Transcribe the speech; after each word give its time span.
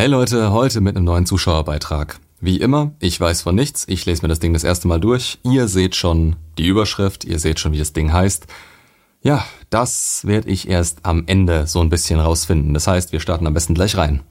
Hey 0.00 0.08
Leute, 0.08 0.50
heute 0.50 0.80
mit 0.80 0.96
einem 0.96 1.04
neuen 1.04 1.26
Zuschauerbeitrag. 1.26 2.20
Wie 2.40 2.56
immer, 2.56 2.92
ich 3.00 3.20
weiß 3.20 3.42
von 3.42 3.54
nichts, 3.54 3.84
ich 3.86 4.06
lese 4.06 4.22
mir 4.22 4.28
das 4.28 4.38
Ding 4.40 4.54
das 4.54 4.64
erste 4.64 4.88
Mal 4.88 4.98
durch. 4.98 5.38
Ihr 5.42 5.68
seht 5.68 5.94
schon 5.94 6.36
die 6.56 6.68
Überschrift, 6.68 7.26
ihr 7.26 7.38
seht 7.38 7.60
schon, 7.60 7.72
wie 7.72 7.78
das 7.78 7.92
Ding 7.92 8.10
heißt. 8.10 8.46
Ja, 9.20 9.44
das 9.68 10.22
werde 10.24 10.48
ich 10.48 10.70
erst 10.70 11.00
am 11.02 11.24
Ende 11.26 11.66
so 11.66 11.82
ein 11.82 11.90
bisschen 11.90 12.18
rausfinden. 12.18 12.72
Das 12.72 12.86
heißt, 12.86 13.12
wir 13.12 13.20
starten 13.20 13.46
am 13.46 13.52
besten 13.52 13.74
gleich 13.74 13.94
rein. 13.98 14.22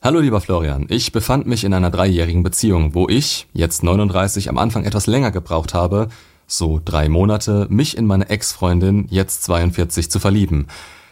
Hallo 0.00 0.20
lieber 0.20 0.40
Florian, 0.40 0.86
ich 0.88 1.10
befand 1.10 1.48
mich 1.48 1.64
in 1.64 1.74
einer 1.74 1.90
dreijährigen 1.90 2.44
Beziehung, 2.44 2.94
wo 2.94 3.08
ich, 3.08 3.48
jetzt 3.52 3.82
39, 3.82 4.50
am 4.50 4.58
Anfang 4.58 4.84
etwas 4.84 5.08
länger 5.08 5.32
gebraucht 5.32 5.74
habe, 5.74 6.10
so 6.46 6.80
drei 6.82 7.08
Monate, 7.08 7.66
mich 7.70 7.96
in 7.96 8.06
meine 8.06 8.28
Ex-Freundin, 8.28 9.08
jetzt 9.10 9.42
42, 9.42 10.12
zu 10.12 10.20
verlieben. 10.20 10.68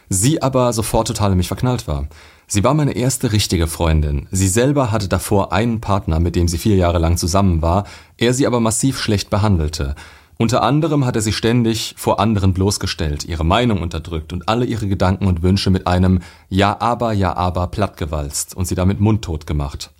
Sie 0.07 0.41
aber 0.41 0.71
sofort 0.71 1.07
total 1.07 1.31
in 1.31 1.37
mich 1.37 1.49
verknallt 1.49 1.89
war. 1.89 2.07
Sie 2.53 2.65
war 2.65 2.73
meine 2.73 2.97
erste 2.97 3.31
richtige 3.31 3.65
Freundin. 3.65 4.27
Sie 4.29 4.49
selber 4.49 4.91
hatte 4.91 5.07
davor 5.07 5.53
einen 5.53 5.79
Partner, 5.79 6.19
mit 6.19 6.35
dem 6.35 6.49
sie 6.49 6.57
vier 6.57 6.75
Jahre 6.75 6.97
lang 6.97 7.15
zusammen 7.15 7.61
war, 7.61 7.85
er 8.17 8.33
sie 8.33 8.45
aber 8.45 8.59
massiv 8.59 8.99
schlecht 8.99 9.29
behandelte. 9.29 9.95
Unter 10.37 10.61
anderem 10.61 11.05
hat 11.05 11.15
er 11.15 11.21
sie 11.21 11.31
ständig 11.31 11.95
vor 11.97 12.19
anderen 12.19 12.53
bloßgestellt, 12.53 13.23
ihre 13.23 13.45
Meinung 13.45 13.81
unterdrückt 13.81 14.33
und 14.33 14.49
alle 14.49 14.65
ihre 14.65 14.89
Gedanken 14.89 15.27
und 15.27 15.43
Wünsche 15.43 15.69
mit 15.69 15.87
einem 15.87 16.19
Ja 16.49 16.75
aber, 16.81 17.13
ja 17.13 17.37
aber 17.37 17.67
plattgewalzt 17.67 18.53
und 18.53 18.65
sie 18.65 18.75
damit 18.75 18.99
mundtot 18.99 19.47
gemacht. 19.47 19.91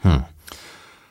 Hm. 0.00 0.24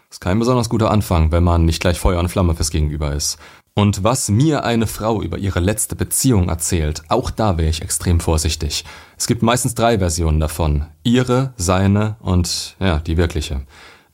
Ist 0.09 0.19
kein 0.19 0.39
besonders 0.39 0.67
guter 0.67 0.89
Anfang, 0.89 1.31
wenn 1.31 1.43
man 1.43 1.65
nicht 1.65 1.79
gleich 1.79 1.99
Feuer 1.99 2.19
und 2.19 2.29
Flamme 2.29 2.55
fürs 2.55 2.71
Gegenüber 2.71 3.13
ist. 3.13 3.37
Und 3.75 4.03
was 4.03 4.29
mir 4.29 4.63
eine 4.63 4.85
Frau 4.85 5.23
über 5.23 5.39
ihre 5.39 5.59
letzte 5.59 5.95
Beziehung 5.95 6.47
erzählt, 6.47 7.01
auch 7.07 7.31
da 7.31 7.57
wäre 7.57 7.69
ich 7.69 7.81
extrem 7.81 8.19
vorsichtig. 8.19 8.85
Es 9.17 9.25
gibt 9.25 9.41
meistens 9.41 9.73
drei 9.73 9.97
Versionen 9.97 10.39
davon. 10.39 10.85
Ihre, 11.03 11.53
seine 11.57 12.17
und 12.19 12.75
ja, 12.79 12.99
die 12.99 13.17
wirkliche. 13.17 13.61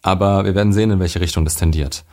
Aber 0.02 0.46
wir 0.46 0.56
werden 0.56 0.72
sehen, 0.72 0.92
in 0.92 1.00
welche 1.02 1.20
Richtung 1.20 1.44
das 1.44 1.58
tendiert. 1.58 2.06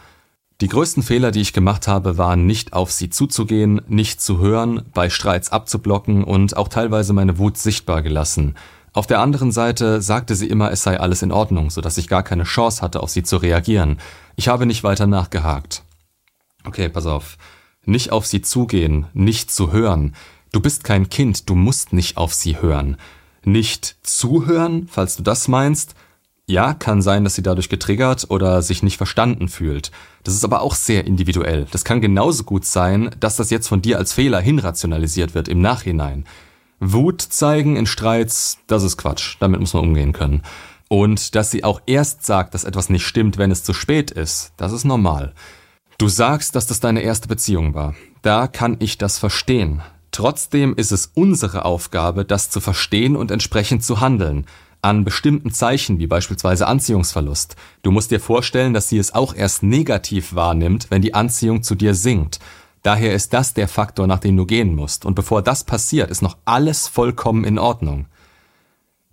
Die 0.60 0.68
größten 0.68 1.04
Fehler, 1.04 1.30
die 1.30 1.42
ich 1.42 1.52
gemacht 1.52 1.86
habe, 1.86 2.18
waren 2.18 2.46
nicht 2.46 2.72
auf 2.72 2.90
sie 2.90 3.10
zuzugehen, 3.10 3.80
nicht 3.86 4.20
zu 4.20 4.40
hören, 4.40 4.82
bei 4.92 5.08
Streits 5.08 5.52
abzublocken 5.52 6.24
und 6.24 6.56
auch 6.56 6.68
teilweise 6.68 7.12
meine 7.12 7.38
Wut 7.38 7.58
sichtbar 7.58 8.02
gelassen. 8.02 8.56
Auf 8.92 9.06
der 9.06 9.20
anderen 9.20 9.52
Seite 9.52 10.02
sagte 10.02 10.34
sie 10.34 10.48
immer, 10.48 10.72
es 10.72 10.82
sei 10.82 10.98
alles 10.98 11.22
in 11.22 11.30
Ordnung, 11.30 11.70
sodass 11.70 11.98
ich 11.98 12.08
gar 12.08 12.22
keine 12.22 12.44
Chance 12.44 12.82
hatte, 12.82 13.02
auf 13.02 13.10
sie 13.10 13.22
zu 13.22 13.36
reagieren. 13.36 13.98
Ich 14.34 14.48
habe 14.48 14.66
nicht 14.66 14.82
weiter 14.82 15.06
nachgehakt. 15.06 15.82
Okay, 16.66 16.88
pass 16.88 17.06
auf. 17.06 17.38
Nicht 17.84 18.10
auf 18.10 18.26
sie 18.26 18.42
zugehen, 18.42 19.06
nicht 19.14 19.50
zu 19.50 19.72
hören. 19.72 20.14
Du 20.52 20.60
bist 20.60 20.84
kein 20.84 21.08
Kind, 21.08 21.48
du 21.48 21.54
musst 21.54 21.92
nicht 21.92 22.16
auf 22.16 22.34
sie 22.34 22.60
hören. 22.60 22.96
Nicht 23.44 23.96
zuhören, 24.02 24.88
falls 24.90 25.16
du 25.16 25.22
das 25.22 25.46
meinst. 25.46 25.94
Ja, 26.48 26.74
kann 26.74 27.02
sein, 27.02 27.24
dass 27.24 27.34
sie 27.34 27.42
dadurch 27.42 27.68
getriggert 27.68 28.26
oder 28.28 28.62
sich 28.62 28.82
nicht 28.82 28.96
verstanden 28.96 29.48
fühlt. 29.48 29.90
Das 30.24 30.34
ist 30.34 30.44
aber 30.44 30.60
auch 30.62 30.74
sehr 30.74 31.06
individuell. 31.06 31.66
Das 31.70 31.84
kann 31.84 32.00
genauso 32.00 32.44
gut 32.44 32.64
sein, 32.64 33.10
dass 33.20 33.36
das 33.36 33.50
jetzt 33.50 33.68
von 33.68 33.82
dir 33.82 33.98
als 33.98 34.12
Fehler 34.12 34.40
hinrationalisiert 34.40 35.34
wird 35.34 35.48
im 35.48 35.60
Nachhinein. 35.60 36.24
Wut 36.80 37.20
zeigen 37.20 37.76
in 37.76 37.86
Streits, 37.86 38.58
das 38.66 38.82
ist 38.82 38.96
Quatsch. 38.96 39.36
Damit 39.40 39.60
muss 39.60 39.74
man 39.74 39.84
umgehen 39.84 40.12
können. 40.12 40.42
Und 40.88 41.34
dass 41.34 41.50
sie 41.50 41.64
auch 41.64 41.80
erst 41.86 42.24
sagt, 42.24 42.54
dass 42.54 42.64
etwas 42.64 42.90
nicht 42.90 43.06
stimmt, 43.06 43.38
wenn 43.38 43.50
es 43.50 43.64
zu 43.64 43.72
spät 43.74 44.10
ist, 44.10 44.52
das 44.56 44.72
ist 44.72 44.84
normal. 44.84 45.32
Du 45.98 46.08
sagst, 46.08 46.54
dass 46.54 46.66
das 46.66 46.80
deine 46.80 47.00
erste 47.00 47.26
Beziehung 47.26 47.72
war. 47.72 47.94
Da 48.20 48.48
kann 48.48 48.76
ich 48.80 48.98
das 48.98 49.18
verstehen. 49.18 49.80
Trotzdem 50.10 50.74
ist 50.74 50.92
es 50.92 51.10
unsere 51.14 51.64
Aufgabe, 51.64 52.26
das 52.26 52.50
zu 52.50 52.60
verstehen 52.60 53.16
und 53.16 53.30
entsprechend 53.30 53.82
zu 53.82 54.00
handeln. 54.00 54.44
An 54.82 55.04
bestimmten 55.04 55.52
Zeichen, 55.52 55.98
wie 55.98 56.06
beispielsweise 56.06 56.66
Anziehungsverlust. 56.66 57.56
Du 57.82 57.90
musst 57.90 58.10
dir 58.10 58.20
vorstellen, 58.20 58.74
dass 58.74 58.90
sie 58.90 58.98
es 58.98 59.14
auch 59.14 59.34
erst 59.34 59.62
negativ 59.62 60.34
wahrnimmt, 60.34 60.90
wenn 60.90 61.00
die 61.00 61.14
Anziehung 61.14 61.62
zu 61.62 61.74
dir 61.74 61.94
sinkt. 61.94 62.40
Daher 62.82 63.14
ist 63.14 63.32
das 63.32 63.54
der 63.54 63.66
Faktor, 63.66 64.06
nach 64.06 64.20
dem 64.20 64.36
du 64.36 64.44
gehen 64.44 64.76
musst. 64.76 65.06
Und 65.06 65.14
bevor 65.14 65.40
das 65.40 65.64
passiert, 65.64 66.10
ist 66.10 66.22
noch 66.22 66.36
alles 66.44 66.88
vollkommen 66.88 67.44
in 67.44 67.58
Ordnung. 67.58 68.06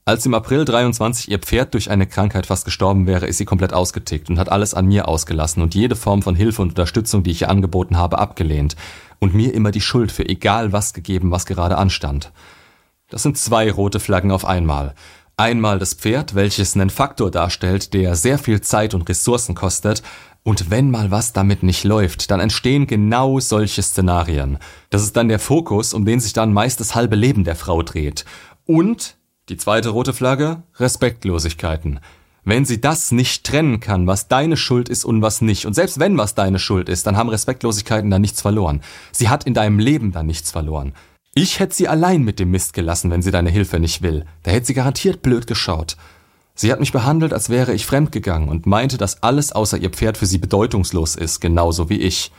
Als 0.06 0.26
im 0.26 0.34
April 0.34 0.66
23 0.66 1.32
ihr 1.32 1.40
Pferd 1.40 1.74
durch 1.74 1.90
eine 1.90 2.06
Krankheit 2.06 2.48
fast 2.48 2.66
gestorben 2.66 3.08
wäre, 3.08 3.26
ist 3.26 3.38
sie 3.38 3.46
komplett 3.46 3.72
ausgetickt 3.72 4.30
und 4.30 4.38
hat 4.38 4.50
alles 4.50 4.74
an 4.74 4.86
mir 4.86 5.08
ausgelassen 5.08 5.64
und 5.64 5.76
jede 5.76 5.96
Form 5.96 6.22
von 6.22 6.36
Hilfe 6.36 6.62
und 6.62 6.70
Unterstützung, 6.70 7.24
die 7.24 7.32
ich 7.32 7.44
ihr 7.44 7.50
angeboten 7.50 7.96
habe, 7.96 8.20
abgelehnt 8.20 8.76
und 9.20 9.34
mir 9.34 9.54
immer 9.54 9.72
die 9.72 9.80
Schuld 9.80 10.12
für 10.12 10.28
egal 10.28 10.74
was 10.74 10.94
gegeben, 10.94 11.32
was 11.32 11.46
gerade 11.46 11.78
anstand. 11.78 12.34
Das 13.08 13.24
sind 13.24 13.38
zwei 13.38 13.72
rote 13.72 14.02
Flaggen 14.02 14.32
auf 14.32 14.44
einmal. 14.44 14.94
Einmal 15.38 15.80
das 15.80 15.94
Pferd, 15.94 16.36
welches 16.36 16.76
einen 16.76 16.90
Faktor 16.90 17.32
darstellt, 17.32 17.94
der 17.94 18.18
sehr 18.18 18.38
viel 18.38 18.60
Zeit 18.60 18.94
und 18.94 19.08
Ressourcen 19.08 19.56
kostet, 19.56 20.04
und 20.46 20.70
wenn 20.70 20.92
mal 20.92 21.12
was 21.12 21.32
damit 21.32 21.64
nicht 21.64 21.86
läuft, 21.86 22.30
dann 22.30 22.42
entstehen 22.42 22.86
genau 22.88 23.40
solche 23.40 23.82
Szenarien. 23.82 24.58
Das 24.90 25.02
ist 25.02 25.16
dann 25.16 25.30
der 25.30 25.40
Fokus, 25.40 25.94
um 25.94 26.04
den 26.04 26.20
sich 26.20 26.34
dann 26.34 26.52
meist 26.52 26.82
das 26.82 26.94
halbe 26.94 27.16
Leben 27.16 27.46
der 27.46 27.56
Frau 27.56 27.82
dreht. 27.82 28.26
Und 28.66 29.16
die 29.50 29.58
zweite 29.58 29.90
rote 29.90 30.14
Flagge, 30.14 30.64
Respektlosigkeiten. 30.78 32.00
Wenn 32.46 32.66
sie 32.66 32.82
das 32.82 33.12
nicht 33.12 33.46
trennen 33.46 33.80
kann, 33.80 34.06
was 34.08 34.28
deine 34.28 34.58
Schuld 34.58 34.90
ist 34.90 35.06
und 35.06 35.22
was 35.22 35.42
nicht, 35.42 35.66
und 35.66 35.74
selbst 35.74 36.00
wenn 36.00 36.18
was 36.18 36.36
deine 36.36 36.60
Schuld 36.60 36.90
ist, 36.90 37.08
dann 37.08 37.16
haben 37.16 37.30
Respektlosigkeiten 37.30 38.10
da 38.10 38.20
nichts 38.20 38.42
verloren. 38.42 38.82
Sie 39.12 39.30
hat 39.30 39.46
in 39.46 39.54
deinem 39.54 39.80
Leben 39.80 40.12
da 40.12 40.24
nichts 40.24 40.52
verloren. 40.52 40.94
Ich 41.36 41.60
hätte 41.60 41.74
sie 41.74 41.88
allein 41.88 42.24
mit 42.24 42.40
dem 42.40 42.52
Mist 42.52 42.74
gelassen, 42.74 43.10
wenn 43.12 43.22
sie 43.22 43.32
deine 43.32 43.50
Hilfe 43.50 43.80
nicht 43.80 44.02
will. 44.02 44.26
Da 44.44 44.52
hätte 44.52 44.68
sie 44.68 44.74
garantiert 44.74 45.22
blöd 45.22 45.48
geschaut. 45.48 45.98
Sie 46.56 46.72
hat 46.72 46.80
mich 46.80 46.92
behandelt, 46.92 47.34
als 47.34 47.50
wäre 47.50 47.74
ich 47.74 47.86
fremdgegangen 47.86 48.50
und 48.50 48.68
meinte, 48.68 48.98
dass 48.98 49.24
alles 49.24 49.52
außer 49.52 49.78
ihr 49.78 49.90
Pferd 49.90 50.18
für 50.18 50.28
sie 50.28 50.38
bedeutungslos 50.38 51.16
ist, 51.16 51.40
genauso 51.40 51.90
wie 51.90 52.00
ich. 52.00 52.32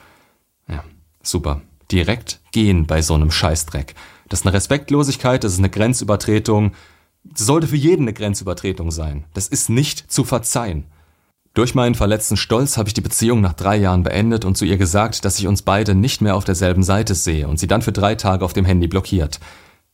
Ja, 0.69 0.85
super. 1.23 1.63
Direkt 1.91 2.41
gehen 2.53 2.87
bei 2.87 3.03
so 3.03 3.15
einem 3.15 3.31
Scheißdreck. 3.31 3.95
Das 4.29 4.41
ist 4.41 4.47
eine 4.47 4.55
Respektlosigkeit, 4.55 5.45
das 5.45 5.53
ist 5.53 5.59
eine 5.59 5.71
Grenzübertretung, 5.71 6.73
sollte 7.35 7.67
für 7.67 7.77
jeden 7.77 8.03
eine 8.03 8.13
Grenzübertretung 8.13 8.91
sein. 8.91 9.25
Das 9.35 9.49
ist 9.49 9.71
nicht 9.71 10.11
zu 10.11 10.25
verzeihen. 10.25 10.85
Durch 11.55 11.77
meinen 11.77 11.95
verletzten 11.95 12.37
Stolz 12.37 12.77
habe 12.77 12.89
ich 12.89 12.95
die 12.95 13.01
Beziehung 13.01 13.41
nach 13.41 13.53
drei 13.53 13.77
Jahren 13.77 14.03
beendet 14.03 14.45
und 14.45 14.57
zu 14.57 14.65
ihr 14.65 14.77
gesagt, 14.77 15.25
dass 15.25 15.39
ich 15.39 15.47
uns 15.47 15.63
beide 15.63 15.95
nicht 15.95 16.21
mehr 16.21 16.35
auf 16.35 16.45
derselben 16.45 16.83
Seite 16.83 17.15
sehe 17.15 17.47
und 17.47 17.61
sie 17.61 17.69
dann 17.69 17.83
für 17.83 17.93
drei 17.93 18.17
Tage 18.17 18.45
auf 18.45 18.53
dem 18.53 18.65
Handy 18.65 18.89
blockiert. 18.89 19.39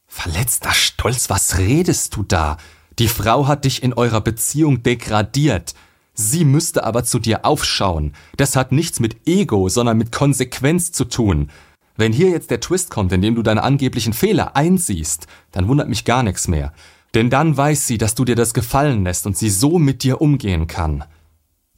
Verletzter 0.07 0.73
Stolz, 0.73 1.29
was 1.29 1.59
redest 1.59 2.17
du 2.17 2.23
da? 2.23 2.57
Die 2.99 3.09
Frau 3.09 3.47
hat 3.47 3.67
dich 3.67 3.83
in 3.83 3.93
eurer 3.93 4.23
Beziehung 4.23 4.83
degradiert. 4.83 5.75
Sie 6.15 6.45
müsste 6.45 6.85
aber 6.85 7.05
zu 7.05 7.19
dir 7.19 7.45
aufschauen. 7.45 8.15
Das 8.37 8.57
hat 8.57 8.73
nichts 8.73 8.99
mit 8.99 9.29
Ego, 9.29 9.69
sondern 9.69 9.99
mit 9.99 10.12
Konsequenz 10.12 10.93
zu 10.93 11.05
tun. 11.05 11.51
Wenn 12.00 12.15
hier 12.15 12.31
jetzt 12.31 12.50
der 12.50 12.61
Twist 12.61 12.88
kommt, 12.88 13.12
in 13.12 13.21
dem 13.21 13.34
du 13.34 13.43
deine 13.43 13.62
angeblichen 13.62 14.15
Fehler 14.15 14.56
einsiehst, 14.56 15.27
dann 15.53 15.69
wundert 15.69 15.91
mich 15.91 16.06
gar 16.06 16.22
nichts 16.22 16.49
mehr. 16.49 16.72
Denn 17.12 17.28
dann 17.28 17.55
weiß 17.55 17.87
sie, 17.87 17.99
dass 17.99 18.15
du 18.15 18.25
dir 18.25 18.37
das 18.37 18.55
gefallen 18.55 19.05
lässt 19.05 19.27
und 19.27 19.37
sie 19.37 19.50
so 19.50 19.78
mit 19.78 20.03
dir 20.03 20.22
umgehen 20.22 20.66
kann. 20.66 21.05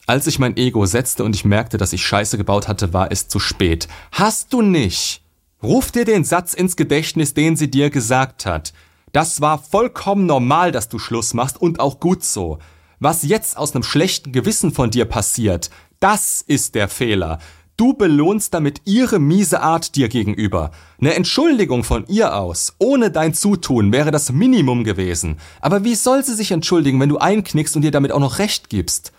Als 0.07 0.29
ich 0.29 0.39
mein 0.39 0.57
Ego 0.57 0.87
setzte 0.87 1.25
und 1.25 1.35
ich 1.35 1.45
merkte, 1.45 1.77
dass 1.77 1.93
ich 1.93 2.07
Scheiße 2.07 2.39
gebaut 2.39 2.69
hatte, 2.69 2.93
war 2.93 3.11
es 3.11 3.27
zu 3.27 3.41
spät. 3.41 3.89
Hast 4.13 4.53
du 4.53 4.63
nicht? 4.63 5.25
Ruf 5.61 5.91
dir 5.91 6.05
den 6.05 6.23
Satz 6.23 6.55
ins 6.55 6.77
Gedächtnis, 6.77 7.35
den 7.35 7.57
sie 7.57 7.69
dir 7.69 7.91
gesagt 7.91 8.47
hat. 8.47 8.73
Das 9.11 9.41
war 9.41 9.59
vollkommen 9.59 10.27
normal, 10.27 10.71
dass 10.71 10.89
du 10.89 11.01
Schluss 11.01 11.35
machst 11.35 11.61
und 11.61 11.81
auch 11.81 11.99
gut 11.99 12.23
so. 12.23 12.61
Was 13.01 13.25
jetzt 13.25 13.57
aus 13.57 13.75
einem 13.75 13.83
schlechten 13.83 14.31
Gewissen 14.31 14.71
von 14.71 14.93
dir 14.93 15.05
passiert, 15.05 15.71
das 15.99 16.43
ist 16.47 16.77
der 16.77 16.89
Fehler. 16.89 17.41
Du 17.77 17.95
belohnst 17.95 18.53
damit 18.53 18.83
ihre 18.85 19.19
miese 19.19 19.63
Art 19.63 19.97
dir 19.97 20.09
gegenüber. 20.09 20.71
Eine 21.01 21.15
Entschuldigung 21.15 21.85
von 21.85 22.07
ihr 22.07 22.37
aus, 22.37 22.75
ohne 22.79 23.11
dein 23.11 23.35
Zutun, 23.35 23.93
wäre 23.93 24.11
das 24.11 24.31
Minimum 24.31 24.85
gewesen. 24.85 25.39
Aber 25.61 25.83
wie 25.83 25.95
soll 25.95 26.25
sie 26.25 26.35
sich 26.35 26.51
entschuldigen, 26.51 27.01
wenn 27.01 27.09
du 27.09 27.19
einknickst 27.19 27.75
und 27.75 27.85
ihr 27.85 27.91
damit 27.91 28.13
auch 28.13 28.21
noch 28.21 28.39
recht 28.39 28.69
gibst? 28.69 29.13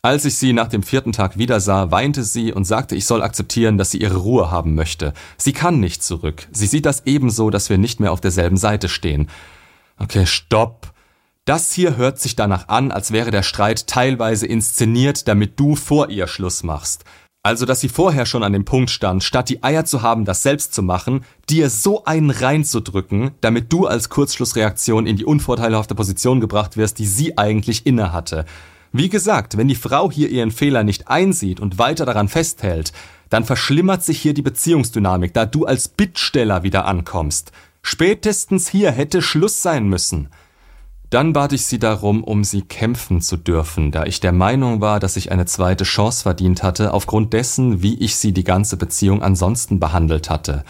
Als 0.00 0.24
ich 0.24 0.36
sie 0.36 0.52
nach 0.52 0.68
dem 0.68 0.84
vierten 0.84 1.12
Tag 1.12 1.38
wiedersah, 1.38 1.90
weinte 1.90 2.22
sie 2.22 2.52
und 2.52 2.64
sagte, 2.64 2.94
ich 2.94 3.04
soll 3.04 3.20
akzeptieren, 3.20 3.78
dass 3.78 3.90
sie 3.90 4.00
ihre 4.00 4.18
Ruhe 4.18 4.50
haben 4.50 4.76
möchte. 4.76 5.12
Sie 5.36 5.52
kann 5.52 5.80
nicht 5.80 6.04
zurück. 6.04 6.46
Sie 6.52 6.66
sieht 6.66 6.86
das 6.86 7.02
ebenso, 7.04 7.50
dass 7.50 7.68
wir 7.68 7.78
nicht 7.78 7.98
mehr 7.98 8.12
auf 8.12 8.20
derselben 8.20 8.56
Seite 8.56 8.88
stehen. 8.88 9.28
Okay, 9.98 10.24
stopp. 10.24 10.92
Das 11.44 11.72
hier 11.72 11.96
hört 11.96 12.20
sich 12.20 12.36
danach 12.36 12.68
an, 12.68 12.92
als 12.92 13.10
wäre 13.10 13.32
der 13.32 13.42
Streit 13.42 13.88
teilweise 13.88 14.46
inszeniert, 14.46 15.26
damit 15.26 15.58
du 15.58 15.74
vor 15.74 16.10
ihr 16.10 16.28
Schluss 16.28 16.62
machst. 16.62 17.04
Also, 17.48 17.64
dass 17.64 17.80
sie 17.80 17.88
vorher 17.88 18.26
schon 18.26 18.42
an 18.42 18.52
dem 18.52 18.66
Punkt 18.66 18.90
stand, 18.90 19.24
statt 19.24 19.48
die 19.48 19.62
Eier 19.62 19.86
zu 19.86 20.02
haben, 20.02 20.26
das 20.26 20.42
selbst 20.42 20.74
zu 20.74 20.82
machen, 20.82 21.24
dir 21.48 21.70
so 21.70 22.04
einen 22.04 22.28
reinzudrücken, 22.28 23.30
damit 23.40 23.72
du 23.72 23.86
als 23.86 24.10
Kurzschlussreaktion 24.10 25.06
in 25.06 25.16
die 25.16 25.24
unvorteilhafte 25.24 25.94
Position 25.94 26.40
gebracht 26.40 26.76
wirst, 26.76 26.98
die 26.98 27.06
sie 27.06 27.38
eigentlich 27.38 27.86
innehatte. 27.86 28.44
Wie 28.92 29.08
gesagt, 29.08 29.56
wenn 29.56 29.66
die 29.66 29.76
Frau 29.76 30.12
hier 30.12 30.28
ihren 30.28 30.50
Fehler 30.50 30.84
nicht 30.84 31.08
einsieht 31.08 31.58
und 31.58 31.78
weiter 31.78 32.04
daran 32.04 32.28
festhält, 32.28 32.92
dann 33.30 33.44
verschlimmert 33.44 34.04
sich 34.04 34.20
hier 34.20 34.34
die 34.34 34.42
Beziehungsdynamik, 34.42 35.32
da 35.32 35.46
du 35.46 35.64
als 35.64 35.88
Bittsteller 35.88 36.64
wieder 36.64 36.84
ankommst. 36.84 37.52
Spätestens 37.80 38.68
hier 38.68 38.90
hätte 38.90 39.22
Schluss 39.22 39.62
sein 39.62 39.88
müssen. 39.88 40.28
Dann 41.10 41.32
bat 41.32 41.54
ich 41.54 41.64
sie 41.64 41.78
darum, 41.78 42.22
um 42.22 42.44
sie 42.44 42.60
kämpfen 42.60 43.22
zu 43.22 43.38
dürfen, 43.38 43.90
da 43.92 44.04
ich 44.04 44.20
der 44.20 44.32
Meinung 44.32 44.82
war, 44.82 45.00
dass 45.00 45.16
ich 45.16 45.32
eine 45.32 45.46
zweite 45.46 45.84
Chance 45.84 46.22
verdient 46.22 46.62
hatte, 46.62 46.92
aufgrund 46.92 47.32
dessen, 47.32 47.82
wie 47.82 47.98
ich 47.98 48.16
sie 48.16 48.32
die 48.32 48.44
ganze 48.44 48.76
Beziehung 48.76 49.22
ansonsten 49.22 49.80
behandelt 49.80 50.28
hatte. 50.28 50.64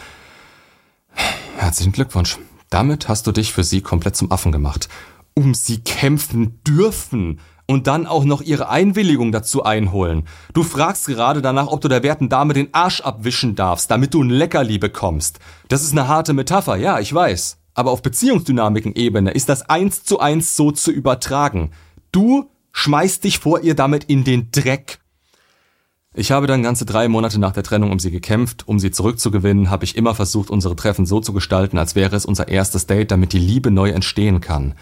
Herzlichen 1.57 1.91
Glückwunsch. 1.91 2.39
Damit 2.71 3.09
hast 3.09 3.27
du 3.27 3.33
dich 3.33 3.53
für 3.53 3.65
sie 3.65 3.81
komplett 3.81 4.15
zum 4.15 4.31
Affen 4.31 4.53
gemacht. 4.53 4.89
Um 5.35 5.55
sie 5.55 5.81
kämpfen 5.81 6.61
dürfen 6.63 7.41
und 7.67 7.89
dann 7.89 8.07
auch 8.07 8.25
noch 8.25 8.41
ihre 8.41 8.69
Einwilligung 8.69 9.33
dazu 9.33 9.65
einholen. 9.65 10.25
Du 10.55 10.63
fragst 10.63 11.07
gerade 11.07 11.43
danach, 11.43 11.67
ob 11.67 11.81
du 11.81 11.89
der 11.89 12.05
werten 12.05 12.29
Dame 12.29 12.55
den 12.55 12.73
Arsch 12.73 13.01
abwischen 13.01 13.57
darfst, 13.57 13.91
damit 13.91 14.15
du 14.15 14.23
ein 14.23 14.31
Leckerli 14.31 14.79
bekommst. 14.79 15.41
Das 15.69 15.83
ist 15.83 15.93
eine 15.93 16.07
harte 16.07 16.33
Metapher, 16.33 16.77
ja, 16.77 17.01
ich 17.01 17.13
weiß. 17.13 17.58
Aber 17.79 17.93
auf 17.93 18.03
Beziehungsdynamiken-Ebene 18.03 19.31
ist 19.31 19.49
das 19.49 19.71
eins 19.71 20.03
zu 20.03 20.19
eins 20.19 20.57
so 20.57 20.73
zu 20.73 20.91
übertragen. 20.91 21.71
Du 22.11 22.51
schmeißt 22.73 23.23
dich 23.23 23.39
vor 23.39 23.61
ihr 23.61 23.77
damit 23.77 24.03
in 24.03 24.25
den 24.25 24.51
Dreck. 24.51 24.99
Ich 26.13 26.33
habe 26.33 26.49
dann 26.49 26.65
ganze 26.65 26.87
drei 26.87 27.07
Monate 27.07 27.39
nach 27.39 27.53
der 27.53 27.63
Trennung 27.63 27.93
um 27.93 28.01
sie 28.01 28.11
gekämpft. 28.11 28.67
Um 28.67 28.81
sie 28.81 28.91
zurückzugewinnen, 28.91 29.71
habe 29.71 29.85
ich 29.85 29.97
immer 29.97 30.17
versucht, 30.17 30.51
unsere 30.51 30.75
Treffen 30.75 31.07
so 31.07 31.21
zu 31.21 31.33
gestalten, 31.33 31.79
als 31.79 31.95
wäre 31.95 32.17
es 32.17 32.27
unser 32.27 32.49
erstes 32.49 32.87
Date, 32.87 33.13
damit 33.13 33.33
die 33.33 33.39
Liebe 33.39 33.71
neu 33.71 33.91
entstehen 33.91 34.41
kann. 34.41 34.75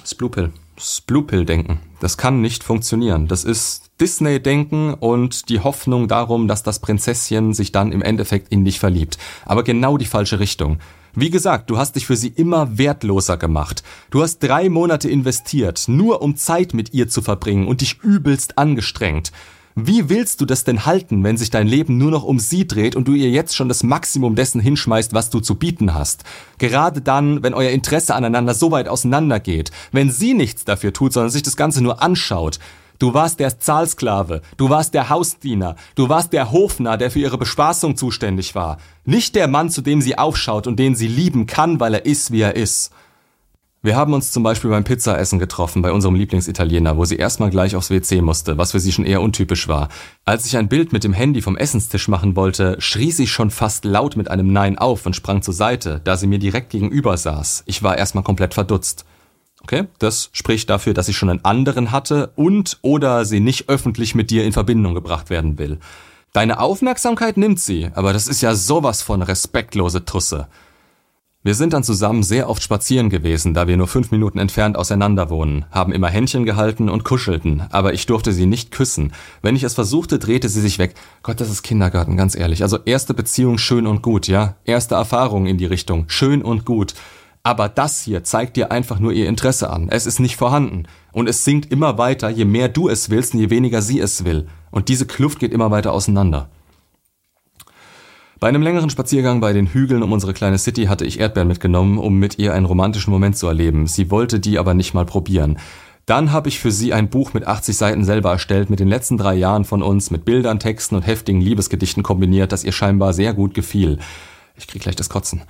Das 0.00 0.14
Blue 0.14 0.30
Pill. 0.30 0.52
Das 0.80 1.02
Blue 1.02 1.24
Pill 1.24 1.44
denken. 1.44 1.78
Das 2.00 2.16
kann 2.16 2.40
nicht 2.40 2.64
funktionieren. 2.64 3.28
Das 3.28 3.44
ist 3.44 3.90
Disney 4.00 4.40
denken 4.40 4.94
und 4.94 5.50
die 5.50 5.60
Hoffnung 5.60 6.08
darum, 6.08 6.48
dass 6.48 6.62
das 6.62 6.78
Prinzesschen 6.78 7.52
sich 7.52 7.70
dann 7.70 7.92
im 7.92 8.00
Endeffekt 8.00 8.50
in 8.50 8.64
dich 8.64 8.80
verliebt. 8.80 9.18
Aber 9.44 9.62
genau 9.62 9.98
die 9.98 10.06
falsche 10.06 10.40
Richtung. 10.40 10.78
Wie 11.14 11.28
gesagt, 11.28 11.68
du 11.68 11.76
hast 11.76 11.96
dich 11.96 12.06
für 12.06 12.16
sie 12.16 12.28
immer 12.28 12.78
wertloser 12.78 13.36
gemacht. 13.36 13.82
Du 14.10 14.22
hast 14.22 14.38
drei 14.38 14.70
Monate 14.70 15.10
investiert, 15.10 15.84
nur 15.86 16.22
um 16.22 16.34
Zeit 16.36 16.72
mit 16.72 16.94
ihr 16.94 17.08
zu 17.08 17.20
verbringen 17.20 17.68
und 17.68 17.82
dich 17.82 18.02
übelst 18.02 18.56
angestrengt. 18.56 19.32
Wie 19.76 20.08
willst 20.08 20.40
du 20.40 20.46
das 20.46 20.64
denn 20.64 20.84
halten, 20.84 21.22
wenn 21.22 21.36
sich 21.36 21.50
dein 21.50 21.68
Leben 21.68 21.96
nur 21.96 22.10
noch 22.10 22.24
um 22.24 22.40
sie 22.40 22.66
dreht 22.66 22.96
und 22.96 23.06
du 23.06 23.12
ihr 23.12 23.30
jetzt 23.30 23.54
schon 23.54 23.68
das 23.68 23.84
Maximum 23.84 24.34
dessen 24.34 24.60
hinschmeißt, 24.60 25.14
was 25.14 25.30
du 25.30 25.38
zu 25.38 25.54
bieten 25.54 25.94
hast? 25.94 26.24
Gerade 26.58 27.00
dann, 27.00 27.42
wenn 27.44 27.54
euer 27.54 27.70
Interesse 27.70 28.14
aneinander 28.16 28.54
so 28.54 28.72
weit 28.72 28.88
auseinandergeht, 28.88 29.70
wenn 29.92 30.10
sie 30.10 30.34
nichts 30.34 30.64
dafür 30.64 30.92
tut, 30.92 31.12
sondern 31.12 31.30
sich 31.30 31.44
das 31.44 31.56
Ganze 31.56 31.82
nur 31.82 32.02
anschaut. 32.02 32.58
Du 32.98 33.14
warst 33.14 33.40
der 33.40 33.58
Zahlsklave, 33.58 34.42
du 34.58 34.68
warst 34.68 34.92
der 34.92 35.08
Hausdiener, 35.08 35.76
du 35.94 36.10
warst 36.10 36.34
der 36.34 36.52
Hofner, 36.52 36.98
der 36.98 37.10
für 37.10 37.20
ihre 37.20 37.38
Bespaßung 37.38 37.96
zuständig 37.96 38.54
war. 38.54 38.76
Nicht 39.04 39.34
der 39.36 39.48
Mann, 39.48 39.70
zu 39.70 39.80
dem 39.80 40.02
sie 40.02 40.18
aufschaut 40.18 40.66
und 40.66 40.78
den 40.78 40.94
sie 40.94 41.08
lieben 41.08 41.46
kann, 41.46 41.80
weil 41.80 41.94
er 41.94 42.04
ist, 42.04 42.30
wie 42.32 42.42
er 42.42 42.56
ist. 42.56 42.90
Wir 43.82 43.96
haben 43.96 44.12
uns 44.12 44.30
zum 44.30 44.42
Beispiel 44.42 44.68
beim 44.68 44.84
Pizzaessen 44.84 45.38
getroffen, 45.38 45.80
bei 45.80 45.90
unserem 45.90 46.14
Lieblingsitaliener, 46.14 46.98
wo 46.98 47.06
sie 47.06 47.16
erstmal 47.16 47.48
gleich 47.48 47.74
aufs 47.74 47.88
WC 47.88 48.20
musste, 48.20 48.58
was 48.58 48.72
für 48.72 48.80
sie 48.80 48.92
schon 48.92 49.06
eher 49.06 49.22
untypisch 49.22 49.68
war. 49.68 49.88
Als 50.26 50.44
ich 50.44 50.58
ein 50.58 50.68
Bild 50.68 50.92
mit 50.92 51.02
dem 51.02 51.14
Handy 51.14 51.40
vom 51.40 51.56
Essenstisch 51.56 52.06
machen 52.06 52.36
wollte, 52.36 52.76
schrie 52.78 53.10
sie 53.10 53.26
schon 53.26 53.50
fast 53.50 53.86
laut 53.86 54.16
mit 54.16 54.30
einem 54.30 54.52
Nein 54.52 54.76
auf 54.76 55.06
und 55.06 55.16
sprang 55.16 55.40
zur 55.40 55.54
Seite, 55.54 56.02
da 56.04 56.18
sie 56.18 56.26
mir 56.26 56.38
direkt 56.38 56.68
gegenüber 56.68 57.16
saß. 57.16 57.62
Ich 57.64 57.82
war 57.82 57.96
erstmal 57.96 58.22
komplett 58.22 58.52
verdutzt. 58.52 59.06
Okay, 59.62 59.84
das 59.98 60.28
spricht 60.32 60.68
dafür, 60.68 60.92
dass 60.92 61.06
sie 61.06 61.14
schon 61.14 61.30
einen 61.30 61.46
anderen 61.46 61.90
hatte 61.90 62.32
und 62.36 62.78
oder 62.82 63.24
sie 63.24 63.40
nicht 63.40 63.70
öffentlich 63.70 64.14
mit 64.14 64.30
dir 64.30 64.44
in 64.44 64.52
Verbindung 64.52 64.92
gebracht 64.92 65.30
werden 65.30 65.58
will. 65.58 65.78
Deine 66.34 66.60
Aufmerksamkeit 66.60 67.38
nimmt 67.38 67.60
sie, 67.60 67.88
aber 67.94 68.12
das 68.12 68.28
ist 68.28 68.42
ja 68.42 68.54
sowas 68.54 69.00
von 69.00 69.22
respektlose 69.22 70.04
Tusse. 70.04 70.48
Wir 71.42 71.54
sind 71.54 71.72
dann 71.72 71.82
zusammen 71.82 72.22
sehr 72.22 72.50
oft 72.50 72.62
spazieren 72.62 73.08
gewesen, 73.08 73.54
da 73.54 73.66
wir 73.66 73.78
nur 73.78 73.88
fünf 73.88 74.10
Minuten 74.10 74.38
entfernt 74.38 74.76
auseinander 74.76 75.30
wohnen, 75.30 75.64
haben 75.70 75.90
immer 75.90 76.08
Händchen 76.08 76.44
gehalten 76.44 76.90
und 76.90 77.02
kuschelten, 77.02 77.62
aber 77.70 77.94
ich 77.94 78.04
durfte 78.04 78.34
sie 78.34 78.44
nicht 78.44 78.70
küssen. 78.70 79.14
Wenn 79.40 79.56
ich 79.56 79.62
es 79.62 79.72
versuchte, 79.72 80.18
drehte 80.18 80.50
sie 80.50 80.60
sich 80.60 80.78
weg. 80.78 80.92
Gott, 81.22 81.40
das 81.40 81.48
ist 81.48 81.62
Kindergarten, 81.62 82.18
ganz 82.18 82.34
ehrlich. 82.34 82.62
Also 82.62 82.80
erste 82.84 83.14
Beziehung 83.14 83.56
schön 83.56 83.86
und 83.86 84.02
gut, 84.02 84.28
ja? 84.28 84.56
Erste 84.66 84.96
Erfahrung 84.96 85.46
in 85.46 85.56
die 85.56 85.64
Richtung, 85.64 86.04
schön 86.08 86.42
und 86.42 86.66
gut. 86.66 86.92
Aber 87.42 87.70
das 87.70 88.02
hier 88.02 88.22
zeigt 88.22 88.58
dir 88.58 88.70
einfach 88.70 88.98
nur 88.98 89.12
ihr 89.12 89.26
Interesse 89.26 89.70
an. 89.70 89.88
Es 89.88 90.04
ist 90.04 90.20
nicht 90.20 90.36
vorhanden. 90.36 90.82
Und 91.10 91.26
es 91.26 91.42
sinkt 91.42 91.72
immer 91.72 91.96
weiter, 91.96 92.28
je 92.28 92.44
mehr 92.44 92.68
du 92.68 92.90
es 92.90 93.08
willst 93.08 93.32
und 93.32 93.40
je 93.40 93.48
weniger 93.48 93.80
sie 93.80 93.98
es 93.98 94.26
will. 94.26 94.46
Und 94.70 94.90
diese 94.90 95.06
Kluft 95.06 95.38
geht 95.38 95.54
immer 95.54 95.70
weiter 95.70 95.94
auseinander. 95.94 96.50
Bei 98.40 98.48
einem 98.48 98.62
längeren 98.62 98.88
Spaziergang 98.88 99.42
bei 99.42 99.52
den 99.52 99.66
Hügeln 99.66 100.02
um 100.02 100.12
unsere 100.12 100.32
kleine 100.32 100.56
City 100.56 100.86
hatte 100.86 101.04
ich 101.04 101.20
Erdbeeren 101.20 101.46
mitgenommen, 101.46 101.98
um 101.98 102.18
mit 102.18 102.38
ihr 102.38 102.54
einen 102.54 102.64
romantischen 102.64 103.10
Moment 103.10 103.36
zu 103.36 103.46
erleben. 103.46 103.86
Sie 103.86 104.10
wollte 104.10 104.40
die 104.40 104.58
aber 104.58 104.72
nicht 104.72 104.94
mal 104.94 105.04
probieren. 105.04 105.58
Dann 106.06 106.32
habe 106.32 106.48
ich 106.48 106.58
für 106.58 106.72
sie 106.72 106.94
ein 106.94 107.10
Buch 107.10 107.34
mit 107.34 107.46
80 107.46 107.76
Seiten 107.76 108.02
selber 108.02 108.32
erstellt, 108.32 108.70
mit 108.70 108.80
den 108.80 108.88
letzten 108.88 109.18
drei 109.18 109.34
Jahren 109.34 109.66
von 109.66 109.82
uns, 109.82 110.10
mit 110.10 110.24
Bildern, 110.24 110.58
Texten 110.58 110.94
und 110.94 111.06
heftigen 111.06 111.42
Liebesgedichten 111.42 112.02
kombiniert, 112.02 112.50
das 112.50 112.64
ihr 112.64 112.72
scheinbar 112.72 113.12
sehr 113.12 113.34
gut 113.34 113.52
gefiel. 113.52 113.98
Ich 114.56 114.66
krieg 114.66 114.80
gleich 114.80 114.96
das 114.96 115.10
Kotzen. 115.10 115.42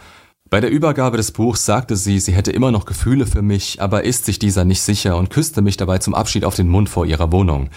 Bei 0.50 0.60
der 0.60 0.72
Übergabe 0.72 1.16
des 1.16 1.30
Buchs 1.30 1.64
sagte 1.64 1.94
sie, 1.94 2.18
sie 2.18 2.32
hätte 2.32 2.50
immer 2.50 2.72
noch 2.72 2.86
Gefühle 2.86 3.24
für 3.24 3.40
mich, 3.40 3.80
aber 3.80 4.02
ist 4.02 4.24
sich 4.24 4.40
dieser 4.40 4.64
nicht 4.64 4.80
sicher 4.80 5.16
und 5.16 5.30
küsste 5.30 5.62
mich 5.62 5.76
dabei 5.76 5.98
zum 5.98 6.14
Abschied 6.14 6.44
auf 6.44 6.56
den 6.56 6.66
Mund 6.66 6.88
vor 6.88 7.06
ihrer 7.06 7.30
Wohnung. 7.30 7.70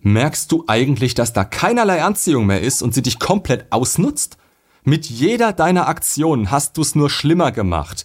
Merkst 0.00 0.52
du 0.52 0.64
eigentlich, 0.68 1.14
dass 1.14 1.32
da 1.32 1.44
keinerlei 1.44 2.02
Anziehung 2.02 2.46
mehr 2.46 2.60
ist 2.60 2.82
und 2.82 2.94
sie 2.94 3.02
dich 3.02 3.18
komplett 3.18 3.66
ausnutzt? 3.72 4.36
Mit 4.84 5.06
jeder 5.06 5.52
deiner 5.52 5.88
Aktionen 5.88 6.50
hast 6.50 6.78
du's 6.78 6.94
nur 6.94 7.10
schlimmer 7.10 7.50
gemacht. 7.50 8.04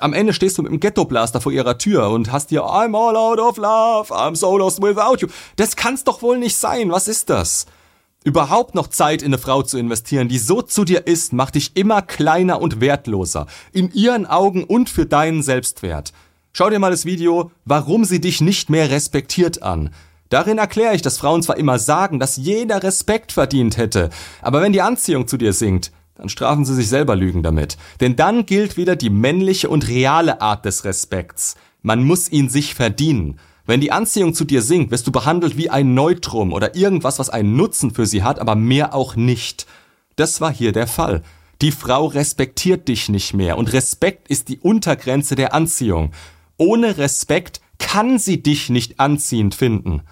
Am 0.00 0.12
Ende 0.12 0.32
stehst 0.32 0.58
du 0.58 0.62
mit 0.62 0.72
dem 0.72 0.80
Ghetto-Blaster 0.80 1.40
vor 1.40 1.52
ihrer 1.52 1.78
Tür 1.78 2.10
und 2.10 2.32
hast 2.32 2.50
dir 2.50 2.64
I'm 2.64 2.96
all 2.96 3.16
out 3.16 3.38
of 3.38 3.58
love, 3.58 4.12
I'm 4.12 4.34
so 4.34 4.56
lost 4.56 4.82
without 4.82 5.18
you. 5.20 5.28
Das 5.56 5.76
kann's 5.76 6.02
doch 6.02 6.22
wohl 6.22 6.38
nicht 6.38 6.56
sein. 6.56 6.90
Was 6.90 7.06
ist 7.06 7.30
das? 7.30 7.66
Überhaupt 8.24 8.74
noch 8.74 8.88
Zeit 8.88 9.22
in 9.22 9.28
eine 9.28 9.38
Frau 9.38 9.62
zu 9.62 9.78
investieren, 9.78 10.28
die 10.28 10.38
so 10.38 10.62
zu 10.62 10.84
dir 10.84 11.06
ist, 11.06 11.32
macht 11.32 11.54
dich 11.54 11.76
immer 11.76 12.02
kleiner 12.02 12.60
und 12.60 12.80
wertloser. 12.80 13.46
In 13.72 13.92
ihren 13.92 14.26
Augen 14.26 14.64
und 14.64 14.90
für 14.90 15.06
deinen 15.06 15.42
Selbstwert. 15.42 16.12
Schau 16.52 16.70
dir 16.70 16.80
mal 16.80 16.90
das 16.90 17.04
Video, 17.04 17.52
warum 17.64 18.04
sie 18.04 18.20
dich 18.20 18.40
nicht 18.40 18.70
mehr 18.70 18.90
respektiert 18.90 19.62
an. 19.62 19.90
Darin 20.28 20.58
erkläre 20.58 20.94
ich, 20.94 21.02
dass 21.02 21.18
Frauen 21.18 21.42
zwar 21.42 21.56
immer 21.56 21.78
sagen, 21.78 22.18
dass 22.18 22.36
jeder 22.36 22.82
Respekt 22.82 23.32
verdient 23.32 23.76
hätte, 23.76 24.10
aber 24.42 24.60
wenn 24.60 24.72
die 24.72 24.82
Anziehung 24.82 25.26
zu 25.26 25.36
dir 25.36 25.52
sinkt, 25.52 25.92
dann 26.14 26.28
strafen 26.28 26.64
sie 26.64 26.74
sich 26.74 26.88
selber 26.88 27.16
Lügen 27.16 27.42
damit. 27.42 27.78
Denn 28.00 28.16
dann 28.16 28.44
gilt 28.44 28.76
wieder 28.76 28.96
die 28.96 29.10
männliche 29.10 29.68
und 29.68 29.88
reale 29.88 30.40
Art 30.40 30.64
des 30.64 30.84
Respekts. 30.84 31.56
Man 31.82 32.02
muss 32.02 32.28
ihn 32.28 32.48
sich 32.48 32.74
verdienen. 32.74 33.38
Wenn 33.66 33.80
die 33.80 33.92
Anziehung 33.92 34.34
zu 34.34 34.44
dir 34.44 34.62
sinkt, 34.62 34.90
wirst 34.90 35.06
du 35.06 35.12
behandelt 35.12 35.56
wie 35.56 35.70
ein 35.70 35.94
Neutrum 35.94 36.52
oder 36.52 36.74
irgendwas, 36.74 37.18
was 37.18 37.30
einen 37.30 37.56
Nutzen 37.56 37.92
für 37.92 38.06
sie 38.06 38.22
hat, 38.22 38.40
aber 38.40 38.56
mehr 38.56 38.94
auch 38.94 39.14
nicht. 39.14 39.66
Das 40.16 40.40
war 40.40 40.52
hier 40.52 40.72
der 40.72 40.86
Fall. 40.88 41.22
Die 41.62 41.72
Frau 41.72 42.06
respektiert 42.06 42.88
dich 42.88 43.08
nicht 43.08 43.34
mehr 43.34 43.58
und 43.58 43.72
Respekt 43.72 44.28
ist 44.28 44.48
die 44.48 44.58
Untergrenze 44.58 45.36
der 45.36 45.54
Anziehung. 45.54 46.12
Ohne 46.56 46.98
Respekt 46.98 47.60
kann 47.78 48.18
sie 48.18 48.42
dich 48.42 48.70
nicht 48.70 48.98
anziehend 48.98 49.54
finden. 49.54 50.02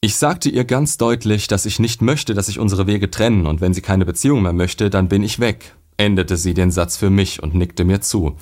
Ich 0.00 0.16
sagte 0.16 0.50
ihr 0.50 0.64
ganz 0.64 0.98
deutlich, 0.98 1.48
dass 1.48 1.66
ich 1.66 1.78
nicht 1.78 2.02
möchte, 2.02 2.34
dass 2.34 2.46
sich 2.46 2.58
unsere 2.58 2.86
Wege 2.86 3.10
trennen 3.10 3.46
und 3.46 3.60
wenn 3.60 3.74
sie 3.74 3.80
keine 3.80 4.04
Beziehung 4.04 4.42
mehr 4.42 4.52
möchte, 4.52 4.90
dann 4.90 5.08
bin 5.08 5.22
ich 5.22 5.40
weg, 5.40 5.74
endete 5.96 6.36
sie 6.36 6.54
den 6.54 6.70
Satz 6.70 6.96
für 6.96 7.10
mich 7.10 7.42
und 7.42 7.54
nickte 7.54 7.84
mir 7.84 8.00
zu. 8.00 8.36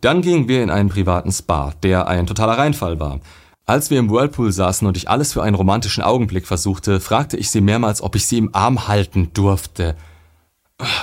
Dann 0.00 0.22
gingen 0.22 0.48
wir 0.48 0.62
in 0.62 0.70
einen 0.70 0.90
privaten 0.90 1.32
Spa, 1.32 1.72
der 1.82 2.06
ein 2.06 2.26
totaler 2.26 2.58
Reinfall 2.58 3.00
war. 3.00 3.20
Als 3.66 3.90
wir 3.90 3.98
im 3.98 4.10
Whirlpool 4.10 4.52
saßen 4.52 4.86
und 4.86 4.96
ich 4.96 5.10
alles 5.10 5.32
für 5.32 5.42
einen 5.42 5.56
romantischen 5.56 6.02
Augenblick 6.02 6.46
versuchte, 6.46 7.00
fragte 7.00 7.36
ich 7.36 7.50
sie 7.50 7.60
mehrmals, 7.60 8.00
ob 8.00 8.14
ich 8.14 8.26
sie 8.26 8.38
im 8.38 8.54
Arm 8.54 8.88
halten 8.88 9.30
durfte. 9.34 9.96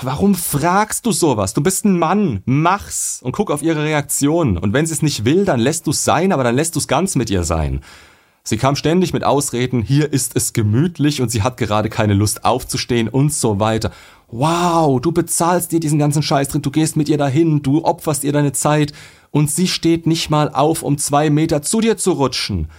Warum 0.01 0.35
fragst 0.35 1.05
du 1.05 1.11
sowas? 1.11 1.53
Du 1.53 1.61
bist 1.61 1.83
ein 1.83 1.99
Mann. 1.99 2.41
Mach's 2.45 3.19
und 3.21 3.33
guck 3.33 3.51
auf 3.51 3.61
ihre 3.61 3.83
Reaktion. 3.83 4.57
Und 4.57 4.71
wenn 4.71 4.85
sie 4.85 4.93
es 4.93 5.01
nicht 5.01 5.25
will, 5.25 5.43
dann 5.45 5.59
lässt 5.59 5.85
du's 5.85 6.05
sein, 6.05 6.31
aber 6.31 6.43
dann 6.43 6.55
lässt 6.55 6.75
du's 6.75 6.87
ganz 6.87 7.15
mit 7.15 7.29
ihr 7.29 7.43
sein. 7.43 7.81
Sie 8.47 8.57
kam 8.57 8.75
ständig 8.75 9.11
mit 9.11 9.23
Ausreden, 9.23 9.81
hier 9.81 10.13
ist 10.13 10.35
es 10.35 10.53
gemütlich 10.53 11.19
und 11.19 11.29
sie 11.29 11.41
hat 11.41 11.57
gerade 11.57 11.89
keine 11.89 12.13
Lust 12.13 12.45
aufzustehen 12.45 13.09
und 13.09 13.33
so 13.33 13.59
weiter. 13.59 13.91
Wow, 14.27 15.01
du 15.01 15.11
bezahlst 15.11 15.71
dir 15.71 15.79
diesen 15.79 15.97
ganzen 15.97 16.21
Scheiß 16.21 16.49
drin, 16.49 16.61
du 16.61 16.69
gehst 16.69 16.95
mit 16.95 17.09
ihr 17.09 17.17
dahin, 17.17 17.63
du 17.63 17.83
opferst 17.83 18.23
ihr 18.23 18.31
deine 18.31 18.51
Zeit 18.51 18.93
und 19.31 19.49
sie 19.49 19.67
steht 19.67 20.05
nicht 20.05 20.29
mal 20.29 20.49
auf, 20.49 20.83
um 20.83 20.99
zwei 20.99 21.31
Meter 21.31 21.63
zu 21.63 21.81
dir 21.81 21.97
zu 21.97 22.11
rutschen. 22.11 22.69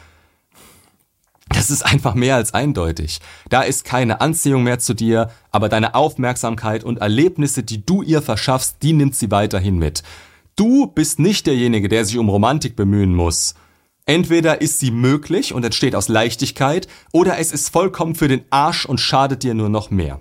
Das 1.48 1.70
ist 1.70 1.84
einfach 1.84 2.14
mehr 2.14 2.36
als 2.36 2.54
eindeutig. 2.54 3.18
Da 3.48 3.62
ist 3.62 3.84
keine 3.84 4.20
Anziehung 4.20 4.62
mehr 4.62 4.78
zu 4.78 4.94
dir, 4.94 5.30
aber 5.50 5.68
deine 5.68 5.96
Aufmerksamkeit 5.96 6.84
und 6.84 6.98
Erlebnisse, 6.98 7.64
die 7.64 7.84
du 7.84 8.02
ihr 8.02 8.22
verschaffst, 8.22 8.76
die 8.82 8.92
nimmt 8.92 9.16
sie 9.16 9.32
weiterhin 9.32 9.78
mit. 9.78 10.04
Du 10.54 10.86
bist 10.86 11.18
nicht 11.18 11.48
derjenige, 11.48 11.88
der 11.88 12.04
sich 12.04 12.18
um 12.18 12.28
Romantik 12.28 12.76
bemühen 12.76 13.14
muss. 13.14 13.54
Entweder 14.08 14.60
ist 14.60 14.78
sie 14.78 14.92
möglich 14.92 15.52
und 15.52 15.64
entsteht 15.64 15.96
aus 15.96 16.06
Leichtigkeit, 16.06 16.86
oder 17.12 17.38
es 17.38 17.50
ist 17.50 17.70
vollkommen 17.70 18.14
für 18.14 18.28
den 18.28 18.44
Arsch 18.50 18.86
und 18.86 19.00
schadet 19.00 19.42
dir 19.42 19.52
nur 19.52 19.68
noch 19.68 19.90
mehr. 19.90 20.20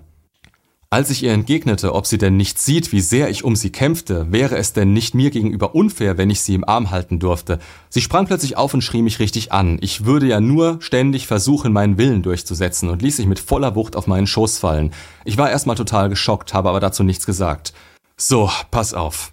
Als 0.90 1.10
ich 1.10 1.22
ihr 1.22 1.32
entgegnete, 1.32 1.94
ob 1.94 2.06
sie 2.06 2.18
denn 2.18 2.36
nicht 2.36 2.60
sieht, 2.60 2.90
wie 2.90 3.00
sehr 3.00 3.28
ich 3.28 3.44
um 3.44 3.54
sie 3.54 3.70
kämpfte, 3.70 4.30
wäre 4.32 4.56
es 4.56 4.72
denn 4.72 4.92
nicht 4.92 5.14
mir 5.14 5.30
gegenüber 5.30 5.74
unfair, 5.74 6.18
wenn 6.18 6.30
ich 6.30 6.40
sie 6.40 6.54
im 6.54 6.66
Arm 6.66 6.90
halten 6.90 7.20
durfte. 7.20 7.60
Sie 7.88 8.00
sprang 8.00 8.26
plötzlich 8.26 8.56
auf 8.56 8.74
und 8.74 8.82
schrie 8.82 9.02
mich 9.02 9.20
richtig 9.20 9.52
an. 9.52 9.78
Ich 9.80 10.04
würde 10.04 10.26
ja 10.26 10.40
nur 10.40 10.78
ständig 10.80 11.26
versuchen, 11.26 11.72
meinen 11.72 11.98
Willen 11.98 12.22
durchzusetzen 12.22 12.88
und 12.88 13.02
ließ 13.02 13.16
sich 13.16 13.26
mit 13.26 13.38
voller 13.40 13.74
Wucht 13.76 13.94
auf 13.94 14.06
meinen 14.06 14.26
Schoß 14.26 14.58
fallen. 14.58 14.92
Ich 15.24 15.38
war 15.38 15.50
erstmal 15.50 15.76
total 15.76 16.08
geschockt, 16.08 16.54
habe 16.54 16.68
aber 16.68 16.80
dazu 16.80 17.02
nichts 17.02 17.26
gesagt. 17.26 17.72
So, 18.16 18.50
pass 18.70 18.94
auf. 18.94 19.32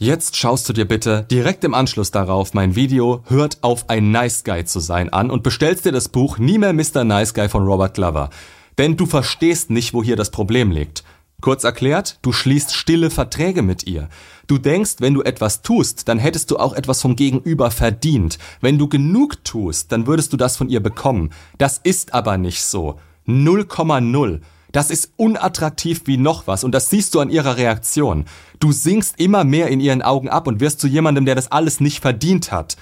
Jetzt 0.00 0.36
schaust 0.36 0.68
du 0.68 0.72
dir 0.72 0.84
bitte 0.84 1.26
direkt 1.28 1.64
im 1.64 1.74
Anschluss 1.74 2.12
darauf 2.12 2.54
mein 2.54 2.76
Video 2.76 3.24
Hört 3.26 3.58
auf 3.62 3.90
ein 3.90 4.12
Nice 4.12 4.44
Guy 4.44 4.64
zu 4.64 4.78
sein 4.78 5.12
an 5.12 5.28
und 5.28 5.42
bestellst 5.42 5.84
dir 5.84 5.90
das 5.90 6.08
Buch 6.08 6.38
Nie 6.38 6.56
mehr 6.56 6.72
Mr. 6.72 7.02
Nice 7.02 7.34
Guy 7.34 7.48
von 7.48 7.64
Robert 7.64 7.94
Glover. 7.94 8.30
Denn 8.78 8.96
du 8.96 9.06
verstehst 9.06 9.70
nicht, 9.70 9.94
wo 9.94 10.04
hier 10.04 10.14
das 10.14 10.30
Problem 10.30 10.70
liegt. 10.70 11.02
Kurz 11.40 11.64
erklärt, 11.64 12.20
du 12.22 12.30
schließt 12.30 12.76
stille 12.76 13.10
Verträge 13.10 13.62
mit 13.62 13.88
ihr. 13.88 14.08
Du 14.46 14.58
denkst, 14.58 14.96
wenn 15.00 15.14
du 15.14 15.22
etwas 15.22 15.62
tust, 15.62 16.06
dann 16.06 16.20
hättest 16.20 16.52
du 16.52 16.58
auch 16.58 16.74
etwas 16.74 17.02
vom 17.02 17.16
Gegenüber 17.16 17.72
verdient. 17.72 18.38
Wenn 18.60 18.78
du 18.78 18.88
genug 18.88 19.42
tust, 19.42 19.90
dann 19.90 20.06
würdest 20.06 20.32
du 20.32 20.36
das 20.36 20.56
von 20.56 20.68
ihr 20.68 20.80
bekommen. 20.80 21.30
Das 21.58 21.76
ist 21.82 22.14
aber 22.14 22.38
nicht 22.38 22.62
so. 22.62 23.00
0,0. 23.26 24.42
Das 24.72 24.90
ist 24.90 25.12
unattraktiv 25.16 26.02
wie 26.04 26.16
noch 26.18 26.46
was 26.46 26.64
und 26.64 26.72
das 26.72 26.90
siehst 26.90 27.14
du 27.14 27.20
an 27.20 27.30
ihrer 27.30 27.56
Reaktion. 27.56 28.26
Du 28.60 28.72
sinkst 28.72 29.18
immer 29.18 29.44
mehr 29.44 29.68
in 29.68 29.80
ihren 29.80 30.02
Augen 30.02 30.28
ab 30.28 30.46
und 30.46 30.60
wirst 30.60 30.80
zu 30.80 30.86
jemandem, 30.86 31.24
der 31.24 31.34
das 31.34 31.50
alles 31.50 31.80
nicht 31.80 32.00
verdient 32.00 32.52
hat. 32.52 32.76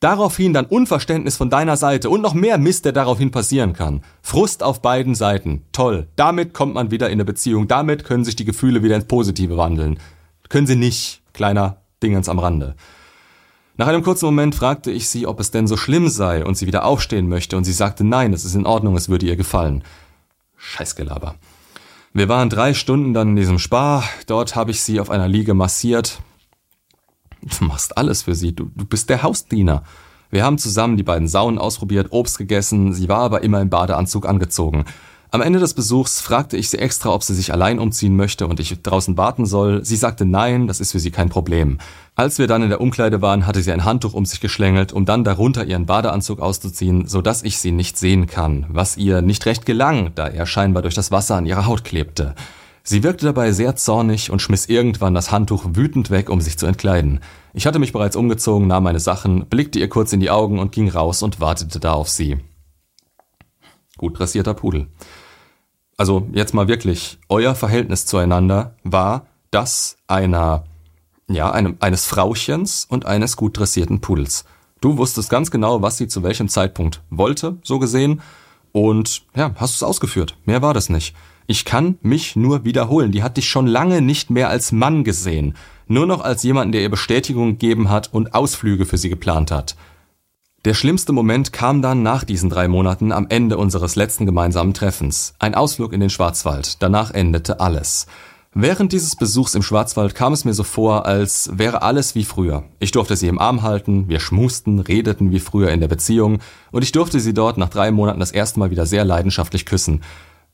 Daraufhin 0.00 0.52
dann 0.52 0.66
Unverständnis 0.66 1.36
von 1.36 1.48
deiner 1.48 1.76
Seite 1.76 2.10
und 2.10 2.22
noch 2.22 2.34
mehr 2.34 2.58
Mist, 2.58 2.84
der 2.84 2.92
daraufhin 2.92 3.30
passieren 3.30 3.72
kann. 3.72 4.02
Frust 4.20 4.64
auf 4.64 4.82
beiden 4.82 5.14
Seiten. 5.14 5.62
Toll. 5.70 6.08
Damit 6.16 6.54
kommt 6.54 6.74
man 6.74 6.90
wieder 6.90 7.06
in 7.06 7.12
eine 7.12 7.24
Beziehung. 7.24 7.68
Damit 7.68 8.02
können 8.04 8.24
sich 8.24 8.34
die 8.34 8.44
Gefühle 8.44 8.82
wieder 8.82 8.96
ins 8.96 9.04
Positive 9.04 9.56
wandeln. 9.56 10.00
Können 10.48 10.66
sie 10.66 10.74
nicht. 10.74 11.22
Kleiner 11.32 11.82
Dingens 12.02 12.28
am 12.28 12.40
Rande. 12.40 12.74
Nach 13.76 13.86
einem 13.86 14.02
kurzen 14.02 14.26
Moment 14.26 14.54
fragte 14.54 14.90
ich 14.90 15.08
sie, 15.08 15.26
ob 15.26 15.40
es 15.40 15.50
denn 15.50 15.66
so 15.66 15.76
schlimm 15.76 16.08
sei 16.08 16.44
und 16.44 16.56
sie 16.56 16.66
wieder 16.66 16.84
aufstehen 16.84 17.28
möchte, 17.28 17.56
und 17.56 17.64
sie 17.64 17.72
sagte 17.72 18.04
nein, 18.04 18.32
es 18.32 18.44
ist 18.44 18.54
in 18.54 18.66
Ordnung, 18.66 18.96
es 18.96 19.08
würde 19.08 19.26
ihr 19.26 19.36
gefallen. 19.36 19.82
Scheißgelaber. 20.62 21.34
Wir 22.12 22.28
waren 22.28 22.50
drei 22.50 22.74
Stunden 22.74 23.14
dann 23.14 23.30
in 23.30 23.36
diesem 23.36 23.58
Spa, 23.58 24.04
dort 24.26 24.54
habe 24.54 24.70
ich 24.70 24.82
sie 24.82 25.00
auf 25.00 25.10
einer 25.10 25.28
Liege 25.28 25.54
massiert, 25.54 26.20
Du 27.42 27.64
machst 27.64 27.96
alles 27.98 28.22
für 28.22 28.34
sie. 28.34 28.54
Du, 28.54 28.70
du 28.74 28.84
bist 28.84 29.10
der 29.10 29.22
Hausdiener. 29.22 29.82
Wir 30.30 30.44
haben 30.44 30.58
zusammen 30.58 30.96
die 30.96 31.02
beiden 31.02 31.28
Saunen 31.28 31.58
ausprobiert, 31.58 32.08
Obst 32.10 32.38
gegessen, 32.38 32.94
sie 32.94 33.08
war 33.08 33.18
aber 33.18 33.42
immer 33.42 33.60
im 33.60 33.68
Badeanzug 33.68 34.26
angezogen. 34.26 34.84
Am 35.30 35.42
Ende 35.42 35.58
des 35.58 35.74
Besuchs 35.74 36.20
fragte 36.20 36.56
ich 36.56 36.70
sie 36.70 36.78
extra, 36.78 37.10
ob 37.10 37.22
sie 37.22 37.34
sich 37.34 37.52
allein 37.52 37.78
umziehen 37.78 38.16
möchte 38.16 38.46
und 38.46 38.60
ich 38.60 38.82
draußen 38.82 39.16
warten 39.16 39.46
soll. 39.46 39.84
Sie 39.84 39.96
sagte 39.96 40.24
nein, 40.24 40.66
das 40.66 40.80
ist 40.80 40.92
für 40.92 41.00
sie 41.00 41.10
kein 41.10 41.30
Problem. 41.30 41.78
Als 42.22 42.38
wir 42.38 42.46
dann 42.46 42.62
in 42.62 42.68
der 42.68 42.80
Umkleide 42.80 43.20
waren, 43.20 43.48
hatte 43.48 43.62
sie 43.62 43.72
ein 43.72 43.84
Handtuch 43.84 44.14
um 44.14 44.24
sich 44.26 44.40
geschlängelt, 44.40 44.92
um 44.92 45.04
dann 45.04 45.24
darunter 45.24 45.64
ihren 45.64 45.86
Badeanzug 45.86 46.38
auszuziehen, 46.38 47.08
so 47.08 47.20
dass 47.20 47.42
ich 47.42 47.58
sie 47.58 47.72
nicht 47.72 47.98
sehen 47.98 48.28
kann, 48.28 48.64
was 48.68 48.96
ihr 48.96 49.22
nicht 49.22 49.44
recht 49.44 49.66
gelang, 49.66 50.12
da 50.14 50.28
er 50.28 50.46
scheinbar 50.46 50.82
durch 50.84 50.94
das 50.94 51.10
Wasser 51.10 51.34
an 51.34 51.46
ihrer 51.46 51.66
Haut 51.66 51.82
klebte. 51.82 52.36
Sie 52.84 53.02
wirkte 53.02 53.26
dabei 53.26 53.50
sehr 53.50 53.74
zornig 53.74 54.30
und 54.30 54.40
schmiss 54.40 54.66
irgendwann 54.66 55.14
das 55.14 55.32
Handtuch 55.32 55.64
wütend 55.72 56.10
weg, 56.10 56.30
um 56.30 56.40
sich 56.40 56.56
zu 56.56 56.66
entkleiden. 56.66 57.18
Ich 57.54 57.66
hatte 57.66 57.80
mich 57.80 57.92
bereits 57.92 58.14
umgezogen, 58.14 58.68
nahm 58.68 58.84
meine 58.84 59.00
Sachen, 59.00 59.46
blickte 59.46 59.80
ihr 59.80 59.88
kurz 59.88 60.12
in 60.12 60.20
die 60.20 60.30
Augen 60.30 60.60
und 60.60 60.70
ging 60.70 60.88
raus 60.88 61.24
und 61.24 61.40
wartete 61.40 61.80
da 61.80 61.92
auf 61.94 62.08
sie. 62.08 62.38
Gut 63.98 64.16
dressierter 64.16 64.54
Pudel. 64.54 64.86
Also 65.96 66.28
jetzt 66.32 66.54
mal 66.54 66.68
wirklich, 66.68 67.18
euer 67.28 67.56
Verhältnis 67.56 68.06
zueinander 68.06 68.76
war 68.84 69.26
das 69.50 69.96
einer, 70.06 70.66
ja, 71.34 71.50
einem, 71.50 71.76
eines 71.80 72.06
Frauchens 72.06 72.86
und 72.88 73.06
eines 73.06 73.36
gut 73.36 73.58
dressierten 73.58 74.00
Pudels. 74.00 74.44
Du 74.80 74.96
wusstest 74.98 75.30
ganz 75.30 75.50
genau, 75.50 75.82
was 75.82 75.98
sie 75.98 76.08
zu 76.08 76.22
welchem 76.22 76.48
Zeitpunkt 76.48 77.02
wollte, 77.10 77.58
so 77.62 77.78
gesehen, 77.78 78.20
und 78.72 79.22
ja, 79.36 79.52
hast 79.56 79.74
es 79.74 79.82
ausgeführt. 79.82 80.36
Mehr 80.44 80.62
war 80.62 80.74
das 80.74 80.88
nicht. 80.88 81.14
Ich 81.46 81.64
kann 81.64 81.98
mich 82.02 82.36
nur 82.36 82.64
wiederholen. 82.64 83.12
Die 83.12 83.22
hat 83.22 83.36
dich 83.36 83.48
schon 83.48 83.66
lange 83.66 84.00
nicht 84.00 84.30
mehr 84.30 84.48
als 84.48 84.72
Mann 84.72 85.04
gesehen. 85.04 85.54
Nur 85.86 86.06
noch 86.06 86.22
als 86.22 86.42
jemanden, 86.42 86.72
der 86.72 86.82
ihr 86.82 86.90
Bestätigung 86.90 87.52
gegeben 87.52 87.90
hat 87.90 88.12
und 88.12 88.34
Ausflüge 88.34 88.86
für 88.86 88.96
sie 88.96 89.10
geplant 89.10 89.50
hat. 89.50 89.76
Der 90.64 90.74
schlimmste 90.74 91.12
Moment 91.12 91.52
kam 91.52 91.82
dann 91.82 92.02
nach 92.02 92.22
diesen 92.24 92.48
drei 92.48 92.68
Monaten 92.68 93.10
am 93.10 93.26
Ende 93.28 93.58
unseres 93.58 93.96
letzten 93.96 94.26
gemeinsamen 94.26 94.74
Treffens. 94.74 95.34
Ein 95.40 95.56
Ausflug 95.56 95.92
in 95.92 96.00
den 96.00 96.10
Schwarzwald. 96.10 96.80
Danach 96.82 97.10
endete 97.10 97.58
alles. 97.58 98.06
Während 98.54 98.92
dieses 98.92 99.16
Besuchs 99.16 99.54
im 99.54 99.62
Schwarzwald 99.62 100.14
kam 100.14 100.34
es 100.34 100.44
mir 100.44 100.52
so 100.52 100.62
vor, 100.62 101.06
als 101.06 101.50
wäre 101.54 101.80
alles 101.80 102.14
wie 102.14 102.24
früher. 102.24 102.64
Ich 102.80 102.90
durfte 102.90 103.16
sie 103.16 103.28
im 103.28 103.38
Arm 103.38 103.62
halten, 103.62 104.08
wir 104.08 104.20
schmusten, 104.20 104.78
redeten 104.78 105.30
wie 105.30 105.40
früher 105.40 105.70
in 105.70 105.80
der 105.80 105.88
Beziehung 105.88 106.40
und 106.70 106.82
ich 106.82 106.92
durfte 106.92 107.18
sie 107.18 107.32
dort 107.32 107.56
nach 107.56 107.70
drei 107.70 107.90
Monaten 107.90 108.20
das 108.20 108.30
erste 108.30 108.58
Mal 108.58 108.70
wieder 108.70 108.84
sehr 108.84 109.04
leidenschaftlich 109.04 109.64
küssen 109.64 110.02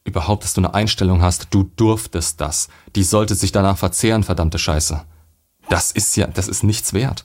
überhaupt, 0.09 0.43
dass 0.43 0.55
du 0.55 0.61
eine 0.61 0.75
Einstellung 0.75 1.23
hast, 1.23 1.49
du 1.51 1.71
durftest 1.77 2.41
das. 2.41 2.69
Die 2.97 3.05
sollte 3.05 3.35
sich 3.35 3.53
danach 3.53 3.79
verzehren, 3.79 4.25
verdammte 4.25 4.59
Scheiße. 4.59 5.03
Das 5.69 5.93
ist 5.93 6.17
ja, 6.17 6.27
das 6.27 6.49
ist 6.49 6.65
nichts 6.65 6.93
wert. 6.95 7.25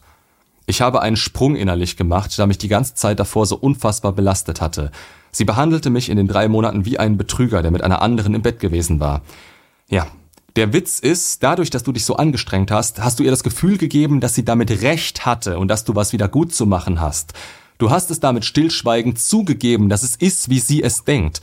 Ich 0.66 0.82
habe 0.82 1.02
einen 1.02 1.16
Sprung 1.16 1.56
innerlich 1.56 1.98
gemacht, 1.98 2.38
da 2.38 2.46
mich 2.46 2.58
die 2.58 2.68
ganze 2.68 2.94
Zeit 2.94 3.20
davor 3.20 3.46
so 3.46 3.58
unfassbar 3.58 4.14
belastet 4.14 4.62
hatte. 4.62 4.92
Sie 5.32 5.46
behandelte 5.46 5.90
mich 5.90 6.10
in 6.10 6.18
den 6.18 6.28
drei 6.28 6.48
Monaten 6.48 6.86
wie 6.86 7.00
einen 7.00 7.18
Betrüger, 7.18 7.62
der 7.62 7.72
mit 7.72 7.84
einer 7.84 8.02
anderen 8.02 8.34
im 8.34 8.42
Bett 8.42 8.60
gewesen 8.60 9.00
war. 9.00 9.22
Ja, 9.90 10.08
der 10.56 10.74
Witz 10.74 11.00
ist, 11.00 11.42
dadurch, 11.42 11.70
dass 11.70 11.84
du 11.84 11.92
dich 11.92 12.06
so 12.06 12.16
angestrengt 12.16 12.70
hast, 12.70 13.02
hast 13.02 13.20
du 13.20 13.24
ihr 13.24 13.32
das 13.32 13.44
Gefühl 13.44 13.78
gegeben, 13.78 14.20
dass 14.20 14.36
sie 14.36 14.46
damit 14.46 14.84
recht 14.84 15.26
hatte 15.26 15.58
und 15.58 15.68
dass 15.68 15.84
du 15.84 15.96
was 15.96 16.14
wieder 16.14 16.28
gut 16.28 16.54
zu 16.54 16.66
machen 16.66 17.02
hast. 17.02 17.34
Du 17.80 17.90
hast 17.90 18.12
es 18.12 18.20
damit 18.20 18.46
stillschweigend 18.46 19.20
zugegeben, 19.20 19.90
dass 19.90 20.04
es 20.04 20.16
ist, 20.16 20.50
wie 20.50 20.60
sie 20.60 20.84
es 20.84 21.04
denkt. 21.04 21.42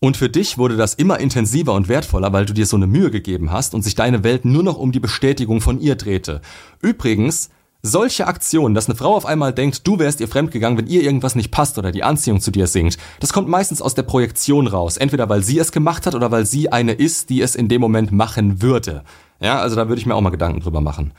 Und 0.00 0.16
für 0.16 0.28
dich 0.28 0.58
wurde 0.58 0.76
das 0.76 0.94
immer 0.94 1.20
intensiver 1.20 1.72
und 1.72 1.88
wertvoller, 1.88 2.32
weil 2.32 2.44
du 2.44 2.52
dir 2.52 2.66
so 2.66 2.76
eine 2.76 2.86
Mühe 2.86 3.10
gegeben 3.10 3.52
hast 3.52 3.74
und 3.74 3.82
sich 3.82 3.94
deine 3.94 4.24
Welt 4.24 4.44
nur 4.44 4.62
noch 4.62 4.76
um 4.76 4.92
die 4.92 5.00
Bestätigung 5.00 5.60
von 5.60 5.80
ihr 5.80 5.94
drehte. 5.94 6.40
Übrigens, 6.80 7.50
solche 7.82 8.26
Aktionen, 8.26 8.74
dass 8.74 8.86
eine 8.86 8.96
Frau 8.96 9.14
auf 9.14 9.26
einmal 9.26 9.52
denkt, 9.52 9.86
du 9.86 9.98
wärst 9.98 10.20
ihr 10.20 10.28
fremdgegangen, 10.28 10.78
wenn 10.78 10.86
ihr 10.86 11.02
irgendwas 11.02 11.34
nicht 11.34 11.50
passt 11.50 11.78
oder 11.78 11.92
die 11.92 12.04
Anziehung 12.04 12.40
zu 12.40 12.50
dir 12.50 12.66
sinkt, 12.66 12.98
das 13.20 13.32
kommt 13.32 13.48
meistens 13.48 13.82
aus 13.82 13.94
der 13.94 14.04
Projektion 14.04 14.66
raus. 14.66 14.96
Entweder 14.96 15.28
weil 15.28 15.42
sie 15.42 15.58
es 15.58 15.72
gemacht 15.72 16.06
hat 16.06 16.14
oder 16.14 16.30
weil 16.30 16.46
sie 16.46 16.72
eine 16.72 16.92
ist, 16.92 17.30
die 17.30 17.42
es 17.42 17.54
in 17.54 17.68
dem 17.68 17.80
Moment 17.80 18.12
machen 18.12 18.62
würde. 18.62 19.02
Ja, 19.40 19.60
also 19.60 19.76
da 19.76 19.88
würde 19.88 20.00
ich 20.00 20.06
mir 20.06 20.14
auch 20.14 20.20
mal 20.20 20.30
Gedanken 20.30 20.60
drüber 20.60 20.80
machen. 20.80 21.12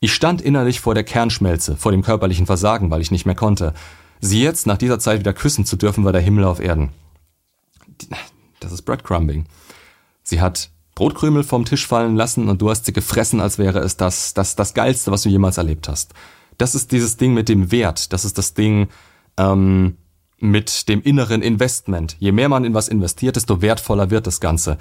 Ich 0.00 0.12
stand 0.12 0.42
innerlich 0.42 0.80
vor 0.80 0.94
der 0.94 1.04
Kernschmelze, 1.04 1.76
vor 1.76 1.92
dem 1.92 2.02
körperlichen 2.02 2.46
Versagen, 2.46 2.90
weil 2.90 3.00
ich 3.00 3.10
nicht 3.10 3.24
mehr 3.24 3.36
konnte. 3.36 3.72
Sie 4.20 4.42
jetzt 4.42 4.66
nach 4.66 4.78
dieser 4.78 4.98
Zeit 4.98 5.20
wieder 5.20 5.32
küssen 5.32 5.64
zu 5.64 5.76
dürfen, 5.76 6.04
war 6.04 6.12
der 6.12 6.20
Himmel 6.20 6.44
auf 6.44 6.60
Erden 6.60 6.90
das 8.64 8.72
ist 8.72 8.82
Breadcrumbing. 8.82 9.46
Sie 10.22 10.40
hat 10.40 10.70
Brotkrümel 10.94 11.42
vom 11.42 11.64
Tisch 11.64 11.86
fallen 11.86 12.16
lassen 12.16 12.48
und 12.48 12.62
du 12.62 12.70
hast 12.70 12.86
sie 12.86 12.92
gefressen, 12.92 13.40
als 13.40 13.58
wäre 13.58 13.80
es 13.80 13.96
das, 13.96 14.34
das, 14.34 14.56
das 14.56 14.74
Geilste, 14.74 15.10
was 15.10 15.22
du 15.22 15.28
jemals 15.28 15.58
erlebt 15.58 15.88
hast. 15.88 16.14
Das 16.58 16.74
ist 16.74 16.92
dieses 16.92 17.16
Ding 17.16 17.34
mit 17.34 17.48
dem 17.48 17.72
Wert. 17.72 18.12
Das 18.12 18.24
ist 18.24 18.38
das 18.38 18.54
Ding 18.54 18.88
ähm, 19.36 19.96
mit 20.38 20.88
dem 20.88 21.02
inneren 21.02 21.42
Investment. 21.42 22.16
Je 22.20 22.32
mehr 22.32 22.48
man 22.48 22.64
in 22.64 22.74
was 22.74 22.88
investiert, 22.88 23.36
desto 23.36 23.60
wertvoller 23.60 24.10
wird 24.10 24.26
das 24.26 24.40
Ganze. 24.40 24.78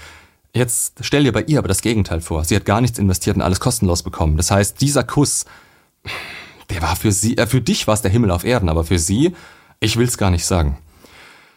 Jetzt 0.53 0.97
stell 1.01 1.23
dir 1.23 1.31
bei 1.31 1.41
ihr 1.43 1.57
aber 1.57 1.67
das 1.67 1.81
Gegenteil 1.81 2.21
vor. 2.21 2.43
Sie 2.43 2.55
hat 2.55 2.65
gar 2.65 2.81
nichts 2.81 2.99
investiert 2.99 3.35
und 3.35 3.41
alles 3.41 3.59
kostenlos 3.59 4.03
bekommen. 4.03 4.37
Das 4.37 4.51
heißt, 4.51 4.79
dieser 4.81 5.03
Kuss, 5.03 5.45
der 6.69 6.83
war 6.83 6.95
für 6.95 7.11
sie, 7.11 7.37
äh, 7.37 7.47
für 7.47 7.61
dich 7.61 7.87
war 7.87 7.95
es 7.95 8.03
der 8.03 8.11
Himmel 8.11 8.29
auf 8.29 8.43
Erden, 8.43 8.69
aber 8.69 8.83
für 8.83 8.99
sie, 8.99 9.33
ich 9.79 9.97
will's 9.97 10.17
gar 10.17 10.29
nicht 10.29 10.45
sagen. 10.45 10.77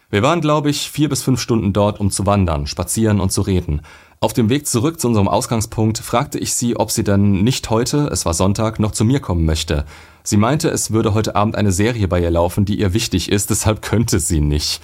Wir 0.08 0.22
waren, 0.22 0.40
glaube 0.40 0.70
ich, 0.70 0.90
vier 0.90 1.08
bis 1.08 1.22
fünf 1.22 1.40
Stunden 1.40 1.72
dort, 1.72 2.00
um 2.00 2.10
zu 2.10 2.26
wandern, 2.26 2.66
spazieren 2.66 3.20
und 3.20 3.32
zu 3.32 3.42
reden. 3.42 3.82
Auf 4.18 4.32
dem 4.32 4.49
Weg 4.49 4.66
zurück 4.66 4.99
zu 4.99 5.08
unserem 5.08 5.28
Ausgangspunkt 5.28 5.99
fragte 5.99 6.38
ich 6.38 6.54
sie, 6.54 6.76
ob 6.76 6.90
sie 6.90 7.04
denn 7.04 7.42
nicht 7.42 7.68
heute, 7.68 8.08
es 8.11 8.25
war 8.25 8.32
Sonntag, 8.32 8.78
noch 8.78 8.92
zu 8.92 9.04
mir 9.04 9.20
kommen 9.20 9.44
möchte. 9.44 9.85
Sie 10.23 10.38
meinte, 10.38 10.70
es 10.70 10.90
würde 10.90 11.12
heute 11.12 11.37
Abend 11.37 11.54
eine 11.54 11.70
Serie 11.70 12.08
bei 12.08 12.20
ihr 12.20 12.30
laufen, 12.30 12.64
die 12.64 12.80
ihr 12.80 12.94
wichtig 12.94 13.30
ist, 13.30 13.50
deshalb 13.50 13.82
könnte 13.82 14.18
sie 14.18 14.40
nicht. 14.40 14.80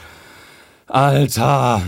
Alter! 0.86 1.82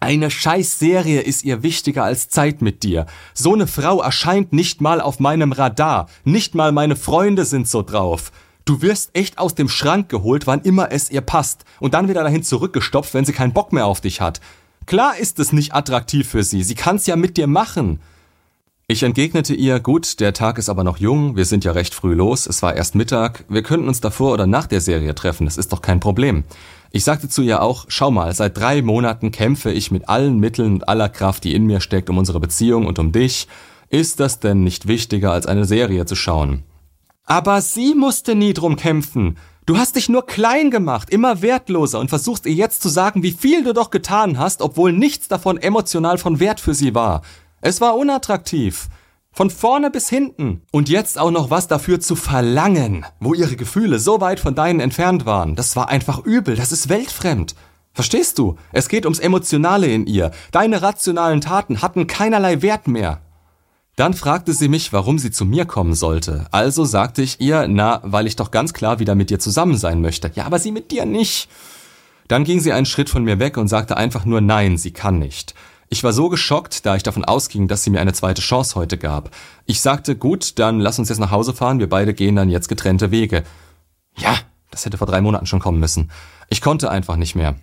Eine 0.00 0.30
Scheißserie 0.30 1.20
ist 1.20 1.44
ihr 1.44 1.62
wichtiger 1.62 2.04
als 2.04 2.28
Zeit 2.28 2.62
mit 2.62 2.82
dir. 2.82 3.06
So 3.34 3.54
eine 3.54 3.66
Frau 3.66 4.00
erscheint 4.00 4.52
nicht 4.52 4.80
mal 4.80 5.00
auf 5.00 5.18
meinem 5.18 5.50
Radar. 5.50 6.08
Nicht 6.24 6.54
mal 6.54 6.70
meine 6.70 6.94
Freunde 6.94 7.44
sind 7.44 7.68
so 7.68 7.82
drauf. 7.82 8.30
Du 8.64 8.80
wirst 8.82 9.10
echt 9.14 9.38
aus 9.38 9.54
dem 9.54 9.68
Schrank 9.68 10.08
geholt, 10.08 10.46
wann 10.46 10.60
immer 10.60 10.92
es 10.92 11.10
ihr 11.10 11.20
passt, 11.20 11.64
und 11.80 11.94
dann 11.94 12.08
wieder 12.08 12.22
dahin 12.22 12.42
zurückgestopft, 12.42 13.14
wenn 13.14 13.24
sie 13.24 13.32
keinen 13.32 13.52
Bock 13.52 13.72
mehr 13.72 13.86
auf 13.86 14.00
dich 14.00 14.20
hat. 14.20 14.40
Klar 14.88 15.18
ist 15.18 15.38
es 15.38 15.52
nicht 15.52 15.74
attraktiv 15.74 16.26
für 16.26 16.42
sie, 16.42 16.62
sie 16.62 16.74
kann's 16.74 17.04
ja 17.06 17.14
mit 17.14 17.36
dir 17.36 17.46
machen. 17.46 18.00
Ich 18.86 19.02
entgegnete 19.02 19.52
ihr, 19.54 19.80
gut, 19.80 20.18
der 20.18 20.32
Tag 20.32 20.56
ist 20.56 20.70
aber 20.70 20.82
noch 20.82 20.96
jung, 20.96 21.36
wir 21.36 21.44
sind 21.44 21.62
ja 21.62 21.72
recht 21.72 21.92
früh 21.92 22.14
los, 22.14 22.46
es 22.46 22.62
war 22.62 22.74
erst 22.74 22.94
Mittag, 22.94 23.44
wir 23.50 23.62
könnten 23.62 23.86
uns 23.86 24.00
davor 24.00 24.32
oder 24.32 24.46
nach 24.46 24.66
der 24.66 24.80
Serie 24.80 25.14
treffen, 25.14 25.44
das 25.44 25.58
ist 25.58 25.74
doch 25.74 25.82
kein 25.82 26.00
Problem. 26.00 26.44
Ich 26.90 27.04
sagte 27.04 27.28
zu 27.28 27.42
ihr 27.42 27.60
auch, 27.60 27.84
schau 27.88 28.10
mal, 28.10 28.32
seit 28.32 28.56
drei 28.56 28.80
Monaten 28.80 29.30
kämpfe 29.30 29.70
ich 29.70 29.90
mit 29.90 30.08
allen 30.08 30.38
Mitteln 30.38 30.76
und 30.76 30.88
aller 30.88 31.10
Kraft, 31.10 31.44
die 31.44 31.54
in 31.54 31.66
mir 31.66 31.82
steckt, 31.82 32.08
um 32.08 32.16
unsere 32.16 32.40
Beziehung 32.40 32.86
und 32.86 32.98
um 32.98 33.12
dich. 33.12 33.46
Ist 33.90 34.20
das 34.20 34.40
denn 34.40 34.64
nicht 34.64 34.88
wichtiger, 34.88 35.32
als 35.32 35.44
eine 35.44 35.66
Serie 35.66 36.06
zu 36.06 36.16
schauen? 36.16 36.62
Aber 37.26 37.60
sie 37.60 37.94
musste 37.94 38.34
nie 38.34 38.54
drum 38.54 38.76
kämpfen. 38.76 39.36
Du 39.68 39.76
hast 39.76 39.96
dich 39.96 40.08
nur 40.08 40.24
klein 40.24 40.70
gemacht, 40.70 41.10
immer 41.10 41.42
wertloser 41.42 42.00
und 42.00 42.08
versuchst 42.08 42.46
ihr 42.46 42.54
jetzt 42.54 42.80
zu 42.80 42.88
sagen, 42.88 43.22
wie 43.22 43.32
viel 43.32 43.62
du 43.64 43.74
doch 43.74 43.90
getan 43.90 44.38
hast, 44.38 44.62
obwohl 44.62 44.94
nichts 44.94 45.28
davon 45.28 45.58
emotional 45.58 46.16
von 46.16 46.40
Wert 46.40 46.58
für 46.58 46.72
sie 46.72 46.94
war. 46.94 47.20
Es 47.60 47.82
war 47.82 47.98
unattraktiv. 47.98 48.88
Von 49.30 49.50
vorne 49.50 49.90
bis 49.90 50.08
hinten. 50.08 50.62
Und 50.72 50.88
jetzt 50.88 51.18
auch 51.18 51.30
noch 51.30 51.50
was 51.50 51.68
dafür 51.68 52.00
zu 52.00 52.16
verlangen, 52.16 53.04
wo 53.20 53.34
ihre 53.34 53.56
Gefühle 53.56 53.98
so 53.98 54.22
weit 54.22 54.40
von 54.40 54.54
deinen 54.54 54.80
entfernt 54.80 55.26
waren. 55.26 55.54
Das 55.54 55.76
war 55.76 55.90
einfach 55.90 56.24
übel, 56.24 56.56
das 56.56 56.72
ist 56.72 56.88
weltfremd. 56.88 57.54
Verstehst 57.92 58.38
du? 58.38 58.56
Es 58.72 58.88
geht 58.88 59.04
ums 59.04 59.18
Emotionale 59.18 59.88
in 59.88 60.06
ihr. 60.06 60.30
Deine 60.50 60.80
rationalen 60.80 61.42
Taten 61.42 61.82
hatten 61.82 62.06
keinerlei 62.06 62.62
Wert 62.62 62.88
mehr. 62.88 63.20
Dann 63.98 64.14
fragte 64.14 64.52
sie 64.52 64.68
mich, 64.68 64.92
warum 64.92 65.18
sie 65.18 65.32
zu 65.32 65.44
mir 65.44 65.64
kommen 65.64 65.92
sollte. 65.92 66.46
Also 66.52 66.84
sagte 66.84 67.20
ich 67.20 67.40
ihr, 67.40 67.66
na, 67.66 68.00
weil 68.04 68.28
ich 68.28 68.36
doch 68.36 68.52
ganz 68.52 68.72
klar 68.72 69.00
wieder 69.00 69.16
mit 69.16 69.28
dir 69.28 69.40
zusammen 69.40 69.76
sein 69.76 70.00
möchte. 70.00 70.30
Ja, 70.36 70.44
aber 70.46 70.60
sie 70.60 70.70
mit 70.70 70.92
dir 70.92 71.04
nicht. 71.04 71.48
Dann 72.28 72.44
ging 72.44 72.60
sie 72.60 72.72
einen 72.72 72.86
Schritt 72.86 73.10
von 73.10 73.24
mir 73.24 73.40
weg 73.40 73.56
und 73.56 73.66
sagte 73.66 73.96
einfach 73.96 74.24
nur 74.24 74.40
nein, 74.40 74.78
sie 74.78 74.92
kann 74.92 75.18
nicht. 75.18 75.56
Ich 75.88 76.04
war 76.04 76.12
so 76.12 76.28
geschockt, 76.28 76.86
da 76.86 76.94
ich 76.94 77.02
davon 77.02 77.24
ausging, 77.24 77.66
dass 77.66 77.82
sie 77.82 77.90
mir 77.90 78.00
eine 78.00 78.12
zweite 78.12 78.40
Chance 78.40 78.76
heute 78.76 78.98
gab. 78.98 79.34
Ich 79.66 79.80
sagte, 79.80 80.14
gut, 80.14 80.60
dann 80.60 80.78
lass 80.78 81.00
uns 81.00 81.08
jetzt 81.08 81.18
nach 81.18 81.32
Hause 81.32 81.52
fahren, 81.52 81.80
wir 81.80 81.88
beide 81.88 82.14
gehen 82.14 82.36
dann 82.36 82.50
jetzt 82.50 82.68
getrennte 82.68 83.10
Wege. 83.10 83.42
Ja, 84.16 84.36
das 84.70 84.86
hätte 84.86 84.98
vor 84.98 85.08
drei 85.08 85.20
Monaten 85.20 85.46
schon 85.46 85.58
kommen 85.58 85.80
müssen. 85.80 86.12
Ich 86.50 86.60
konnte 86.60 86.88
einfach 86.88 87.16
nicht 87.16 87.34
mehr. 87.34 87.56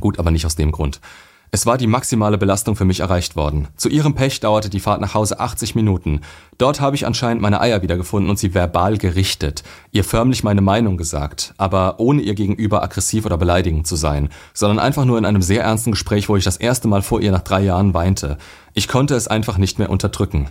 Gut, 0.00 0.18
aber 0.18 0.32
nicht 0.32 0.44
aus 0.44 0.56
dem 0.56 0.72
Grund. 0.72 1.00
Es 1.54 1.66
war 1.66 1.76
die 1.76 1.86
maximale 1.86 2.38
Belastung 2.38 2.76
für 2.76 2.86
mich 2.86 3.00
erreicht 3.00 3.36
worden. 3.36 3.68
Zu 3.76 3.90
ihrem 3.90 4.14
Pech 4.14 4.40
dauerte 4.40 4.70
die 4.70 4.80
Fahrt 4.80 5.02
nach 5.02 5.12
Hause 5.12 5.38
80 5.38 5.74
Minuten. 5.74 6.22
Dort 6.56 6.80
habe 6.80 6.96
ich 6.96 7.06
anscheinend 7.06 7.42
meine 7.42 7.60
Eier 7.60 7.82
wiedergefunden 7.82 8.30
und 8.30 8.38
sie 8.38 8.54
verbal 8.54 8.96
gerichtet, 8.96 9.62
ihr 9.90 10.02
förmlich 10.02 10.44
meine 10.44 10.62
Meinung 10.62 10.96
gesagt, 10.96 11.52
aber 11.58 12.00
ohne 12.00 12.22
ihr 12.22 12.34
gegenüber 12.34 12.82
aggressiv 12.82 13.26
oder 13.26 13.36
beleidigend 13.36 13.86
zu 13.86 13.96
sein, 13.96 14.30
sondern 14.54 14.78
einfach 14.78 15.04
nur 15.04 15.18
in 15.18 15.26
einem 15.26 15.42
sehr 15.42 15.62
ernsten 15.62 15.90
Gespräch, 15.90 16.30
wo 16.30 16.38
ich 16.38 16.44
das 16.44 16.56
erste 16.56 16.88
Mal 16.88 17.02
vor 17.02 17.20
ihr 17.20 17.32
nach 17.32 17.42
drei 17.42 17.60
Jahren 17.60 17.92
weinte. 17.92 18.38
Ich 18.72 18.88
konnte 18.88 19.14
es 19.14 19.28
einfach 19.28 19.58
nicht 19.58 19.78
mehr 19.78 19.90
unterdrücken. 19.90 20.48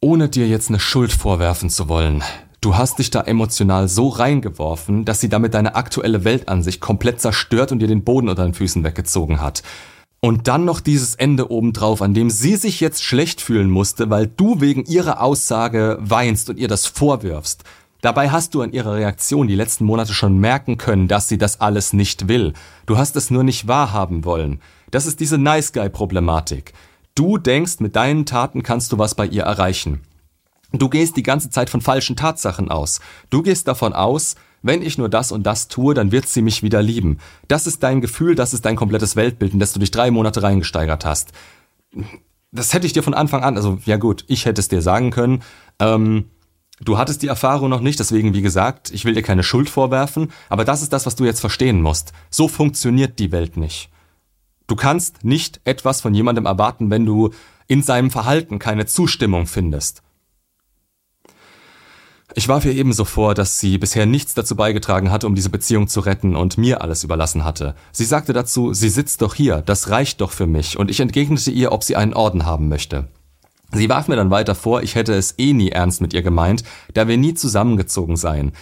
Ohne 0.00 0.28
dir 0.28 0.48
jetzt 0.48 0.68
eine 0.68 0.80
Schuld 0.80 1.12
vorwerfen 1.12 1.70
zu 1.70 1.88
wollen, 1.88 2.24
Du 2.64 2.78
hast 2.78 2.98
dich 2.98 3.10
da 3.10 3.20
emotional 3.20 3.88
so 3.88 4.08
reingeworfen, 4.08 5.04
dass 5.04 5.20
sie 5.20 5.28
damit 5.28 5.52
deine 5.52 5.74
aktuelle 5.74 6.24
Weltansicht 6.24 6.80
komplett 6.80 7.20
zerstört 7.20 7.72
und 7.72 7.80
dir 7.80 7.88
den 7.88 8.04
Boden 8.04 8.30
unter 8.30 8.42
den 8.42 8.54
Füßen 8.54 8.82
weggezogen 8.82 9.42
hat. 9.42 9.62
Und 10.20 10.48
dann 10.48 10.64
noch 10.64 10.80
dieses 10.80 11.14
Ende 11.14 11.50
obendrauf, 11.50 12.00
an 12.00 12.14
dem 12.14 12.30
sie 12.30 12.56
sich 12.56 12.80
jetzt 12.80 13.04
schlecht 13.04 13.42
fühlen 13.42 13.68
musste, 13.68 14.08
weil 14.08 14.28
du 14.28 14.62
wegen 14.62 14.86
ihrer 14.86 15.20
Aussage 15.20 15.98
weinst 16.00 16.48
und 16.48 16.58
ihr 16.58 16.68
das 16.68 16.86
vorwirfst. 16.86 17.64
Dabei 18.00 18.30
hast 18.30 18.54
du 18.54 18.62
an 18.62 18.72
ihrer 18.72 18.94
Reaktion 18.94 19.46
die 19.46 19.56
letzten 19.56 19.84
Monate 19.84 20.14
schon 20.14 20.38
merken 20.38 20.78
können, 20.78 21.06
dass 21.06 21.28
sie 21.28 21.36
das 21.36 21.60
alles 21.60 21.92
nicht 21.92 22.28
will. 22.28 22.54
Du 22.86 22.96
hast 22.96 23.14
es 23.16 23.30
nur 23.30 23.44
nicht 23.44 23.68
wahrhaben 23.68 24.24
wollen. 24.24 24.62
Das 24.90 25.04
ist 25.04 25.20
diese 25.20 25.36
Nice 25.36 25.74
Guy 25.74 25.90
Problematik. 25.90 26.72
Du 27.14 27.36
denkst, 27.36 27.80
mit 27.80 27.94
deinen 27.94 28.24
Taten 28.24 28.62
kannst 28.62 28.90
du 28.90 28.96
was 28.96 29.14
bei 29.14 29.26
ihr 29.26 29.42
erreichen. 29.42 30.00
Du 30.78 30.88
gehst 30.88 31.16
die 31.16 31.22
ganze 31.22 31.50
Zeit 31.50 31.70
von 31.70 31.80
falschen 31.80 32.16
Tatsachen 32.16 32.70
aus. 32.70 33.00
Du 33.30 33.42
gehst 33.42 33.68
davon 33.68 33.92
aus, 33.92 34.34
wenn 34.62 34.82
ich 34.82 34.98
nur 34.98 35.08
das 35.08 35.30
und 35.30 35.44
das 35.44 35.68
tue, 35.68 35.94
dann 35.94 36.10
wird 36.10 36.26
sie 36.26 36.42
mich 36.42 36.62
wieder 36.62 36.82
lieben. 36.82 37.18
Das 37.48 37.66
ist 37.66 37.82
dein 37.82 38.00
Gefühl, 38.00 38.34
das 38.34 38.54
ist 38.54 38.64
dein 38.64 38.76
komplettes 38.76 39.14
Weltbild, 39.14 39.52
in 39.52 39.60
das 39.60 39.72
du 39.72 39.78
dich 39.78 39.90
drei 39.90 40.10
Monate 40.10 40.42
reingesteigert 40.42 41.04
hast. 41.04 41.32
Das 42.50 42.72
hätte 42.72 42.86
ich 42.86 42.92
dir 42.92 43.02
von 43.02 43.14
Anfang 43.14 43.42
an, 43.42 43.56
also 43.56 43.78
ja 43.84 43.98
gut, 43.98 44.24
ich 44.26 44.46
hätte 44.46 44.60
es 44.60 44.68
dir 44.68 44.80
sagen 44.80 45.10
können. 45.10 45.42
Ähm, 45.78 46.30
du 46.80 46.98
hattest 46.98 47.22
die 47.22 47.28
Erfahrung 47.28 47.68
noch 47.68 47.80
nicht, 47.80 48.00
deswegen 48.00 48.32
wie 48.32 48.42
gesagt, 48.42 48.90
ich 48.90 49.04
will 49.04 49.14
dir 49.14 49.22
keine 49.22 49.42
Schuld 49.42 49.68
vorwerfen, 49.68 50.32
aber 50.48 50.64
das 50.64 50.82
ist 50.82 50.92
das, 50.92 51.04
was 51.04 51.14
du 51.14 51.24
jetzt 51.24 51.40
verstehen 51.40 51.82
musst. 51.82 52.12
So 52.30 52.48
funktioniert 52.48 53.18
die 53.18 53.32
Welt 53.32 53.56
nicht. 53.56 53.90
Du 54.66 54.76
kannst 54.76 55.24
nicht 55.24 55.60
etwas 55.64 56.00
von 56.00 56.14
jemandem 56.14 56.46
erwarten, 56.46 56.90
wenn 56.90 57.04
du 57.04 57.30
in 57.66 57.82
seinem 57.82 58.10
Verhalten 58.10 58.58
keine 58.58 58.86
Zustimmung 58.86 59.46
findest. 59.46 60.03
Ich 62.32 62.48
warf 62.48 62.64
ihr 62.64 62.72
ebenso 62.72 63.04
vor, 63.04 63.34
dass 63.34 63.58
sie 63.58 63.76
bisher 63.76 64.06
nichts 64.06 64.32
dazu 64.32 64.56
beigetragen 64.56 65.10
hatte, 65.10 65.26
um 65.26 65.34
diese 65.34 65.50
Beziehung 65.50 65.88
zu 65.88 66.00
retten 66.00 66.36
und 66.36 66.56
mir 66.56 66.80
alles 66.80 67.04
überlassen 67.04 67.44
hatte. 67.44 67.74
Sie 67.92 68.06
sagte 68.06 68.32
dazu, 68.32 68.72
sie 68.72 68.88
sitzt 68.88 69.20
doch 69.20 69.34
hier, 69.34 69.60
das 69.60 69.90
reicht 69.90 70.22
doch 70.22 70.30
für 70.30 70.46
mich, 70.46 70.78
und 70.78 70.90
ich 70.90 71.00
entgegnete 71.00 71.50
ihr, 71.50 71.70
ob 71.70 71.84
sie 71.84 71.96
einen 71.96 72.14
Orden 72.14 72.46
haben 72.46 72.68
möchte. 72.68 73.08
Sie 73.72 73.88
warf 73.88 74.08
mir 74.08 74.16
dann 74.16 74.30
weiter 74.30 74.54
vor, 74.54 74.82
ich 74.82 74.94
hätte 74.94 75.14
es 75.14 75.38
eh 75.38 75.52
nie 75.52 75.70
ernst 75.70 76.00
mit 76.00 76.14
ihr 76.14 76.22
gemeint, 76.22 76.64
da 76.94 77.08
wir 77.08 77.18
nie 77.18 77.34
zusammengezogen 77.34 78.16
seien. 78.16 78.52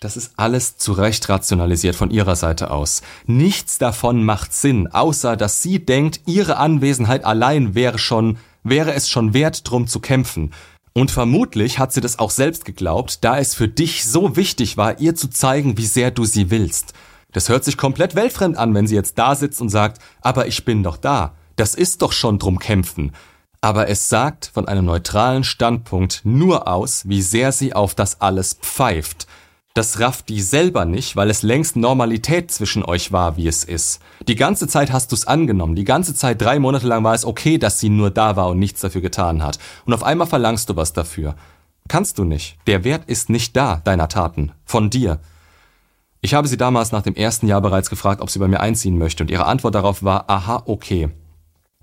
Das 0.00 0.16
ist 0.16 0.32
alles 0.36 0.76
zu 0.76 0.92
Recht 0.92 1.28
rationalisiert 1.28 1.94
von 1.96 2.10
ihrer 2.10 2.36
Seite 2.36 2.70
aus. 2.70 3.02
Nichts 3.26 3.78
davon 3.78 4.24
macht 4.24 4.52
Sinn, 4.52 4.88
außer 4.88 5.36
dass 5.36 5.62
sie 5.62 5.84
denkt, 5.84 6.22
ihre 6.26 6.56
Anwesenheit 6.56 7.24
allein 7.24 7.74
wäre 7.74 7.98
schon, 7.98 8.38
wäre 8.64 8.92
es 8.92 9.08
schon 9.08 9.34
wert, 9.34 9.68
drum 9.68 9.86
zu 9.86 10.00
kämpfen. 10.00 10.52
Und 10.96 11.10
vermutlich 11.10 11.80
hat 11.80 11.92
sie 11.92 12.00
das 12.00 12.20
auch 12.20 12.30
selbst 12.30 12.64
geglaubt, 12.64 13.24
da 13.24 13.38
es 13.38 13.54
für 13.54 13.66
dich 13.66 14.04
so 14.04 14.36
wichtig 14.36 14.76
war, 14.76 15.00
ihr 15.00 15.16
zu 15.16 15.28
zeigen, 15.28 15.76
wie 15.76 15.86
sehr 15.86 16.12
du 16.12 16.24
sie 16.24 16.50
willst. 16.50 16.92
Das 17.32 17.48
hört 17.48 17.64
sich 17.64 17.76
komplett 17.76 18.14
weltfremd 18.14 18.56
an, 18.56 18.74
wenn 18.74 18.86
sie 18.86 18.94
jetzt 18.94 19.18
da 19.18 19.34
sitzt 19.34 19.60
und 19.60 19.70
sagt, 19.70 20.00
aber 20.20 20.46
ich 20.46 20.64
bin 20.64 20.84
doch 20.84 20.96
da. 20.96 21.34
Das 21.56 21.74
ist 21.74 22.02
doch 22.02 22.12
schon 22.12 22.38
drum 22.38 22.60
kämpfen. 22.60 23.12
Aber 23.60 23.88
es 23.88 24.08
sagt 24.08 24.52
von 24.54 24.68
einem 24.68 24.84
neutralen 24.84 25.42
Standpunkt 25.42 26.20
nur 26.22 26.68
aus, 26.68 27.08
wie 27.08 27.22
sehr 27.22 27.50
sie 27.50 27.72
auf 27.72 27.96
das 27.96 28.20
alles 28.20 28.54
pfeift 28.54 29.26
das 29.74 29.98
rafft 29.98 30.28
die 30.28 30.40
selber 30.40 30.84
nicht, 30.84 31.16
weil 31.16 31.28
es 31.28 31.42
längst 31.42 31.74
Normalität 31.74 32.52
zwischen 32.52 32.84
euch 32.84 33.10
war, 33.10 33.36
wie 33.36 33.48
es 33.48 33.64
ist. 33.64 34.00
Die 34.28 34.36
ganze 34.36 34.68
Zeit 34.68 34.92
hast 34.92 35.10
du 35.10 35.16
es 35.16 35.26
angenommen. 35.26 35.74
Die 35.74 35.84
ganze 35.84 36.14
Zeit, 36.14 36.40
drei 36.40 36.60
Monate 36.60 36.86
lang 36.86 37.02
war 37.02 37.12
es 37.12 37.24
okay, 37.24 37.58
dass 37.58 37.80
sie 37.80 37.88
nur 37.88 38.12
da 38.12 38.36
war 38.36 38.48
und 38.50 38.60
nichts 38.60 38.82
dafür 38.82 39.00
getan 39.00 39.42
hat. 39.42 39.58
Und 39.84 39.92
auf 39.92 40.04
einmal 40.04 40.28
verlangst 40.28 40.70
du 40.70 40.76
was 40.76 40.92
dafür. 40.92 41.34
Kannst 41.88 42.18
du 42.18 42.24
nicht. 42.24 42.56
Der 42.68 42.84
Wert 42.84 43.08
ist 43.08 43.30
nicht 43.30 43.56
da, 43.56 43.82
deiner 43.84 44.08
Taten. 44.08 44.52
Von 44.64 44.90
dir. 44.90 45.18
Ich 46.20 46.34
habe 46.34 46.46
sie 46.46 46.56
damals 46.56 46.92
nach 46.92 47.02
dem 47.02 47.16
ersten 47.16 47.48
Jahr 47.48 47.60
bereits 47.60 47.90
gefragt, 47.90 48.22
ob 48.22 48.30
sie 48.30 48.38
bei 48.38 48.48
mir 48.48 48.60
einziehen 48.60 48.96
möchte, 48.96 49.24
und 49.24 49.30
ihre 49.30 49.44
Antwort 49.44 49.74
darauf 49.74 50.04
war, 50.04 50.30
aha, 50.30 50.62
okay. 50.66 51.10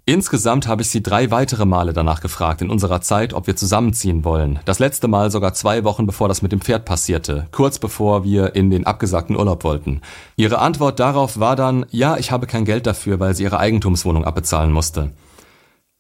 Insgesamt 0.06 0.68
habe 0.68 0.82
ich 0.82 0.90
sie 0.90 1.04
drei 1.04 1.30
weitere 1.30 1.66
Male 1.66 1.94
danach 1.94 2.22
gefragt 2.22 2.62
in 2.64 2.72
unserer 2.72 3.02
Zeit, 3.02 3.34
ob 3.34 3.46
wir 3.46 3.56
zusammenziehen 3.56 4.24
wollen. 4.24 4.60
Das 4.66 4.80
letzte 4.80 5.08
Mal 5.08 5.30
sogar 5.30 5.54
zwei 5.54 5.84
Wochen 5.84 6.08
bevor 6.08 6.28
das 6.28 6.42
mit 6.42 6.52
dem 6.52 6.60
Pferd 6.60 6.86
passierte, 6.86 7.48
kurz 7.52 7.78
bevor 7.78 8.24
wir 8.24 8.56
in 8.56 8.72
den 8.72 8.88
abgesagten 8.88 9.36
Urlaub 9.36 9.64
wollten. 9.64 10.02
Ihre 10.36 10.58
Antwort 10.58 11.00
darauf 11.00 11.40
war 11.40 11.56
dann, 11.56 11.86
ja, 11.92 12.18
ich 12.18 12.32
habe 12.32 12.48
kein 12.48 12.66
Geld 12.66 12.88
dafür, 12.88 13.20
weil 13.20 13.36
sie 13.36 13.44
ihre 13.44 13.60
Eigentumswohnung 13.60 14.26
abbezahlen 14.26 14.72
musste. 14.72 15.12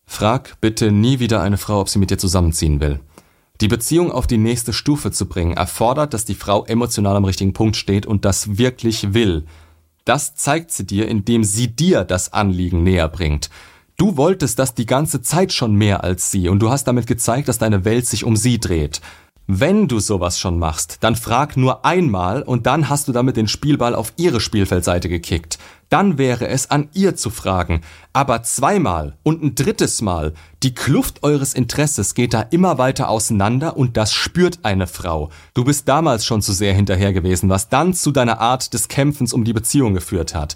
Frag 0.07 0.59
bitte 0.61 0.91
nie 0.91 1.19
wieder 1.19 1.41
eine 1.41 1.57
Frau, 1.57 1.79
ob 1.79 1.87
sie 1.87 1.99
mit 1.99 2.09
dir 2.09 2.17
zusammenziehen 2.17 2.81
will. 2.81 2.99
Die 3.61 3.67
Beziehung 3.67 4.11
auf 4.11 4.25
die 4.25 4.39
nächste 4.39 4.73
Stufe 4.73 5.11
zu 5.11 5.27
bringen, 5.27 5.53
erfordert, 5.53 6.15
dass 6.15 6.25
die 6.25 6.33
Frau 6.33 6.65
emotional 6.65 7.15
am 7.15 7.25
richtigen 7.25 7.53
Punkt 7.53 7.75
steht 7.75 8.07
und 8.07 8.25
das 8.25 8.57
wirklich 8.57 9.13
will. 9.13 9.45
Das 10.03 10.35
zeigt 10.35 10.71
sie 10.71 10.87
dir, 10.87 11.07
indem 11.07 11.43
sie 11.43 11.67
dir 11.67 12.03
das 12.03 12.33
Anliegen 12.33 12.81
näher 12.81 13.07
bringt. 13.07 13.51
Du 14.01 14.17
wolltest 14.17 14.57
das 14.57 14.73
die 14.73 14.87
ganze 14.87 15.21
Zeit 15.21 15.53
schon 15.53 15.75
mehr 15.75 16.03
als 16.03 16.31
sie 16.31 16.49
und 16.49 16.57
du 16.57 16.71
hast 16.71 16.85
damit 16.85 17.05
gezeigt, 17.05 17.47
dass 17.47 17.59
deine 17.59 17.85
Welt 17.85 18.07
sich 18.07 18.23
um 18.23 18.35
sie 18.35 18.59
dreht. 18.59 18.99
Wenn 19.45 19.87
du 19.87 19.99
sowas 19.99 20.39
schon 20.39 20.57
machst, 20.57 20.97
dann 21.01 21.15
frag 21.15 21.55
nur 21.55 21.85
einmal 21.85 22.41
und 22.41 22.65
dann 22.65 22.89
hast 22.89 23.07
du 23.07 23.11
damit 23.11 23.37
den 23.37 23.47
Spielball 23.47 23.93
auf 23.93 24.11
ihre 24.17 24.39
Spielfeldseite 24.39 25.07
gekickt. 25.07 25.59
Dann 25.89 26.17
wäre 26.17 26.47
es 26.47 26.71
an 26.71 26.89
ihr 26.93 27.15
zu 27.15 27.29
fragen. 27.29 27.81
Aber 28.11 28.41
zweimal 28.41 29.17
und 29.21 29.43
ein 29.43 29.53
drittes 29.53 30.01
Mal, 30.01 30.33
die 30.63 30.73
Kluft 30.73 31.21
eures 31.21 31.53
Interesses 31.53 32.15
geht 32.15 32.33
da 32.33 32.41
immer 32.41 32.79
weiter 32.79 33.07
auseinander 33.07 33.77
und 33.77 33.97
das 33.97 34.13
spürt 34.13 34.61
eine 34.63 34.87
Frau. 34.87 35.29
Du 35.53 35.63
bist 35.63 35.87
damals 35.87 36.25
schon 36.25 36.41
zu 36.41 36.53
sehr 36.53 36.73
hinterher 36.73 37.13
gewesen, 37.13 37.49
was 37.49 37.69
dann 37.69 37.93
zu 37.93 38.11
deiner 38.11 38.39
Art 38.39 38.73
des 38.73 38.87
Kämpfens 38.87 39.31
um 39.31 39.43
die 39.43 39.53
Beziehung 39.53 39.93
geführt 39.93 40.33
hat. 40.33 40.55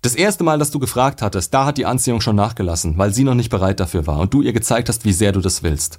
Das 0.00 0.14
erste 0.14 0.44
Mal, 0.44 0.58
dass 0.58 0.70
du 0.70 0.78
gefragt 0.78 1.22
hattest, 1.22 1.52
da 1.52 1.66
hat 1.66 1.76
die 1.76 1.86
Anziehung 1.86 2.20
schon 2.20 2.36
nachgelassen, 2.36 2.96
weil 2.98 3.12
sie 3.12 3.24
noch 3.24 3.34
nicht 3.34 3.50
bereit 3.50 3.80
dafür 3.80 4.06
war 4.06 4.20
und 4.20 4.32
du 4.32 4.42
ihr 4.42 4.52
gezeigt 4.52 4.88
hast, 4.88 5.04
wie 5.04 5.12
sehr 5.12 5.32
du 5.32 5.40
das 5.40 5.64
willst. 5.64 5.98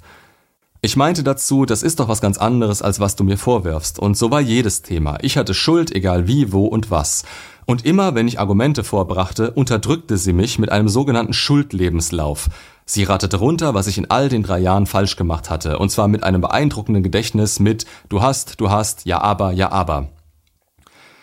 Ich 0.80 0.96
meinte 0.96 1.22
dazu, 1.22 1.66
das 1.66 1.82
ist 1.82 2.00
doch 2.00 2.08
was 2.08 2.22
ganz 2.22 2.38
anderes, 2.38 2.80
als 2.80 3.00
was 3.00 3.14
du 3.14 3.24
mir 3.24 3.36
vorwirfst. 3.36 3.98
Und 3.98 4.16
so 4.16 4.30
war 4.30 4.40
jedes 4.40 4.80
Thema. 4.80 5.18
Ich 5.20 5.36
hatte 5.36 5.52
Schuld, 5.52 5.94
egal 5.94 6.26
wie, 6.26 6.52
wo 6.52 6.64
und 6.64 6.90
was. 6.90 7.24
Und 7.66 7.84
immer, 7.84 8.14
wenn 8.14 8.26
ich 8.26 8.40
Argumente 8.40 8.82
vorbrachte, 8.82 9.50
unterdrückte 9.50 10.16
sie 10.16 10.32
mich 10.32 10.58
mit 10.58 10.72
einem 10.72 10.88
sogenannten 10.88 11.34
Schuldlebenslauf. 11.34 12.48
Sie 12.86 13.04
rattete 13.04 13.36
runter, 13.36 13.74
was 13.74 13.86
ich 13.86 13.98
in 13.98 14.10
all 14.10 14.30
den 14.30 14.42
drei 14.42 14.58
Jahren 14.58 14.86
falsch 14.86 15.16
gemacht 15.16 15.50
hatte. 15.50 15.78
Und 15.78 15.90
zwar 15.90 16.08
mit 16.08 16.24
einem 16.24 16.40
beeindruckenden 16.40 17.02
Gedächtnis 17.02 17.60
mit 17.60 17.84
Du 18.08 18.22
hast, 18.22 18.58
du 18.58 18.70
hast, 18.70 19.04
ja 19.04 19.20
aber, 19.20 19.52
ja 19.52 19.70
aber. 19.70 20.08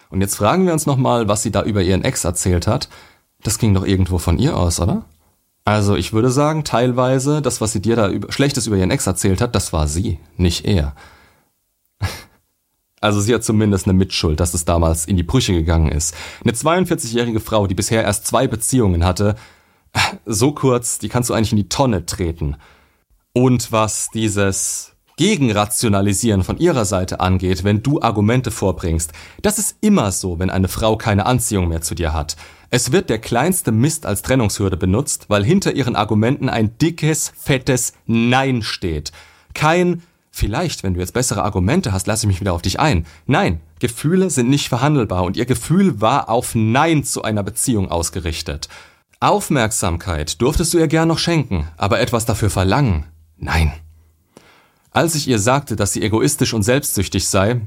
Und 0.09 0.21
jetzt 0.21 0.35
fragen 0.35 0.65
wir 0.65 0.73
uns 0.73 0.85
nochmal, 0.85 1.27
was 1.27 1.43
sie 1.43 1.51
da 1.51 1.63
über 1.63 1.81
ihren 1.81 2.03
Ex 2.03 2.23
erzählt 2.23 2.67
hat. 2.67 2.89
Das 3.43 3.59
ging 3.59 3.73
doch 3.73 3.85
irgendwo 3.85 4.17
von 4.17 4.39
ihr 4.39 4.57
aus, 4.57 4.79
oder? 4.79 5.05
Also 5.65 5.95
ich 5.95 6.13
würde 6.13 6.29
sagen, 6.29 6.63
teilweise, 6.63 7.41
das, 7.41 7.59
was 7.59 7.73
sie 7.73 7.81
dir 7.81 7.97
da 7.97 8.09
über, 8.09 8.31
Schlechtes 8.31 8.67
über 8.67 8.77
ihren 8.77 8.91
Ex 8.91 9.05
erzählt 9.05 9.41
hat, 9.41 9.53
das 9.53 9.73
war 9.73 9.87
sie, 9.87 10.19
nicht 10.37 10.65
er. 10.65 10.95
Also 12.99 13.21
sie 13.21 13.31
hat 13.35 13.43
zumindest 13.43 13.85
eine 13.85 13.93
Mitschuld, 13.93 14.39
dass 14.39 14.55
es 14.55 14.65
damals 14.65 15.05
in 15.05 15.17
die 15.17 15.23
Brüche 15.23 15.53
gegangen 15.53 15.91
ist. 15.91 16.15
Eine 16.43 16.53
42-jährige 16.53 17.39
Frau, 17.39 17.67
die 17.67 17.75
bisher 17.75 18.01
erst 18.01 18.25
zwei 18.25 18.47
Beziehungen 18.47 19.05
hatte, 19.05 19.35
so 20.25 20.51
kurz, 20.51 20.97
die 20.97 21.07
kannst 21.07 21.29
du 21.29 21.35
eigentlich 21.35 21.51
in 21.51 21.57
die 21.57 21.69
Tonne 21.69 22.07
treten. 22.07 22.55
Und 23.33 23.71
was 23.71 24.09
dieses 24.11 24.96
Gegenrationalisieren 25.17 26.43
von 26.43 26.57
ihrer 26.57 26.85
Seite 26.85 27.19
angeht, 27.19 27.63
wenn 27.63 27.83
du 27.83 28.01
Argumente 28.01 28.51
vorbringst, 28.51 29.11
das 29.41 29.59
ist 29.59 29.77
immer 29.81 30.11
so, 30.11 30.39
wenn 30.39 30.49
eine 30.49 30.67
Frau 30.67 30.95
keine 30.95 31.25
Anziehung 31.25 31.67
mehr 31.67 31.81
zu 31.81 31.95
dir 31.95 32.13
hat. 32.13 32.37
Es 32.69 32.91
wird 32.91 33.09
der 33.09 33.19
kleinste 33.19 33.71
Mist 33.71 34.05
als 34.05 34.21
Trennungshürde 34.21 34.77
benutzt, 34.77 35.25
weil 35.27 35.43
hinter 35.43 35.73
ihren 35.73 35.95
Argumenten 35.95 36.49
ein 36.49 36.77
dickes, 36.77 37.33
fettes 37.35 37.93
Nein 38.05 38.61
steht. 38.61 39.11
Kein 39.53 40.03
Vielleicht, 40.29 40.83
wenn 40.83 40.93
du 40.93 40.99
jetzt 40.99 41.15
bessere 41.15 41.43
Argumente 41.43 41.93
hast, 41.93 42.05
lasse 42.05 42.25
ich 42.25 42.27
mich 42.27 42.41
wieder 42.41 42.53
auf 42.53 42.61
dich 42.61 42.79
ein. 42.79 43.07
Nein, 43.25 43.59
Gefühle 43.79 44.29
sind 44.29 44.49
nicht 44.49 44.69
verhandelbar 44.69 45.23
und 45.23 45.35
ihr 45.35 45.47
Gefühl 45.47 45.99
war 45.99 46.29
auf 46.29 46.53
Nein 46.53 47.03
zu 47.03 47.23
einer 47.23 47.41
Beziehung 47.41 47.89
ausgerichtet. 47.89 48.69
Aufmerksamkeit 49.19 50.39
durftest 50.39 50.75
du 50.75 50.77
ihr 50.77 50.87
gern 50.87 51.07
noch 51.07 51.17
schenken, 51.17 51.67
aber 51.75 51.99
etwas 52.01 52.27
dafür 52.27 52.51
verlangen? 52.51 53.05
Nein. 53.37 53.73
Als 54.97 55.13
ich 55.13 55.27
ihr 55.27 55.37
sagte, 55.37 55.75
dass 55.75 55.93
sie 55.93 56.01
egoistisch 56.01 56.55
und 56.55 56.63
selbstsüchtig 56.63 57.27
sei, 57.27 57.61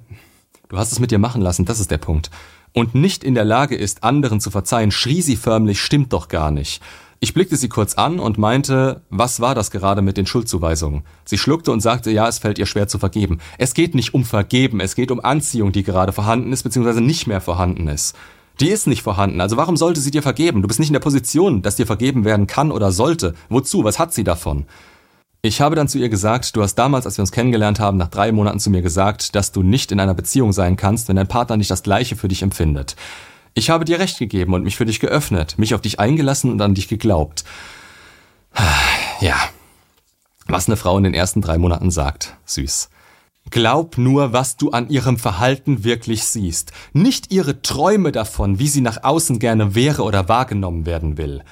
du 0.69 0.77
hast 0.77 0.91
es 0.91 0.99
mit 0.99 1.13
ihr 1.13 1.21
machen 1.21 1.41
lassen, 1.41 1.65
das 1.65 1.79
ist 1.79 1.93
der 1.93 1.99
Punkt, 1.99 2.29
und 2.73 2.97
nicht 2.97 3.23
in 3.23 3.37
der 3.37 3.45
Lage 3.45 3.77
ist, 3.77 4.03
anderen 4.03 4.41
zu 4.41 4.51
verzeihen, 4.51 4.91
schrie 4.91 5.23
sie 5.23 5.37
förmlich, 5.37 5.81
stimmt 5.81 6.13
doch 6.13 6.27
gar 6.27 6.51
nicht. 6.51 6.83
Ich 7.21 7.33
blickte 7.33 7.55
sie 7.55 7.69
kurz 7.69 7.95
an 7.95 8.19
und 8.19 8.39
meinte, 8.39 9.03
was 9.11 9.39
war 9.39 9.55
das 9.55 9.71
gerade 9.71 10.03
mit 10.03 10.17
den 10.17 10.27
Schuldzuweisungen? 10.27 11.05
Sie 11.25 11.39
schluckte 11.39 11.71
und 11.71 11.79
sagte, 11.79 12.11
ja, 12.11 12.27
es 12.27 12.41
fällt 12.41 12.59
ihr 12.59 12.67
schwer 12.67 12.89
zu 12.89 12.99
vergeben. 12.99 13.39
Es 13.59 13.75
geht 13.75 13.95
nicht 13.95 14.13
um 14.13 14.25
Vergeben, 14.25 14.81
es 14.81 14.97
geht 14.97 15.13
um 15.13 15.21
Anziehung, 15.21 15.71
die 15.71 15.85
gerade 15.85 16.11
vorhanden 16.11 16.53
ist, 16.53 16.65
beziehungsweise 16.65 17.01
nicht 17.01 17.29
mehr 17.29 17.41
vorhanden 17.41 17.87
ist. 17.87 18.17
Die 18.59 18.71
ist 18.71 18.89
nicht 18.89 19.03
vorhanden, 19.03 19.41
also 19.41 19.57
warum 19.57 19.77
sollte 19.77 20.01
sie 20.01 20.11
dir 20.11 20.23
vergeben? 20.23 20.63
Du 20.63 20.69
bist 20.69 20.81
nicht 20.81 20.89
in 20.89 20.95
der 20.95 20.99
Position, 20.99 21.63
dass 21.63 21.77
dir 21.77 21.87
vergeben 21.87 22.25
werden 22.25 22.49
kann 22.49 22.73
oder 22.73 22.91
sollte. 22.91 23.35
Wozu? 23.49 23.85
Was 23.85 24.01
hat 24.01 24.13
sie 24.13 24.25
davon? 24.25 24.67
Ich 25.43 25.63
habe 25.63 25.75
dann 25.75 25.89
zu 25.89 25.99
ihr 25.99 26.11
gesagt, 26.11 26.55
du 26.55 26.63
hast 26.63 26.75
damals, 26.75 27.07
als 27.07 27.17
wir 27.17 27.23
uns 27.23 27.33
kennengelernt 27.33 27.81
haben, 27.81 27.97
nach 27.97 28.09
drei 28.09 28.31
Monaten 28.31 28.61
zu 28.61 28.69
mir 28.69 28.83
gesagt, 28.83 29.35
dass 29.35 29.53
du 29.53 29.63
nicht 29.63 29.91
in 29.91 29.99
einer 29.99 30.13
Beziehung 30.13 30.53
sein 30.53 30.77
kannst, 30.77 31.09
wenn 31.09 31.17
dein 31.17 31.29
Partner 31.29 31.57
nicht 31.57 31.71
das 31.71 31.83
Gleiche 31.83 32.15
für 32.15 32.29
dich 32.29 32.43
empfindet. 32.43 32.95
Ich 33.55 33.71
habe 33.71 33.87
dir 33.87 33.99
recht 33.99 34.19
gegeben 34.19 34.53
und 34.53 34.65
mich 34.65 34.77
für 34.77 34.85
dich 34.85 35.01
geöffnet, 35.01 35.59
mich 35.59 35.75
auf 35.75 35.81
dich 35.81 35.99
eingelassen 35.99 36.51
und 36.53 36.61
an 36.61 36.75
dich 36.75 36.89
geglaubt. 36.89 37.45
Ja. 39.21 39.37
Was 40.47 40.67
eine 40.67 40.79
Frau 40.79 40.97
in 40.97 41.05
den 41.05 41.13
ersten 41.13 41.43
drei 41.43 41.59
Monaten 41.59 41.91
sagt. 41.91 42.39
Süß. 42.47 42.89
Glaub 43.51 43.99
nur, 43.99 44.33
was 44.33 44.57
du 44.57 44.71
an 44.71 44.89
ihrem 44.89 45.19
Verhalten 45.19 45.85
wirklich 45.85 46.25
siehst. 46.25 46.73
Nicht 46.95 47.31
ihre 47.31 47.61
Träume 47.61 48.13
davon, 48.13 48.59
wie 48.59 48.69
sie 48.69 48.81
nach 48.81 49.05
außen 49.05 49.39
gerne 49.39 49.75
wäre 49.75 50.05
oder 50.05 50.31
wahrgenommen 50.31 50.87
werden 50.87 51.19
will. 51.19 51.43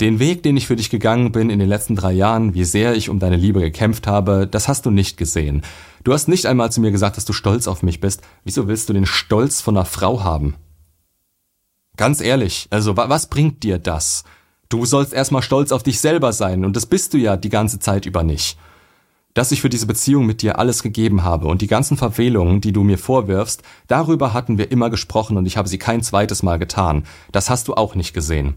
Den 0.00 0.18
Weg, 0.18 0.42
den 0.42 0.56
ich 0.56 0.66
für 0.66 0.76
dich 0.76 0.88
gegangen 0.88 1.30
bin 1.30 1.50
in 1.50 1.58
den 1.58 1.68
letzten 1.68 1.94
drei 1.94 2.12
Jahren, 2.12 2.54
wie 2.54 2.64
sehr 2.64 2.94
ich 2.94 3.10
um 3.10 3.18
deine 3.18 3.36
Liebe 3.36 3.60
gekämpft 3.60 4.06
habe, 4.06 4.48
das 4.50 4.66
hast 4.66 4.86
du 4.86 4.90
nicht 4.90 5.18
gesehen. 5.18 5.60
Du 6.04 6.14
hast 6.14 6.26
nicht 6.26 6.46
einmal 6.46 6.72
zu 6.72 6.80
mir 6.80 6.90
gesagt, 6.90 7.18
dass 7.18 7.26
du 7.26 7.34
stolz 7.34 7.68
auf 7.68 7.82
mich 7.82 8.00
bist. 8.00 8.22
Wieso 8.42 8.66
willst 8.66 8.88
du 8.88 8.94
den 8.94 9.04
Stolz 9.04 9.60
von 9.60 9.76
einer 9.76 9.84
Frau 9.84 10.24
haben? 10.24 10.54
Ganz 11.98 12.22
ehrlich, 12.22 12.66
also 12.70 12.96
was 12.96 13.26
bringt 13.26 13.62
dir 13.62 13.78
das? 13.78 14.24
Du 14.70 14.86
sollst 14.86 15.12
erstmal 15.12 15.42
stolz 15.42 15.70
auf 15.70 15.82
dich 15.82 16.00
selber 16.00 16.32
sein 16.32 16.64
und 16.64 16.76
das 16.76 16.86
bist 16.86 17.12
du 17.12 17.18
ja 17.18 17.36
die 17.36 17.50
ganze 17.50 17.78
Zeit 17.78 18.06
über 18.06 18.22
nicht. 18.22 18.56
Dass 19.34 19.52
ich 19.52 19.60
für 19.60 19.68
diese 19.68 19.86
Beziehung 19.86 20.24
mit 20.24 20.40
dir 20.40 20.58
alles 20.58 20.82
gegeben 20.82 21.24
habe 21.24 21.46
und 21.46 21.60
die 21.60 21.66
ganzen 21.66 21.98
Verfehlungen, 21.98 22.62
die 22.62 22.72
du 22.72 22.84
mir 22.84 22.96
vorwirfst, 22.96 23.62
darüber 23.86 24.32
hatten 24.32 24.56
wir 24.56 24.70
immer 24.70 24.88
gesprochen 24.88 25.36
und 25.36 25.44
ich 25.44 25.58
habe 25.58 25.68
sie 25.68 25.78
kein 25.78 26.02
zweites 26.02 26.42
Mal 26.42 26.58
getan. 26.58 27.04
Das 27.32 27.50
hast 27.50 27.68
du 27.68 27.74
auch 27.74 27.94
nicht 27.94 28.14
gesehen. 28.14 28.54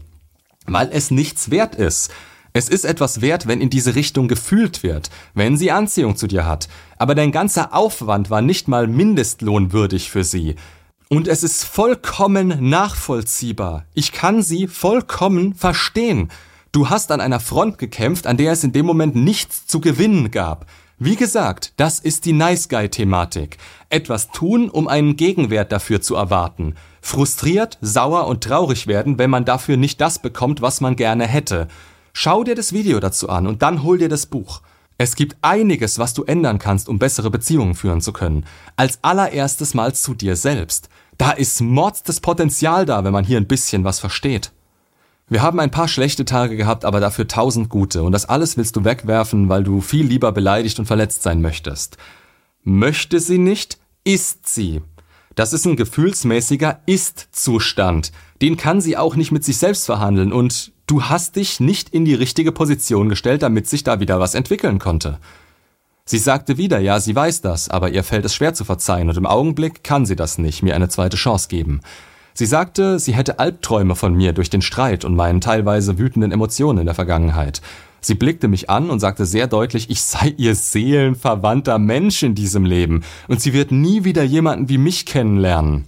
Weil 0.66 0.90
es 0.92 1.10
nichts 1.10 1.50
wert 1.50 1.74
ist. 1.74 2.10
Es 2.52 2.68
ist 2.68 2.84
etwas 2.84 3.20
wert, 3.20 3.48
wenn 3.48 3.60
in 3.60 3.68
diese 3.68 3.96
Richtung 3.96 4.28
gefühlt 4.28 4.84
wird, 4.84 5.10
wenn 5.34 5.56
sie 5.56 5.72
Anziehung 5.72 6.16
zu 6.16 6.28
dir 6.28 6.46
hat. 6.46 6.68
Aber 6.98 7.16
dein 7.16 7.32
ganzer 7.32 7.74
Aufwand 7.74 8.30
war 8.30 8.42
nicht 8.42 8.68
mal 8.68 8.86
mindestlohnwürdig 8.86 10.08
für 10.08 10.22
sie. 10.22 10.54
Und 11.08 11.28
es 11.28 11.42
ist 11.42 11.64
vollkommen 11.64 12.70
nachvollziehbar. 12.70 13.86
Ich 13.92 14.12
kann 14.12 14.42
sie 14.42 14.68
vollkommen 14.68 15.54
verstehen. 15.54 16.30
Du 16.70 16.90
hast 16.90 17.12
an 17.12 17.20
einer 17.20 17.40
Front 17.40 17.78
gekämpft, 17.78 18.26
an 18.26 18.36
der 18.36 18.52
es 18.52 18.64
in 18.64 18.72
dem 18.72 18.86
Moment 18.86 19.14
nichts 19.16 19.66
zu 19.66 19.80
gewinnen 19.80 20.30
gab. 20.30 20.66
Wie 20.98 21.16
gesagt, 21.16 21.72
das 21.76 21.98
ist 21.98 22.24
die 22.24 22.32
Nice 22.32 22.68
Guy 22.68 22.88
Thematik. 22.88 23.58
Etwas 23.90 24.30
tun, 24.30 24.70
um 24.70 24.86
einen 24.86 25.16
Gegenwert 25.16 25.72
dafür 25.72 26.00
zu 26.00 26.14
erwarten. 26.14 26.76
Frustriert, 27.06 27.76
sauer 27.82 28.26
und 28.28 28.42
traurig 28.42 28.86
werden, 28.86 29.18
wenn 29.18 29.28
man 29.28 29.44
dafür 29.44 29.76
nicht 29.76 30.00
das 30.00 30.18
bekommt, 30.18 30.62
was 30.62 30.80
man 30.80 30.96
gerne 30.96 31.26
hätte. 31.26 31.68
Schau 32.14 32.44
dir 32.44 32.54
das 32.54 32.72
Video 32.72 32.98
dazu 32.98 33.28
an 33.28 33.46
und 33.46 33.60
dann 33.60 33.82
hol 33.82 33.98
dir 33.98 34.08
das 34.08 34.24
Buch. 34.24 34.62
Es 34.96 35.14
gibt 35.14 35.36
einiges, 35.42 35.98
was 35.98 36.14
du 36.14 36.24
ändern 36.24 36.58
kannst, 36.58 36.88
um 36.88 36.98
bessere 36.98 37.30
Beziehungen 37.30 37.74
führen 37.74 38.00
zu 38.00 38.14
können. 38.14 38.46
Als 38.76 39.00
allererstes 39.02 39.74
mal 39.74 39.94
zu 39.94 40.14
dir 40.14 40.34
selbst. 40.34 40.88
Da 41.18 41.32
ist 41.32 41.60
Mords 41.60 42.04
das 42.04 42.20
Potenzial 42.20 42.86
da, 42.86 43.04
wenn 43.04 43.12
man 43.12 43.26
hier 43.26 43.36
ein 43.36 43.46
bisschen 43.46 43.84
was 43.84 44.00
versteht. 44.00 44.50
Wir 45.28 45.42
haben 45.42 45.60
ein 45.60 45.70
paar 45.70 45.88
schlechte 45.88 46.24
Tage 46.24 46.56
gehabt, 46.56 46.86
aber 46.86 47.00
dafür 47.00 47.28
tausend 47.28 47.68
gute, 47.68 48.02
und 48.02 48.12
das 48.12 48.24
alles 48.24 48.56
willst 48.56 48.76
du 48.76 48.84
wegwerfen, 48.84 49.50
weil 49.50 49.62
du 49.62 49.82
viel 49.82 50.06
lieber 50.06 50.32
beleidigt 50.32 50.78
und 50.78 50.86
verletzt 50.86 51.22
sein 51.22 51.42
möchtest. 51.42 51.98
Möchte 52.62 53.20
sie 53.20 53.38
nicht, 53.38 53.78
ist 54.04 54.48
sie. 54.48 54.80
Das 55.34 55.52
ist 55.52 55.66
ein 55.66 55.76
gefühlsmäßiger 55.76 56.80
Ist-Zustand. 56.86 58.12
Den 58.40 58.56
kann 58.56 58.80
sie 58.80 58.96
auch 58.96 59.16
nicht 59.16 59.32
mit 59.32 59.44
sich 59.44 59.58
selbst 59.58 59.86
verhandeln, 59.86 60.32
und 60.32 60.72
du 60.86 61.04
hast 61.04 61.36
dich 61.36 61.60
nicht 61.60 61.88
in 61.90 62.04
die 62.04 62.14
richtige 62.14 62.52
Position 62.52 63.08
gestellt, 63.08 63.42
damit 63.42 63.68
sich 63.68 63.84
da 63.84 64.00
wieder 64.00 64.20
was 64.20 64.34
entwickeln 64.34 64.78
konnte. 64.78 65.18
Sie 66.06 66.18
sagte 66.18 66.58
wieder, 66.58 66.78
ja, 66.80 67.00
sie 67.00 67.16
weiß 67.16 67.40
das, 67.40 67.70
aber 67.70 67.90
ihr 67.90 68.04
fällt 68.04 68.26
es 68.26 68.34
schwer 68.34 68.52
zu 68.52 68.64
verzeihen 68.64 69.08
und 69.08 69.16
im 69.16 69.24
Augenblick 69.24 69.82
kann 69.82 70.04
sie 70.04 70.16
das 70.16 70.36
nicht, 70.36 70.62
mir 70.62 70.74
eine 70.74 70.90
zweite 70.90 71.16
Chance 71.16 71.48
geben. 71.48 71.80
Sie 72.34 72.46
sagte, 72.46 72.98
sie 72.98 73.14
hätte 73.14 73.38
Albträume 73.38 73.94
von 73.94 74.12
mir 74.12 74.32
durch 74.34 74.50
den 74.50 74.60
Streit 74.60 75.04
und 75.04 75.16
meinen 75.16 75.40
teilweise 75.40 75.98
wütenden 75.98 76.32
Emotionen 76.32 76.80
in 76.80 76.86
der 76.86 76.94
Vergangenheit. 76.94 77.62
Sie 78.04 78.14
blickte 78.14 78.48
mich 78.48 78.68
an 78.68 78.90
und 78.90 79.00
sagte 79.00 79.24
sehr 79.24 79.46
deutlich, 79.46 79.88
ich 79.88 80.02
sei 80.02 80.34
ihr 80.36 80.54
seelenverwandter 80.54 81.78
Mensch 81.78 82.22
in 82.22 82.34
diesem 82.34 82.66
Leben 82.66 83.02
und 83.28 83.40
sie 83.40 83.54
wird 83.54 83.72
nie 83.72 84.04
wieder 84.04 84.22
jemanden 84.22 84.68
wie 84.68 84.76
mich 84.76 85.06
kennenlernen. 85.06 85.86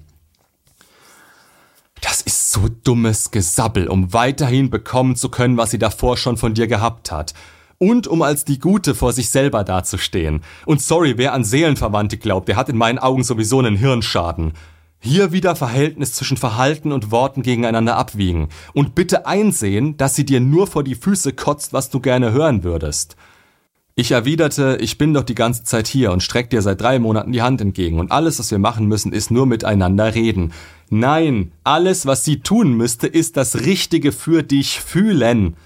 Das 2.00 2.22
ist 2.22 2.52
so 2.52 2.68
dummes 2.85 3.33
Gesabbel, 3.33 3.88
um 3.88 4.14
weiterhin 4.14 4.70
bekommen 4.70 5.16
zu 5.16 5.29
können, 5.29 5.59
was 5.59 5.72
sie 5.72 5.79
davor 5.79 6.16
schon 6.16 6.38
von 6.38 6.55
dir 6.55 6.66
gehabt 6.68 7.12
hat 7.12 7.35
und 7.76 8.07
um 8.07 8.22
als 8.22 8.46
die 8.46 8.61
Gute 8.61 8.94
vor 8.94 9.12
sich 9.12 9.29
selber 9.29 9.62
dazustehen. 9.62 10.42
Und 10.64 10.81
sorry, 10.81 11.18
wer 11.18 11.35
an 11.35 11.44
Seelenverwandte 11.44 12.16
glaubt, 12.16 12.48
der 12.48 12.57
hat 12.57 12.70
in 12.70 12.79
meinen 12.79 12.98
Augen 12.98 13.24
sowieso 13.24 13.59
einen 13.59 13.76
Hirnschaden. 13.76 14.55
Hier 14.99 15.33
wieder 15.33 15.55
Verhältnis 15.57 16.13
zwischen 16.13 16.37
Verhalten 16.37 16.93
und 16.93 17.11
Worten 17.11 17.43
gegeneinander 17.43 17.97
abwiegen. 17.97 18.49
Und 18.73 18.95
bitte 18.95 19.27
einsehen, 19.27 19.97
dass 19.97 20.17
sie 20.17 20.25
dir 20.25 20.41
nur 20.41 20.67
vor 20.67 20.83
die 20.83 20.95
Füße 20.95 21.33
kotzt, 21.33 21.73
was 21.73 21.91
du 21.91 22.01
gerne 22.01 22.33
hören 22.33 22.65
würdest. 22.65 23.17
Ich 23.99 24.11
erwiderte, 24.11 24.77
ich 24.79 24.99
bin 24.99 25.15
doch 25.15 25.23
die 25.23 25.35
ganze 25.35 25.65
Zeit 25.65 25.87
hier 25.87 26.13
und 26.13 26.23
streck 26.23 26.51
dir 26.51 26.61
seit 26.61 26.83
drei 26.83 26.99
Monaten 26.99 27.33
die 27.33 27.41
Hand 27.41 27.63
entgegen 27.63 27.99
und 27.99 28.13
alles, 28.13 28.39
was 28.39 28.51
wir 28.51 28.59
machen 28.59 28.87
müssen, 28.87 29.11
ist 29.11 29.31
nur 29.31 29.47
miteinander 29.47 30.15
reden. 30.15 30.53
Nein, 30.91 31.53
alles, 31.65 32.05
was 32.05 32.23
sie 32.23 32.41
tun 32.41 32.75
müsste, 32.75 33.07
ist 33.07 33.39
das 33.39 33.61
Richtige 33.65 34.13
für 34.13 34.43
dich 34.43 34.81
fühlen. 34.81 35.57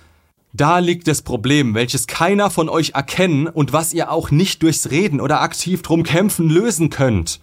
Da 0.52 0.78
liegt 0.78 1.08
das 1.08 1.22
Problem, 1.22 1.74
welches 1.74 2.06
keiner 2.06 2.50
von 2.50 2.68
euch 2.68 2.90
erkennen 2.94 3.48
und 3.48 3.72
was 3.72 3.92
ihr 3.92 4.12
auch 4.12 4.30
nicht 4.30 4.62
durchs 4.62 4.92
Reden 4.92 5.20
oder 5.20 5.40
aktiv 5.40 5.82
drum 5.82 6.04
kämpfen 6.04 6.48
lösen 6.48 6.88
könnt. 6.88 7.40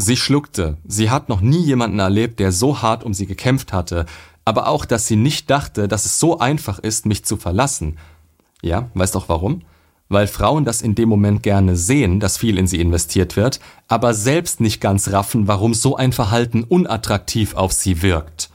Sie 0.00 0.16
schluckte. 0.16 0.78
Sie 0.86 1.10
hat 1.10 1.28
noch 1.28 1.42
nie 1.42 1.62
jemanden 1.62 1.98
erlebt, 1.98 2.40
der 2.40 2.52
so 2.52 2.80
hart 2.80 3.04
um 3.04 3.12
sie 3.12 3.26
gekämpft 3.26 3.74
hatte, 3.74 4.06
aber 4.46 4.66
auch, 4.66 4.86
dass 4.86 5.06
sie 5.06 5.16
nicht 5.16 5.50
dachte, 5.50 5.88
dass 5.88 6.06
es 6.06 6.18
so 6.18 6.38
einfach 6.38 6.78
ist, 6.78 7.04
mich 7.04 7.26
zu 7.26 7.36
verlassen. 7.36 7.98
Ja, 8.62 8.88
weißt 8.94 9.14
doch 9.14 9.28
warum? 9.28 9.60
Weil 10.08 10.26
Frauen 10.26 10.64
das 10.64 10.80
in 10.80 10.94
dem 10.94 11.10
Moment 11.10 11.42
gerne 11.42 11.76
sehen, 11.76 12.18
dass 12.18 12.38
viel 12.38 12.56
in 12.56 12.66
sie 12.66 12.80
investiert 12.80 13.36
wird, 13.36 13.60
aber 13.88 14.14
selbst 14.14 14.62
nicht 14.62 14.80
ganz 14.80 15.12
raffen, 15.12 15.48
warum 15.48 15.74
so 15.74 15.96
ein 15.96 16.12
Verhalten 16.12 16.64
unattraktiv 16.64 17.54
auf 17.54 17.72
sie 17.72 18.00
wirkt. 18.00 18.48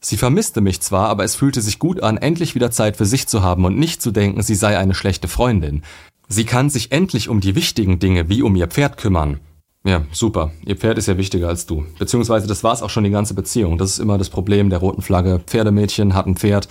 Sie 0.00 0.16
vermisste 0.16 0.60
mich 0.60 0.80
zwar, 0.80 1.08
aber 1.10 1.22
es 1.22 1.36
fühlte 1.36 1.60
sich 1.60 1.78
gut 1.78 2.02
an, 2.02 2.16
endlich 2.16 2.56
wieder 2.56 2.72
Zeit 2.72 2.96
für 2.96 3.06
sich 3.06 3.28
zu 3.28 3.40
haben 3.40 3.64
und 3.64 3.78
nicht 3.78 4.02
zu 4.02 4.10
denken, 4.10 4.42
sie 4.42 4.56
sei 4.56 4.76
eine 4.76 4.96
schlechte 4.96 5.28
Freundin. 5.28 5.82
Sie 6.26 6.44
kann 6.44 6.70
sich 6.70 6.90
endlich 6.90 7.28
um 7.28 7.40
die 7.40 7.54
wichtigen 7.54 8.00
Dinge 8.00 8.28
wie 8.28 8.42
um 8.42 8.56
ihr 8.56 8.66
Pferd 8.66 8.96
kümmern. 8.96 9.38
Ja, 9.86 10.02
super. 10.10 10.50
Ihr 10.64 10.76
Pferd 10.76 10.98
ist 10.98 11.06
ja 11.06 11.16
wichtiger 11.16 11.46
als 11.46 11.64
du. 11.64 11.86
Beziehungsweise 11.96 12.48
das 12.48 12.64
war's 12.64 12.82
auch 12.82 12.90
schon 12.90 13.04
die 13.04 13.10
ganze 13.10 13.34
Beziehung. 13.34 13.78
Das 13.78 13.90
ist 13.90 13.98
immer 14.00 14.18
das 14.18 14.30
Problem 14.30 14.68
der 14.68 14.80
roten 14.80 15.00
Flagge. 15.00 15.40
Pferdemädchen 15.46 16.12
hat 16.12 16.26
ein 16.26 16.34
Pferd. 16.34 16.68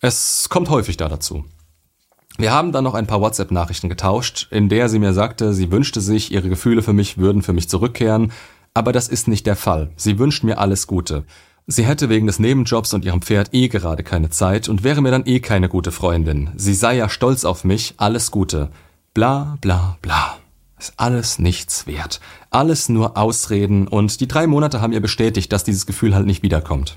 Es 0.00 0.48
kommt 0.48 0.70
häufig 0.70 0.96
da 0.96 1.10
dazu. 1.10 1.44
Wir 2.38 2.52
haben 2.52 2.72
dann 2.72 2.84
noch 2.84 2.94
ein 2.94 3.06
paar 3.06 3.20
WhatsApp-Nachrichten 3.20 3.90
getauscht, 3.90 4.48
in 4.50 4.70
der 4.70 4.88
sie 4.88 4.98
mir 4.98 5.12
sagte, 5.12 5.52
sie 5.52 5.70
wünschte 5.70 6.00
sich, 6.00 6.32
ihre 6.32 6.48
Gefühle 6.48 6.80
für 6.80 6.94
mich 6.94 7.18
würden 7.18 7.42
für 7.42 7.52
mich 7.52 7.68
zurückkehren, 7.68 8.32
aber 8.72 8.92
das 8.92 9.08
ist 9.08 9.28
nicht 9.28 9.46
der 9.46 9.56
Fall. 9.56 9.90
Sie 9.96 10.18
wünscht 10.18 10.42
mir 10.42 10.58
alles 10.58 10.86
Gute. 10.86 11.24
Sie 11.66 11.84
hätte 11.84 12.08
wegen 12.08 12.26
des 12.26 12.38
Nebenjobs 12.38 12.94
und 12.94 13.04
ihrem 13.04 13.20
Pferd 13.20 13.52
eh 13.52 13.68
gerade 13.68 14.02
keine 14.02 14.30
Zeit 14.30 14.70
und 14.70 14.82
wäre 14.82 15.02
mir 15.02 15.10
dann 15.10 15.26
eh 15.26 15.40
keine 15.40 15.68
gute 15.68 15.92
Freundin. 15.92 16.48
Sie 16.56 16.72
sei 16.72 16.96
ja 16.96 17.10
stolz 17.10 17.44
auf 17.44 17.64
mich, 17.64 17.94
alles 17.98 18.30
Gute. 18.30 18.70
Bla 19.12 19.58
bla 19.60 19.98
bla. 20.00 20.39
Ist 20.80 20.94
alles 20.96 21.38
nichts 21.38 21.86
wert. 21.86 22.20
Alles 22.48 22.88
nur 22.88 23.18
Ausreden 23.18 23.86
und 23.86 24.18
die 24.18 24.26
drei 24.26 24.46
Monate 24.46 24.80
haben 24.80 24.94
ihr 24.94 25.02
bestätigt, 25.02 25.52
dass 25.52 25.62
dieses 25.62 25.84
Gefühl 25.84 26.14
halt 26.14 26.24
nicht 26.24 26.42
wiederkommt. 26.42 26.96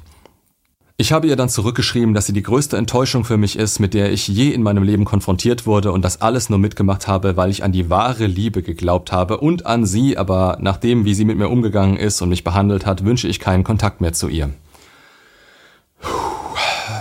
Ich 0.96 1.12
habe 1.12 1.28
ihr 1.28 1.36
dann 1.36 1.50
zurückgeschrieben, 1.50 2.14
dass 2.14 2.26
sie 2.26 2.32
die 2.32 2.44
größte 2.44 2.78
Enttäuschung 2.78 3.26
für 3.26 3.36
mich 3.36 3.58
ist, 3.58 3.80
mit 3.80 3.94
der 3.94 4.14
ich 4.14 4.30
je 4.30 4.52
in 4.52 4.64
meinem 4.64 4.84
Leben 4.84 5.04
konfrontiert 5.04 5.66
wurde 5.66 5.92
und 5.92 6.06
das 6.06 6.22
alles 6.22 6.50
nur 6.50 6.60
mitgemacht 6.60 7.10
habe, 7.10 7.36
weil 7.36 7.52
ich 7.52 7.66
an 7.66 7.74
die 7.74 7.90
wahre 7.90 8.26
Liebe 8.26 8.62
geglaubt 8.62 9.12
habe 9.12 9.40
und 9.40 9.66
an 9.66 9.86
sie, 9.86 10.18
aber 10.18 10.60
nach 10.62 10.78
dem, 10.78 11.04
wie 11.04 11.14
sie 11.14 11.26
mit 11.26 11.38
mir 11.38 11.50
umgegangen 11.50 11.98
ist 11.98 12.22
und 12.22 12.30
mich 12.30 12.46
behandelt 12.46 12.86
hat, 12.86 13.04
wünsche 13.04 13.28
ich 13.28 13.42
keinen 13.42 13.66
Kontakt 13.66 14.00
mehr 14.00 14.14
zu 14.14 14.30
ihr. 14.30 14.50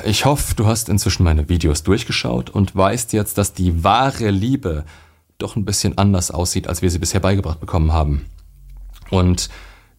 Ich 0.05 0.25
hoffe, 0.25 0.57
du 0.57 0.67
hast 0.67 0.89
inzwischen 0.89 1.23
meine 1.23 1.49
Videos 1.49 1.85
durchgeschaut 1.85 2.51
und 2.51 2.75
weißt 2.75 3.13
jetzt, 3.13 3.39
dass 3.39 3.53
die 3.53 3.85
wahre 3.85 4.31
Liebe 4.31 4.85
doch 5.43 5.57
ein 5.57 5.65
bisschen 5.65 5.99
anders 5.99 6.31
aussieht, 6.31 6.69
als 6.69 6.83
wir 6.83 6.91
sie 6.91 6.99
bisher 6.99 7.21
beigebracht 7.21 7.61
bekommen 7.61 7.93
haben. 7.93 8.27
Und 9.11 9.51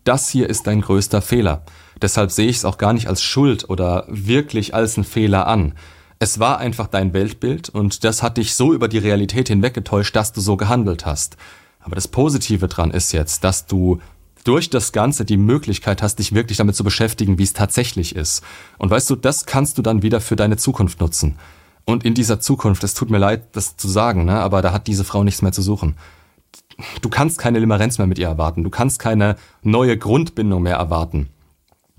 das 0.04 0.30
hier 0.30 0.50
ist 0.50 0.68
dein 0.68 0.82
größter 0.82 1.22
Fehler. 1.22 1.64
Deshalb 2.02 2.32
sehe 2.32 2.50
ich 2.50 2.58
es 2.58 2.66
auch 2.66 2.78
gar 2.78 2.94
nicht 2.94 3.08
als 3.08 3.22
Schuld 3.22 3.70
oder 3.70 4.06
wirklich 4.10 4.74
als 4.74 4.98
einen 4.98 5.06
Fehler 5.06 5.48
an. 5.48 5.74
Es 6.20 6.40
war 6.40 6.58
einfach 6.58 6.88
dein 6.88 7.14
Weltbild 7.14 7.70
und 7.70 8.04
das 8.04 8.24
hat 8.24 8.38
dich 8.38 8.56
so 8.56 8.74
über 8.74 8.88
die 8.88 8.98
Realität 8.98 9.50
hinweggetäuscht, 9.50 10.16
dass 10.16 10.34
du 10.34 10.42
so 10.42 10.58
gehandelt 10.58 11.06
hast. 11.06 11.38
Aber 11.80 11.96
das 11.96 12.08
Positive 12.08 12.68
dran 12.68 12.92
ist 12.92 13.12
jetzt, 13.12 13.44
dass 13.44 13.66
du 13.66 14.00
durch 14.44 14.70
das 14.70 14.92
Ganze 14.92 15.26
die 15.26 15.38
Möglichkeit 15.38 16.02
hast, 16.02 16.20
dich 16.20 16.34
wirklich 16.34 16.58
damit 16.58 16.76
zu 16.76 16.84
beschäftigen, 16.84 17.38
wie 17.38 17.44
es 17.44 17.54
tatsächlich 17.54 18.16
ist. 18.16 18.44
Und 18.78 18.90
weißt 18.90 19.10
du, 19.10 19.16
das 19.16 19.46
kannst 19.46 19.78
du 19.78 19.82
dann 19.82 20.02
wieder 20.02 20.22
für 20.22 20.36
deine 20.36 20.58
Zukunft 20.58 21.00
nutzen. 21.00 21.38
Und 21.86 22.06
in 22.06 22.14
dieser 22.14 22.40
Zukunft, 22.40 22.84
es 22.84 22.94
tut 22.94 23.10
mir 23.10 23.18
leid, 23.18 23.56
das 23.56 23.76
zu 23.76 23.90
sagen, 23.90 24.26
ne, 24.26 24.40
aber 24.40 24.62
da 24.62 24.72
hat 24.72 24.88
diese 24.88 25.04
Frau 25.04 25.24
nichts 25.24 25.42
mehr 25.42 25.52
zu 25.52 25.62
suchen. 25.62 25.96
Du 27.02 27.10
kannst 27.10 27.38
keine 27.38 27.60
Limerenz 27.60 27.98
mehr 27.98 28.08
mit 28.08 28.18
ihr 28.20 28.28
erwarten. 28.28 28.64
Du 28.64 28.70
kannst 28.70 29.00
keine 29.00 29.36
neue 29.62 29.98
Grundbindung 29.98 30.64
mehr 30.64 30.78
erwarten. 30.78 31.30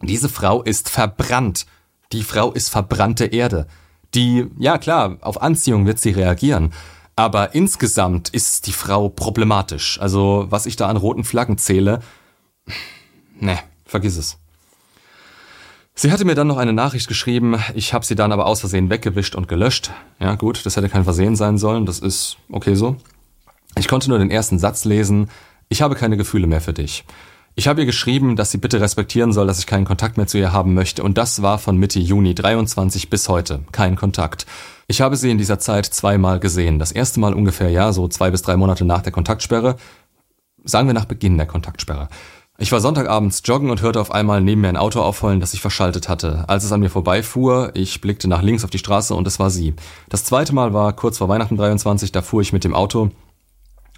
Diese 0.03 0.29
Frau 0.29 0.63
ist 0.63 0.89
verbrannt. 0.89 1.67
Die 2.13 2.23
Frau 2.23 2.53
ist 2.53 2.71
verbrannte 2.71 3.27
Erde. 3.27 3.67
Die, 4.15 4.47
ja 4.59 4.79
klar, 4.79 5.19
auf 5.21 5.43
Anziehung 5.43 5.87
wird 5.87 5.99
sie 5.99 6.11
reagieren. 6.11 6.73
Aber 7.17 7.55
insgesamt 7.55 8.31
ist 8.31 8.67
die 8.67 8.73
Frau 8.73 9.09
problematisch. 9.09 10.01
Also, 10.01 10.47
was 10.51 10.67
ich 10.67 10.77
da 10.77 10.89
an 10.89 10.97
roten 10.97 11.25
Flaggen 11.25 11.59
zähle, 11.59 12.01
ne, 13.39 13.59
vergiss 13.85 14.17
es. 14.17 14.39
Sie 15.97 16.11
hatte 16.11 16.25
mir 16.25 16.35
dann 16.35 16.49
noch 16.49 16.57
eine 16.57 16.73
Nachricht 16.73 17.07
geschrieben, 17.07 17.57
ich 17.75 17.95
habe 17.95 18.05
sie 18.05 18.17
dann 18.17 18.33
aber 18.33 18.47
aus 18.47 18.61
Versehen 18.61 18.91
weggewischt 18.91 19.37
und 19.37 19.47
gelöscht. 19.47 19.93
Ja 20.19 20.35
gut, 20.35 20.67
das 20.67 20.77
hätte 20.77 20.89
kein 20.89 21.05
Versehen 21.05 21.37
sein 21.37 21.57
sollen, 21.57 21.87
das 21.87 22.01
ist 22.01 22.37
okay 22.51 22.75
so. 22.75 22.97
Ich 23.79 23.87
konnte 23.87 24.09
nur 24.09 24.19
den 24.19 24.31
ersten 24.31 24.59
Satz 24.59 24.85
lesen, 24.85 25.31
ich 25.69 25.83
habe 25.83 25.95
keine 25.95 26.17
Gefühle 26.17 26.49
mehr 26.49 26.61
für 26.61 26.73
dich. 26.73 27.05
Ich 27.55 27.69
habe 27.69 27.81
ihr 27.81 27.87
geschrieben, 27.87 28.35
dass 28.35 28.51
sie 28.51 28.59
bitte 28.59 28.81
respektieren 28.81 29.33
soll, 29.33 29.47
dass 29.47 29.61
ich 29.61 29.69
keinen 29.69 29.85
Kontakt 29.85 30.17
mehr 30.17 30.27
zu 30.27 30.37
ihr 30.37 30.53
haben 30.53 30.75
möchte 30.75 31.05
und 31.05 31.17
das 31.17 31.43
war 31.43 31.59
von 31.59 31.77
Mitte 31.77 32.01
Juni 32.01 32.35
23 32.35 33.09
bis 33.09 33.29
heute. 33.29 33.61
Kein 33.71 33.95
Kontakt. 33.95 34.47
Ich 34.89 35.01
habe 35.01 35.17
sie 35.17 35.31
in 35.31 35.39
dieser 35.39 35.61
Zeit 35.61 35.87
zweimal 35.87 36.41
gesehen. 36.41 36.81
Das 36.81 36.91
erste 36.91 37.21
Mal 37.21 37.35
ungefähr, 37.35 37.71
ja, 37.71 37.93
so 37.93 38.09
zwei 38.09 38.33
bis 38.33 38.43
drei 38.43 38.57
Monate 38.57 38.85
nach 38.85 39.03
der 39.03 39.13
Kontaktsperre. 39.13 39.77
Sagen 40.65 40.89
wir 40.89 40.95
nach 40.95 41.05
Beginn 41.05 41.37
der 41.37 41.47
Kontaktsperre. 41.47 42.09
Ich 42.57 42.71
war 42.71 42.81
Sonntagabends 42.81 43.43
joggen 43.45 43.71
und 43.71 43.83
hörte 43.83 44.01
auf 44.01 44.13
einmal 44.13 44.41
neben 44.41 44.61
mir 44.61 44.69
ein 44.69 44.77
Auto 44.77 45.01
aufheulen, 45.01 45.41
das 45.41 45.55
ich 45.55 45.61
verschaltet 45.61 46.09
hatte. 46.09 46.49
Als 46.49 46.63
es 46.63 46.71
an 46.71 46.79
mir 46.79 46.89
vorbeifuhr, 46.89 47.73
ich 47.75 48.01
blickte 48.01 48.29
nach 48.29 48.43
links 48.43 48.63
auf 48.63 48.71
die 48.71 48.79
Straße 48.79 49.13
und 49.13 49.27
es 49.27 49.41
war 49.41 49.51
sie. 49.51 49.75
Das 50.09 50.25
zweite 50.25 50.55
Mal 50.55 50.73
war 50.73 50.93
kurz 50.93 51.19
vor 51.19 51.29
Weihnachten 51.29 51.57
23, 51.57 52.13
da 52.13 52.23
fuhr 52.23 52.43
ich 52.43 52.53
mit 52.53 52.63
dem 52.63 52.75
Auto. 52.75 53.11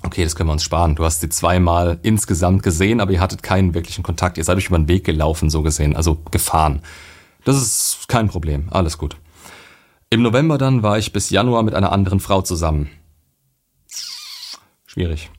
Okay, 0.03 0.25
das 0.25 0.37
können 0.37 0.49
wir 0.49 0.55
uns 0.55 0.63
sparen. 0.63 0.95
Du 0.95 1.05
hast 1.05 1.21
sie 1.21 1.29
zweimal 1.29 1.99
insgesamt 2.03 2.63
gesehen, 2.63 3.01
aber 3.01 3.13
ihr 3.13 3.21
hattet 3.21 3.43
keinen 3.43 3.75
wirklichen 3.75 4.03
Kontakt. 4.03 4.39
Ihr 4.39 4.45
seid 4.45 4.57
euch 4.57 4.69
über 4.69 4.79
den 4.79 4.89
Weg 4.89 5.05
gelaufen, 5.05 5.51
so 5.51 5.63
gesehen, 5.63 5.95
also 5.95 6.19
gefahren. 6.31 6.81
Das 7.45 7.57
ist 7.57 8.09
kein 8.09 8.29
Problem, 8.29 8.69
alles 8.71 8.97
gut. 8.97 9.17
Im 10.09 10.23
November 10.23 10.57
dann 10.57 10.83
war 10.83 10.97
ich 10.97 11.13
bis 11.13 11.29
Januar 11.29 11.63
mit 11.63 11.75
einer 11.75 11.93
anderen 11.93 12.21
Frau 12.21 12.41
zusammen. 12.41 12.89
Schwierig. 14.87 15.31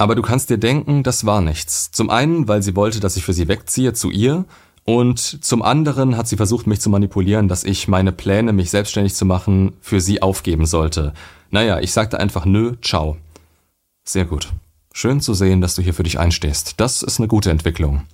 Aber 0.00 0.14
du 0.14 0.22
kannst 0.22 0.48
dir 0.48 0.56
denken, 0.56 1.02
das 1.02 1.26
war 1.26 1.42
nichts. 1.42 1.90
Zum 1.90 2.08
einen, 2.08 2.48
weil 2.48 2.62
sie 2.62 2.74
wollte, 2.74 3.00
dass 3.00 3.18
ich 3.18 3.24
für 3.24 3.34
sie 3.34 3.48
wegziehe 3.48 3.92
zu 3.92 4.10
ihr, 4.10 4.46
und 4.86 5.44
zum 5.44 5.60
anderen 5.60 6.16
hat 6.16 6.26
sie 6.26 6.38
versucht, 6.38 6.66
mich 6.66 6.80
zu 6.80 6.88
manipulieren, 6.88 7.48
dass 7.48 7.64
ich 7.64 7.86
meine 7.86 8.10
Pläne, 8.10 8.54
mich 8.54 8.70
selbstständig 8.70 9.14
zu 9.14 9.26
machen, 9.26 9.74
für 9.82 10.00
sie 10.00 10.22
aufgeben 10.22 10.64
sollte. 10.64 11.12
Naja, 11.50 11.80
ich 11.80 11.92
sagte 11.92 12.18
einfach 12.18 12.46
nö, 12.46 12.76
ciao. 12.80 13.18
Sehr 14.02 14.24
gut. 14.24 14.48
Schön 14.94 15.20
zu 15.20 15.34
sehen, 15.34 15.60
dass 15.60 15.74
du 15.74 15.82
hier 15.82 15.92
für 15.92 16.02
dich 16.02 16.18
einstehst. 16.18 16.80
Das 16.80 17.02
ist 17.02 17.18
eine 17.18 17.28
gute 17.28 17.50
Entwicklung. 17.50 18.04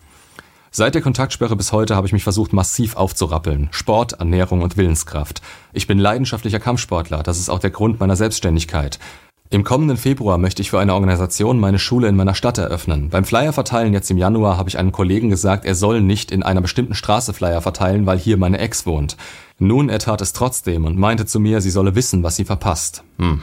Seit 0.73 0.97
der 0.97 1.03
Kontaktsperre 1.03 1.55
bis 1.55 1.71
heute 1.71 1.95
habe 1.95 2.09
ich 2.09 2.13
mich 2.13 2.25
versucht, 2.25 2.53
massiv 2.53 2.97
aufzurappeln. 2.97 3.69
Sport, 3.71 4.15
Ernährung 4.15 4.63
und 4.63 4.77
Willenskraft. 4.77 5.41
Ich 5.73 5.87
bin 5.87 6.01
leidenschaftlicher 6.01 6.59
Kampfsportler. 6.59 7.23
Das 7.23 7.39
ist 7.39 7.49
auch 7.49 7.61
der 7.61 7.71
Grund 7.71 8.01
meiner 8.01 8.17
Selbstständigkeit. 8.17 8.99
Im 9.49 9.63
kommenden 9.63 9.97
Februar 9.97 10.39
möchte 10.39 10.61
ich 10.61 10.71
für 10.71 10.81
eine 10.81 10.95
Organisation 10.95 11.61
meine 11.61 11.79
Schule 11.79 12.09
in 12.09 12.17
meiner 12.17 12.35
Stadt 12.35 12.59
eröffnen. 12.59 13.11
Beim 13.11 13.25
Flyer 13.25 13.53
verteilen 13.53 13.93
jetzt 13.93 14.11
im 14.11 14.19
Januar 14.19 14.57
habe 14.57 14.69
ich 14.69 14.77
einem 14.77 14.91
Kollegen 14.91 15.31
gesagt, 15.31 15.65
er 15.65 15.77
soll 15.77 16.01
nicht 16.01 16.33
in 16.33 16.43
einer 16.43 16.61
bestimmten 16.61 16.95
Straße 16.95 17.33
Flyer 17.33 17.61
verteilen, 17.63 18.07
weil 18.07 18.19
hier 18.19 18.39
meine 18.39 18.59
Ex 18.59 18.87
wohnt. 18.87 19.17
Nun, 19.59 19.89
er 19.89 20.01
tat 20.01 20.21
es 20.21 20.33
trotzdem 20.33 20.85
und 20.85 20.99
meinte 20.99 21.27
zu 21.27 21.39
mir, 21.39 21.61
sie 21.61 21.71
solle 21.71 21.95
wissen, 21.95 22.25
was 22.25 22.35
sie 22.35 22.45
verpasst. 22.45 23.05
Hm. 23.19 23.41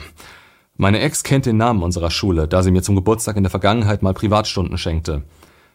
Meine 0.75 0.99
Ex 0.99 1.23
kennt 1.23 1.45
den 1.45 1.57
Namen 1.57 1.83
unserer 1.83 2.11
Schule, 2.11 2.47
da 2.49 2.63
sie 2.63 2.71
mir 2.71 2.81
zum 2.81 2.95
Geburtstag 2.95 3.37
in 3.37 3.43
der 3.43 3.51
Vergangenheit 3.51 4.03
mal 4.03 4.13
Privatstunden 4.13 4.77
schenkte. 4.77 5.23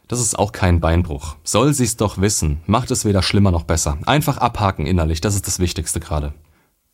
Das 0.08 0.20
ist 0.20 0.38
auch 0.38 0.52
kein 0.52 0.80
Beinbruch. 0.80 1.36
Soll 1.44 1.72
sie's 1.72 1.96
doch 1.96 2.18
wissen. 2.18 2.60
Macht 2.66 2.90
es 2.90 3.04
weder 3.04 3.22
schlimmer 3.22 3.50
noch 3.50 3.64
besser. 3.64 3.98
Einfach 4.06 4.38
abhaken 4.38 4.86
innerlich, 4.86 5.20
das 5.20 5.34
ist 5.34 5.46
das 5.46 5.58
Wichtigste 5.58 6.00
gerade. 6.00 6.34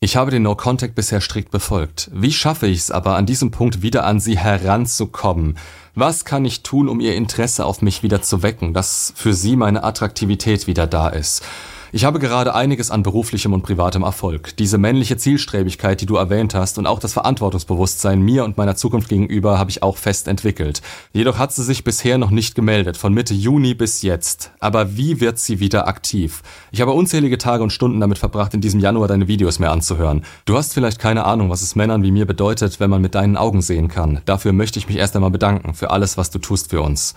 Ich 0.01 0.17
habe 0.17 0.29
den 0.29 0.43
No-Contact 0.43 0.93
bisher 0.93 1.21
strikt 1.21 1.51
befolgt. 1.51 2.11
Wie 2.13 2.33
schaffe 2.33 2.67
ich 2.67 2.79
es 2.79 2.91
aber, 2.91 3.15
an 3.15 3.25
diesem 3.25 3.51
Punkt 3.51 3.81
wieder 3.81 4.03
an 4.03 4.19
sie 4.19 4.37
heranzukommen? 4.37 5.57
Was 5.95 6.25
kann 6.25 6.43
ich 6.43 6.63
tun, 6.63 6.89
um 6.89 6.99
ihr 6.99 7.15
Interesse 7.15 7.65
auf 7.65 7.81
mich 7.81 8.03
wieder 8.03 8.21
zu 8.21 8.43
wecken, 8.43 8.73
dass 8.73 9.13
für 9.15 9.33
sie 9.33 9.55
meine 9.55 9.83
Attraktivität 9.83 10.67
wieder 10.67 10.85
da 10.85 11.07
ist? 11.07 11.43
Ich 11.91 12.03
habe 12.03 12.19
gerade 12.19 12.55
einiges 12.55 12.91
an 12.91 13.03
beruflichem 13.03 13.53
und 13.53 13.61
privatem 13.61 14.03
Erfolg. 14.03 14.55
Diese 14.57 14.77
männliche 14.77 15.17
Zielstrebigkeit, 15.17 16.01
die 16.01 16.05
du 16.05 16.15
erwähnt 16.15 16.55
hast, 16.55 16.77
und 16.77 16.87
auch 16.87 16.99
das 16.99 17.13
Verantwortungsbewusstsein 17.13 18.21
mir 18.21 18.43
und 18.43 18.57
meiner 18.57 18.75
Zukunft 18.75 19.09
gegenüber 19.09 19.59
habe 19.59 19.69
ich 19.69 19.83
auch 19.83 19.97
fest 19.97 20.27
entwickelt. 20.27 20.81
Jedoch 21.13 21.37
hat 21.37 21.53
sie 21.53 21.63
sich 21.63 21.83
bisher 21.83 22.17
noch 22.17 22.31
nicht 22.31 22.55
gemeldet, 22.55 22.97
von 22.97 23.13
Mitte 23.13 23.33
Juni 23.33 23.73
bis 23.73 24.01
jetzt. 24.01 24.51
Aber 24.59 24.97
wie 24.97 25.21
wird 25.21 25.39
sie 25.39 25.59
wieder 25.59 25.87
aktiv? 25.87 26.41
Ich 26.71 26.81
habe 26.81 26.91
unzählige 26.91 27.37
Tage 27.37 27.63
und 27.63 27.71
Stunden 27.71 27.99
damit 27.99 28.17
verbracht, 28.17 28.53
in 28.53 28.61
diesem 28.61 28.79
Januar 28.79 29.07
deine 29.07 29.27
Videos 29.27 29.59
mehr 29.59 29.71
anzuhören. 29.71 30.25
Du 30.45 30.57
hast 30.57 30.73
vielleicht 30.73 30.99
keine 30.99 31.25
Ahnung, 31.25 31.49
was 31.49 31.61
es 31.61 31.75
Männern 31.75 32.03
wie 32.03 32.11
mir 32.11 32.25
bedeutet, 32.25 32.79
wenn 32.79 32.89
man 32.89 33.01
mit 33.01 33.15
deinen 33.15 33.37
Augen 33.37 33.61
sehen 33.61 33.87
kann. 33.87 34.21
Dafür 34.25 34.53
möchte 34.53 34.79
ich 34.79 34.87
mich 34.87 34.97
erst 34.97 35.15
einmal 35.15 35.31
bedanken, 35.31 35.73
für 35.73 35.91
alles, 35.91 36.17
was 36.17 36.31
du 36.31 36.39
tust 36.39 36.71
für 36.71 36.81
uns. 36.81 37.15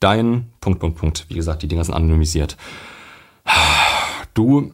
Dein 0.00 0.50
Punkt, 0.60 0.80
Punkt, 0.80 0.98
Punkt. 0.98 1.26
Wie 1.28 1.34
gesagt, 1.34 1.62
die 1.62 1.68
Dinger 1.68 1.84
sind 1.84 1.94
anonymisiert. 1.94 2.56
Du, 4.34 4.72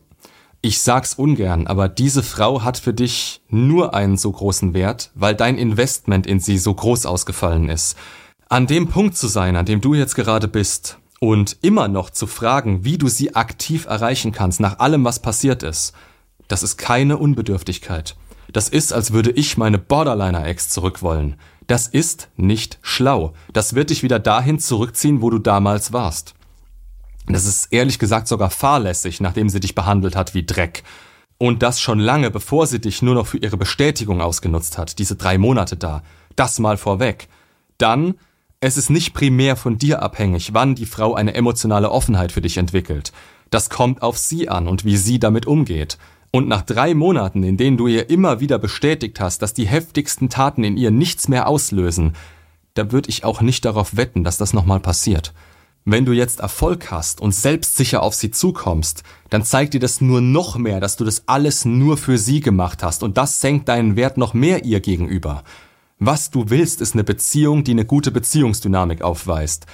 ich 0.63 0.81
sag's 0.81 1.15
ungern, 1.15 1.67
aber 1.67 1.89
diese 1.89 2.23
Frau 2.23 2.63
hat 2.63 2.79
für 2.79 2.93
dich 2.93 3.43
nur 3.49 3.95
einen 3.95 4.17
so 4.17 4.33
großen 4.33 4.75
Wert, 4.75 5.11
weil 5.15 5.35
dein 5.35 5.57
Investment 5.57 6.27
in 6.27 6.41
sie 6.41 6.59
so 6.59 6.75
groß 6.75 7.07
ausgefallen 7.07 7.69
ist. 7.69 7.97
An 8.49 8.67
dem 8.67 8.89
Punkt 8.89 9.17
zu 9.17 9.29
sein, 9.29 9.57
an 9.57 9.67
dem 9.67 9.81
du 9.81 9.95
jetzt 9.95 10.17
gerade 10.17 10.49
bist, 10.49 10.99
und 11.21 11.59
immer 11.61 11.87
noch 11.87 12.11
zu 12.11 12.27
fragen, 12.27 12.85
wie 12.85 12.99
du 12.99 13.09
sie 13.09 13.37
aktiv 13.37 13.87
erreichen 13.87 14.33
kannst 14.33 14.59
nach 14.59 14.79
allem, 14.79 15.05
was 15.05 15.21
passiert 15.21 15.63
ist, 15.63 15.93
das 16.49 16.63
ist 16.63 16.79
keine 16.79 17.19
Unbedürftigkeit. 17.19 18.17
Das 18.53 18.69
ist, 18.69 18.93
als 18.93 19.13
würde 19.13 19.31
ich 19.31 19.57
meine 19.57 19.79
Borderliner-Ex 19.79 20.71
zurückwollen. 20.71 21.37
Das 21.69 21.87
ist 21.87 22.29
nicht 22.37 22.79
schlau. 22.83 23.35
Das 23.53 23.75
wird 23.75 23.91
dich 23.91 24.03
wieder 24.03 24.19
dahin 24.19 24.59
zurückziehen, 24.59 25.23
wo 25.23 25.31
du 25.31 25.39
damals 25.39 25.93
warst. 25.93 26.35
Das 27.27 27.47
ist 27.47 27.73
ehrlich 27.73 27.99
gesagt 27.99 28.29
sogar 28.29 28.51
fahrlässig, 28.51 29.21
nachdem 29.21 29.49
sie 29.49 29.61
dich 29.61 29.75
behandelt 29.75 30.17
hat 30.17 30.35
wie 30.35 30.45
Dreck. 30.45 30.83
Und 31.39 31.63
das 31.63 31.81
schon 31.81 31.99
lange, 31.99 32.31
bevor 32.31 32.67
sie 32.67 32.81
dich 32.81 33.03
nur 33.03 33.15
noch 33.15 33.27
für 33.27 33.39
ihre 33.39 33.57
Bestätigung 33.57 34.21
ausgenutzt 34.21 34.77
hat, 34.79 34.99
diese 34.99 35.17
drei 35.17 35.39
Monate 35.39 35.77
da. 35.77 36.03
Das 36.37 36.59
mal 36.59 36.77
vorweg. 36.77 37.29
Dann, 37.79 38.15
Es 38.63 38.77
ist 38.77 38.91
nicht 38.91 39.15
primär 39.15 39.57
von 39.57 39.79
dir 39.79 40.03
abhängig, 40.03 40.53
wann 40.53 40.75
die 40.75 40.85
Frau 40.85 41.15
eine 41.15 41.33
emotionale 41.33 41.91
Offenheit 41.91 42.31
für 42.31 42.43
dich 42.43 42.59
entwickelt. 42.59 43.11
Das 43.49 43.71
kommt 43.71 44.03
auf 44.03 44.19
sie 44.19 44.51
an 44.51 44.69
und 44.69 44.85
wie 44.85 44.99
sie 44.99 45.19
damit 45.19 45.47
umgeht. 45.47 45.97
Und 46.31 46.47
nach 46.47 46.61
drei 46.63 46.93
Monaten, 46.93 47.43
in 47.43 47.57
denen 47.57 47.79
du 47.79 47.87
ihr 47.87 48.11
immer 48.11 48.39
wieder 48.41 48.59
bestätigt 48.59 49.19
hast, 49.19 49.41
dass 49.41 49.55
die 49.55 49.67
heftigsten 49.67 50.29
Taten 50.29 50.63
in 50.63 50.77
ihr 50.77 50.91
nichts 50.91 51.27
mehr 51.27 51.49
auslösen, 51.49 52.15
da 52.75 52.93
würde 52.93 53.09
ich 53.09 53.25
auch 53.25 53.41
nicht 53.41 53.65
darauf 53.65 53.97
wetten, 53.97 54.25
dass 54.25 54.37
das 54.37 54.53
nochmal 54.53 54.79
passiert. 54.79 55.33
Wenn 55.85 56.05
du 56.05 56.13
jetzt 56.13 56.41
Erfolg 56.41 56.91
hast 56.91 57.21
und 57.21 57.35
selbstsicher 57.35 58.03
auf 58.03 58.15
sie 58.15 58.31
zukommst, 58.31 59.03
dann 59.31 59.45
zeigt 59.45 59.75
dir 59.75 59.81
das 59.81 60.01
nur 60.01 60.21
noch 60.21 60.59
mehr, 60.59 60.79
dass 60.79 60.97
du 60.97 61.05
das 61.05 61.23
alles 61.27 61.65
nur 61.65 61.97
für 61.97 62.19
sie 62.19 62.41
gemacht 62.41 62.83
hast 62.83 63.03
und 63.03 63.17
das 63.17 63.41
senkt 63.41 63.69
deinen 63.69 63.97
Wert 63.97 64.19
noch 64.19 64.35
mehr 64.35 64.65
ihr 64.65 64.81
gegenüber. 64.81 65.43
Was 65.99 66.31
du 66.31 66.49
willst, 66.49 66.81
ist 66.81 66.95
eine 66.95 67.05
Beziehung, 67.05 67.65
die 67.65 67.73
eine 67.73 67.85
gute 67.85 68.11
Beziehungsdynamik 68.11 69.03
aufweist. 69.03 69.67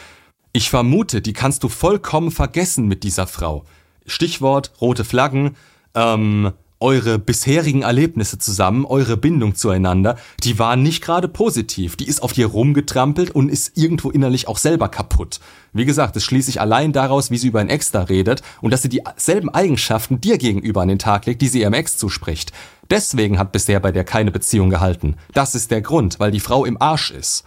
Ich 0.52 0.70
vermute, 0.70 1.20
die 1.22 1.32
kannst 1.32 1.62
du 1.64 1.68
vollkommen 1.68 2.30
vergessen 2.30 2.86
mit 2.86 3.02
dieser 3.02 3.26
Frau. 3.26 3.64
Stichwort 4.06 4.72
rote 4.80 5.04
Flaggen, 5.04 5.56
ähm, 5.94 6.52
eure 6.78 7.18
bisherigen 7.18 7.82
Erlebnisse 7.82 8.38
zusammen, 8.38 8.84
eure 8.84 9.16
Bindung 9.16 9.54
zueinander, 9.54 10.16
die 10.42 10.58
war 10.58 10.76
nicht 10.76 11.02
gerade 11.02 11.28
positiv. 11.28 11.96
Die 11.96 12.06
ist 12.06 12.22
auf 12.22 12.32
dir 12.32 12.46
rumgetrampelt 12.46 13.30
und 13.30 13.48
ist 13.48 13.78
irgendwo 13.78 14.10
innerlich 14.10 14.46
auch 14.46 14.58
selber 14.58 14.88
kaputt. 14.88 15.40
Wie 15.72 15.86
gesagt, 15.86 16.16
das 16.16 16.24
schließe 16.24 16.50
ich 16.50 16.60
allein 16.60 16.92
daraus, 16.92 17.30
wie 17.30 17.38
sie 17.38 17.48
über 17.48 17.60
ein 17.60 17.70
Ex 17.70 17.92
da 17.92 18.02
redet 18.02 18.42
und 18.60 18.72
dass 18.72 18.82
sie 18.82 18.90
dieselben 18.90 19.48
Eigenschaften 19.48 20.20
dir 20.20 20.36
gegenüber 20.38 20.82
an 20.82 20.88
den 20.88 20.98
Tag 20.98 21.26
legt, 21.26 21.40
die 21.40 21.48
sie 21.48 21.60
ihrem 21.60 21.74
Ex 21.74 21.96
zuspricht. 21.96 22.52
Deswegen 22.90 23.38
hat 23.38 23.52
bisher 23.52 23.80
bei 23.80 23.90
der 23.90 24.04
keine 24.04 24.30
Beziehung 24.30 24.70
gehalten. 24.70 25.16
Das 25.32 25.54
ist 25.54 25.70
der 25.70 25.80
Grund, 25.80 26.20
weil 26.20 26.30
die 26.30 26.40
Frau 26.40 26.64
im 26.64 26.80
Arsch 26.80 27.10
ist. 27.10 27.44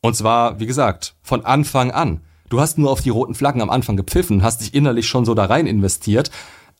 Und 0.00 0.16
zwar, 0.16 0.58
wie 0.60 0.66
gesagt, 0.66 1.14
von 1.22 1.44
Anfang 1.44 1.90
an. 1.90 2.20
Du 2.48 2.60
hast 2.60 2.76
nur 2.76 2.90
auf 2.90 3.00
die 3.00 3.10
roten 3.10 3.34
Flaggen 3.34 3.62
am 3.62 3.70
Anfang 3.70 3.96
gepfiffen, 3.96 4.42
hast 4.42 4.60
dich 4.60 4.74
innerlich 4.74 5.06
schon 5.06 5.24
so 5.24 5.34
da 5.34 5.44
rein 5.46 5.66
investiert 5.66 6.30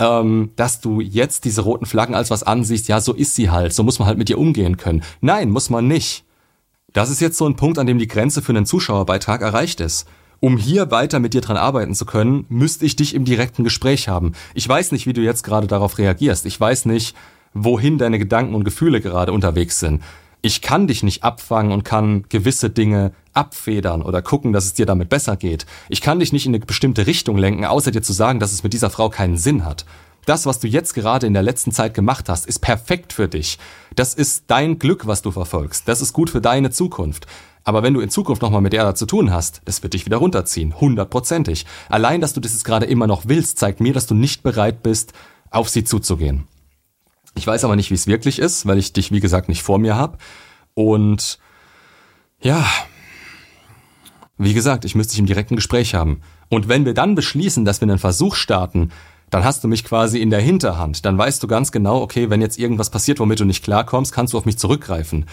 ähm, 0.02 0.50
dass 0.56 0.80
du 0.80 1.00
jetzt 1.00 1.44
diese 1.44 1.62
roten 1.62 1.86
Flaggen 1.86 2.16
als 2.16 2.30
was 2.30 2.42
ansiehst, 2.42 2.88
ja, 2.88 3.00
so 3.00 3.12
ist 3.12 3.36
sie 3.36 3.50
halt, 3.50 3.72
so 3.72 3.84
muss 3.84 4.00
man 4.00 4.08
halt 4.08 4.18
mit 4.18 4.28
ihr 4.28 4.38
umgehen 4.38 4.76
können. 4.76 5.02
Nein, 5.20 5.50
muss 5.50 5.70
man 5.70 5.86
nicht. 5.86 6.24
Das 6.92 7.08
ist 7.08 7.20
jetzt 7.20 7.38
so 7.38 7.46
ein 7.46 7.56
Punkt, 7.56 7.78
an 7.78 7.86
dem 7.86 7.98
die 7.98 8.08
Grenze 8.08 8.42
für 8.42 8.52
einen 8.52 8.66
Zuschauerbeitrag 8.66 9.40
erreicht 9.40 9.80
ist. 9.80 10.08
Um 10.40 10.56
hier 10.56 10.90
weiter 10.90 11.20
mit 11.20 11.34
dir 11.34 11.40
dran 11.40 11.56
arbeiten 11.56 11.94
zu 11.94 12.04
können, 12.04 12.46
müsste 12.48 12.84
ich 12.84 12.96
dich 12.96 13.14
im 13.14 13.24
direkten 13.24 13.62
Gespräch 13.62 14.08
haben. 14.08 14.32
Ich 14.54 14.68
weiß 14.68 14.90
nicht, 14.90 15.06
wie 15.06 15.12
du 15.12 15.20
jetzt 15.20 15.44
gerade 15.44 15.68
darauf 15.68 15.98
reagierst. 15.98 16.46
Ich 16.46 16.60
weiß 16.60 16.86
nicht, 16.86 17.14
wohin 17.54 17.96
deine 17.96 18.18
Gedanken 18.18 18.56
und 18.56 18.64
Gefühle 18.64 19.00
gerade 19.00 19.32
unterwegs 19.32 19.78
sind. 19.78 20.02
Ich 20.44 20.60
kann 20.60 20.88
dich 20.88 21.04
nicht 21.04 21.22
abfangen 21.22 21.70
und 21.70 21.84
kann 21.84 22.24
gewisse 22.28 22.68
Dinge 22.68 23.12
abfedern 23.32 24.02
oder 24.02 24.22
gucken, 24.22 24.52
dass 24.52 24.64
es 24.64 24.74
dir 24.74 24.86
damit 24.86 25.08
besser 25.08 25.36
geht. 25.36 25.66
Ich 25.88 26.00
kann 26.00 26.18
dich 26.18 26.32
nicht 26.32 26.46
in 26.46 26.54
eine 26.54 26.64
bestimmte 26.64 27.06
Richtung 27.06 27.38
lenken, 27.38 27.64
außer 27.64 27.92
dir 27.92 28.02
zu 28.02 28.12
sagen, 28.12 28.40
dass 28.40 28.52
es 28.52 28.64
mit 28.64 28.72
dieser 28.72 28.90
Frau 28.90 29.08
keinen 29.08 29.36
Sinn 29.36 29.64
hat. 29.64 29.86
Das, 30.26 30.44
was 30.44 30.58
du 30.58 30.66
jetzt 30.66 30.94
gerade 30.94 31.28
in 31.28 31.32
der 31.32 31.44
letzten 31.44 31.70
Zeit 31.70 31.94
gemacht 31.94 32.28
hast, 32.28 32.46
ist 32.46 32.58
perfekt 32.58 33.12
für 33.12 33.28
dich. 33.28 33.58
Das 33.94 34.14
ist 34.14 34.44
dein 34.48 34.80
Glück, 34.80 35.06
was 35.06 35.22
du 35.22 35.30
verfolgst. 35.30 35.86
Das 35.86 36.00
ist 36.00 36.12
gut 36.12 36.30
für 36.30 36.40
deine 36.40 36.70
Zukunft. 36.70 37.26
Aber 37.62 37.84
wenn 37.84 37.94
du 37.94 38.00
in 38.00 38.10
Zukunft 38.10 38.42
nochmal 38.42 38.60
mit 38.60 38.72
der 38.72 38.96
zu 38.96 39.06
tun 39.06 39.30
hast, 39.30 39.62
das 39.64 39.84
wird 39.84 39.94
dich 39.94 40.06
wieder 40.06 40.16
runterziehen. 40.16 40.80
Hundertprozentig. 40.80 41.66
Allein, 41.88 42.20
dass 42.20 42.32
du 42.32 42.40
das 42.40 42.52
jetzt 42.52 42.64
gerade 42.64 42.86
immer 42.86 43.06
noch 43.06 43.22
willst, 43.26 43.58
zeigt 43.58 43.80
mir, 43.80 43.92
dass 43.92 44.06
du 44.06 44.14
nicht 44.14 44.42
bereit 44.42 44.82
bist, 44.82 45.12
auf 45.50 45.68
sie 45.68 45.84
zuzugehen. 45.84 46.48
Ich 47.34 47.46
weiß 47.46 47.64
aber 47.64 47.76
nicht, 47.76 47.90
wie 47.90 47.94
es 47.94 48.06
wirklich 48.06 48.38
ist, 48.38 48.66
weil 48.66 48.78
ich 48.78 48.92
dich, 48.92 49.10
wie 49.10 49.20
gesagt, 49.20 49.48
nicht 49.48 49.62
vor 49.62 49.78
mir 49.78 49.96
habe. 49.96 50.18
Und 50.74 51.38
ja, 52.40 52.64
wie 54.38 54.54
gesagt, 54.54 54.84
ich 54.84 54.94
müsste 54.94 55.12
dich 55.12 55.20
im 55.20 55.26
direkten 55.26 55.56
Gespräch 55.56 55.94
haben. 55.94 56.20
Und 56.48 56.68
wenn 56.68 56.84
wir 56.84 56.94
dann 56.94 57.14
beschließen, 57.14 57.64
dass 57.64 57.80
wir 57.80 57.88
einen 57.88 57.98
Versuch 57.98 58.34
starten, 58.34 58.90
dann 59.30 59.44
hast 59.44 59.64
du 59.64 59.68
mich 59.68 59.84
quasi 59.84 60.18
in 60.18 60.28
der 60.28 60.40
Hinterhand. 60.40 61.06
Dann 61.06 61.16
weißt 61.16 61.42
du 61.42 61.46
ganz 61.46 61.72
genau, 61.72 62.02
okay, 62.02 62.28
wenn 62.28 62.42
jetzt 62.42 62.58
irgendwas 62.58 62.90
passiert, 62.90 63.18
womit 63.18 63.40
du 63.40 63.46
nicht 63.46 63.64
klarkommst, 63.64 64.12
kannst 64.12 64.34
du 64.34 64.38
auf 64.38 64.44
mich 64.44 64.58
zurückgreifen. 64.58 65.26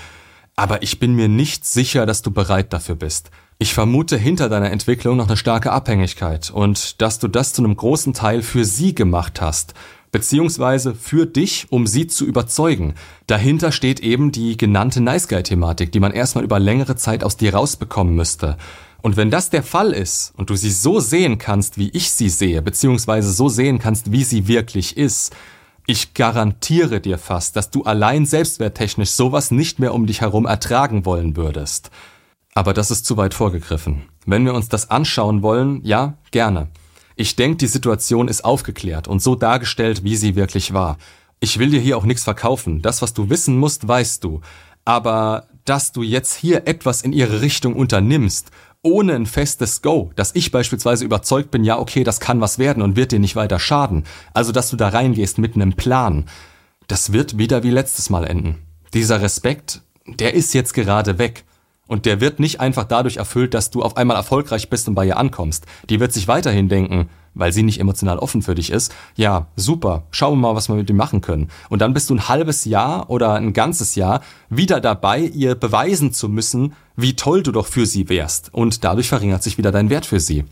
Aber 0.56 0.84
ich 0.84 1.00
bin 1.00 1.16
mir 1.16 1.28
nicht 1.28 1.66
sicher, 1.66 2.06
dass 2.06 2.22
du 2.22 2.32
bereit 2.32 2.72
dafür 2.72 2.96
bist. 2.96 3.32
Ich 3.58 3.74
vermute 3.74 4.18
hinter 4.18 4.48
deiner 4.48 4.72
Entwicklung 4.72 5.18
noch 5.18 5.28
eine 5.28 5.36
starke 5.36 5.72
Abhängigkeit 5.72 6.50
und 6.50 7.02
dass 7.02 7.20
du 7.20 7.28
das 7.28 7.52
zu 7.52 7.62
einem 7.62 7.76
großen 7.76 8.14
Teil 8.14 8.42
für 8.42 8.64
sie 8.64 8.96
gemacht 8.96 9.42
hast 9.42 9.74
beziehungsweise 10.12 10.96
für 10.96 11.26
dich, 11.26 11.68
um 11.70 11.88
sie 11.88 12.08
zu 12.08 12.26
überzeugen. 12.26 12.96
Dahinter 13.28 13.72
steht 13.72 14.00
eben 14.00 14.32
die 14.32 14.58
genannte 14.58 15.02
Nice 15.02 15.28
Guy-Thematik, 15.28 15.92
die 15.92 16.00
man 16.00 16.12
erstmal 16.12 16.44
über 16.44 16.60
längere 16.60 16.96
Zeit 16.96 17.24
aus 17.24 17.38
dir 17.38 17.54
rausbekommen 17.54 18.16
müsste. 18.16 18.58
Und 19.02 19.16
wenn 19.18 19.32
das 19.32 19.50
der 19.50 19.64
Fall 19.64 19.92
ist 19.92 20.34
und 20.36 20.50
du 20.50 20.56
sie 20.56 20.72
so 20.72 21.00
sehen 21.00 21.38
kannst, 21.38 21.78
wie 21.78 21.90
ich 21.90 22.12
sie 22.12 22.30
sehe, 22.30 22.62
beziehungsweise 22.62 23.32
so 23.32 23.48
sehen 23.48 23.80
kannst, 23.80 24.12
wie 24.12 24.24
sie 24.24 24.48
wirklich 24.48 24.98
ist, 24.98 25.36
ich 25.86 26.14
garantiere 26.14 27.00
dir 27.00 27.18
fast, 27.18 27.56
dass 27.56 27.72
du 27.72 27.84
allein 27.84 28.26
selbstwerttechnisch 28.26 29.12
sowas 29.12 29.52
nicht 29.52 29.80
mehr 29.80 29.94
um 29.94 30.06
dich 30.06 30.22
herum 30.22 30.46
ertragen 30.46 31.06
wollen 31.06 31.36
würdest. 31.36 31.90
Aber 32.54 32.74
das 32.74 32.92
ist 32.92 33.06
zu 33.06 33.18
weit 33.18 33.34
vorgegriffen. 33.34 34.04
Wenn 34.26 34.46
wir 34.46 34.54
uns 34.54 34.70
das 34.70 34.92
anschauen 34.92 35.42
wollen, 35.42 35.82
ja, 35.84 36.16
gerne. 36.32 36.68
Ich 37.20 37.36
denke, 37.36 37.58
die 37.58 37.68
Situation 37.68 38.30
ist 38.30 38.46
aufgeklärt 38.46 39.10
und 39.10 39.22
so 39.22 39.36
dargestellt, 39.36 40.06
wie 40.06 40.16
sie 40.16 40.38
wirklich 40.38 40.72
war. 40.74 40.98
Ich 41.42 41.60
will 41.60 41.70
dir 41.70 41.82
hier 41.82 41.98
auch 41.98 42.06
nichts 42.06 42.24
verkaufen. 42.24 42.82
Das, 42.82 43.02
was 43.02 43.14
du 43.14 43.30
wissen 43.30 43.58
musst, 43.58 43.86
weißt 43.86 44.24
du. 44.24 44.40
Aber 44.86 45.50
dass 45.66 45.92
du 45.92 46.02
jetzt 46.02 46.36
hier 46.36 46.66
etwas 46.66 47.02
in 47.02 47.12
ihre 47.12 47.42
Richtung 47.42 47.76
unternimmst, 47.76 48.52
ohne 48.84 49.16
ein 49.16 49.26
festes 49.26 49.82
Go, 49.82 50.14
dass 50.16 50.34
ich 50.34 50.52
beispielsweise 50.52 51.04
überzeugt 51.04 51.52
bin, 51.52 51.66
ja, 51.66 51.78
okay, 51.78 52.06
das 52.06 52.22
kann 52.22 52.40
was 52.40 52.58
werden 52.58 52.82
und 52.82 52.96
wird 52.96 53.12
dir 53.12 53.20
nicht 53.20 53.36
weiter 53.36 53.60
schaden. 53.60 54.06
Also, 54.34 54.54
dass 54.54 54.70
du 54.70 54.78
da 54.78 54.88
reingehst 54.88 55.40
mit 55.40 55.56
einem 55.56 55.74
Plan. 55.74 56.24
Das 56.88 57.12
wird 57.12 57.38
wieder 57.38 57.64
wie 57.64 57.72
letztes 57.72 58.10
Mal 58.10 58.24
enden. 58.24 58.60
Dieser 58.94 59.22
Respekt, 59.22 59.82
der 60.08 60.36
ist 60.36 60.54
jetzt 60.54 60.74
gerade 60.74 61.18
weg. 61.18 61.44
Und 61.90 62.06
der 62.06 62.22
wird 62.22 62.40
nicht 62.40 62.60
einfach 62.60 62.86
dadurch 62.86 63.18
erfüllt, 63.18 63.56
dass 63.56 63.72
du 63.72 63.82
auf 63.82 63.98
einmal 63.98 64.16
erfolgreich 64.16 64.70
bist 64.70 64.88
und 64.88 64.94
bei 64.94 65.08
ihr 65.08 65.18
ankommst. 65.18 65.66
Die 65.90 66.00
wird 66.00 66.14
sich 66.14 66.28
weiterhin 66.28 66.70
denken, 66.70 67.10
weil 67.34 67.52
sie 67.52 67.64
nicht 67.64 67.80
emotional 67.80 68.20
offen 68.20 68.44
für 68.44 68.54
dich 68.54 68.70
ist, 68.70 68.94
ja, 69.16 69.48
super, 69.56 70.04
schauen 70.12 70.34
wir 70.34 70.50
mal, 70.50 70.56
was 70.56 70.70
wir 70.70 70.76
mit 70.76 70.88
ihm 70.88 70.98
machen 70.98 71.22
können. 71.22 71.50
Und 71.68 71.82
dann 71.82 71.96
bist 71.96 72.12
du 72.12 72.14
ein 72.14 72.30
halbes 72.30 72.66
Jahr 72.66 73.10
oder 73.10 73.34
ein 73.34 73.54
ganzes 73.54 73.96
Jahr 73.96 74.22
wieder 74.52 74.82
dabei, 74.82 75.22
ihr 75.22 75.56
beweisen 75.56 76.14
zu 76.14 76.30
müssen, 76.30 76.74
wie 76.96 77.16
toll 77.16 77.42
du 77.42 77.52
doch 77.52 77.66
für 77.66 77.88
sie 77.88 78.08
wärst. 78.08 78.54
Und 78.54 78.84
dadurch 78.84 79.10
verringert 79.10 79.42
sich 79.42 79.58
wieder 79.58 79.72
dein 79.72 79.90
Wert 79.90 80.06
für 80.06 80.20
sie. 80.20 80.46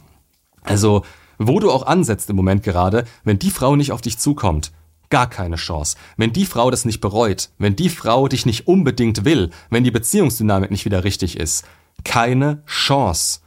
Also, 0.64 1.04
wo 1.38 1.60
du 1.60 1.70
auch 1.70 1.86
ansetzt 1.86 2.32
im 2.32 2.36
Moment 2.36 2.64
gerade, 2.64 3.06
wenn 3.24 3.38
die 3.38 3.52
Frau 3.52 3.76
nicht 3.76 3.92
auf 3.92 4.02
dich 4.02 4.18
zukommt, 4.18 4.72
Gar 5.10 5.30
keine 5.30 5.56
Chance. 5.56 5.98
Wenn 6.18 6.34
die 6.34 6.46
Frau 6.46 6.70
das 6.70 6.84
nicht 6.84 7.00
bereut, 7.00 7.50
wenn 7.58 7.76
die 7.76 7.90
Frau 7.90 8.28
dich 8.28 8.46
nicht 8.46 8.68
unbedingt 8.68 9.24
will, 9.24 9.52
wenn 9.70 9.84
die 9.84 9.92
Beziehungsdynamik 9.92 10.72
nicht 10.72 10.86
wieder 10.86 11.04
richtig 11.04 11.38
ist, 11.38 11.66
keine 12.04 12.62
Chance. 12.66 13.40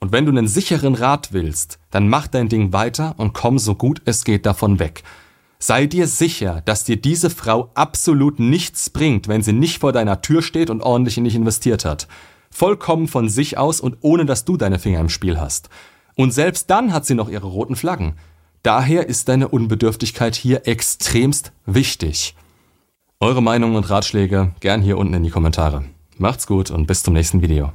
Und 0.00 0.12
wenn 0.12 0.26
du 0.26 0.32
einen 0.32 0.48
sicheren 0.48 0.94
Rat 0.94 1.32
willst, 1.32 1.78
dann 1.90 2.08
mach 2.08 2.26
dein 2.26 2.48
Ding 2.48 2.72
weiter 2.72 3.14
und 3.16 3.32
komm 3.32 3.58
so 3.58 3.74
gut 3.74 4.02
es 4.04 4.24
geht 4.24 4.46
davon 4.46 4.78
weg. 4.78 5.02
Sei 5.58 5.86
dir 5.86 6.06
sicher, 6.06 6.60
dass 6.66 6.84
dir 6.84 6.96
diese 6.96 7.30
Frau 7.30 7.70
absolut 7.74 8.38
nichts 8.38 8.90
bringt, 8.90 9.28
wenn 9.28 9.42
sie 9.42 9.54
nicht 9.54 9.80
vor 9.80 9.92
deiner 9.92 10.20
Tür 10.20 10.42
steht 10.42 10.68
und 10.68 10.82
ordentlich 10.82 11.16
in 11.16 11.24
dich 11.24 11.34
investiert 11.34 11.84
hat. 11.84 12.06
Vollkommen 12.50 13.08
von 13.08 13.28
sich 13.28 13.56
aus 13.56 13.80
und 13.80 13.96
ohne 14.02 14.26
dass 14.26 14.44
du 14.44 14.56
deine 14.56 14.78
Finger 14.78 15.00
im 15.00 15.08
Spiel 15.08 15.40
hast. 15.40 15.70
Und 16.16 16.32
selbst 16.32 16.68
dann 16.70 16.92
hat 16.92 17.06
sie 17.06 17.14
noch 17.14 17.28
ihre 17.28 17.46
roten 17.46 17.76
Flaggen. 17.76 18.14
Daher 18.64 19.10
ist 19.10 19.28
deine 19.28 19.48
Unbedürftigkeit 19.48 20.34
hier 20.34 20.66
extremst 20.66 21.52
wichtig. 21.66 22.34
Eure 23.20 23.42
Meinungen 23.42 23.76
und 23.76 23.90
Ratschläge 23.90 24.52
gern 24.60 24.80
hier 24.80 24.96
unten 24.96 25.12
in 25.12 25.22
die 25.22 25.28
Kommentare. 25.28 25.84
Macht's 26.16 26.46
gut 26.46 26.70
und 26.70 26.86
bis 26.86 27.02
zum 27.02 27.12
nächsten 27.12 27.42
Video. 27.42 27.74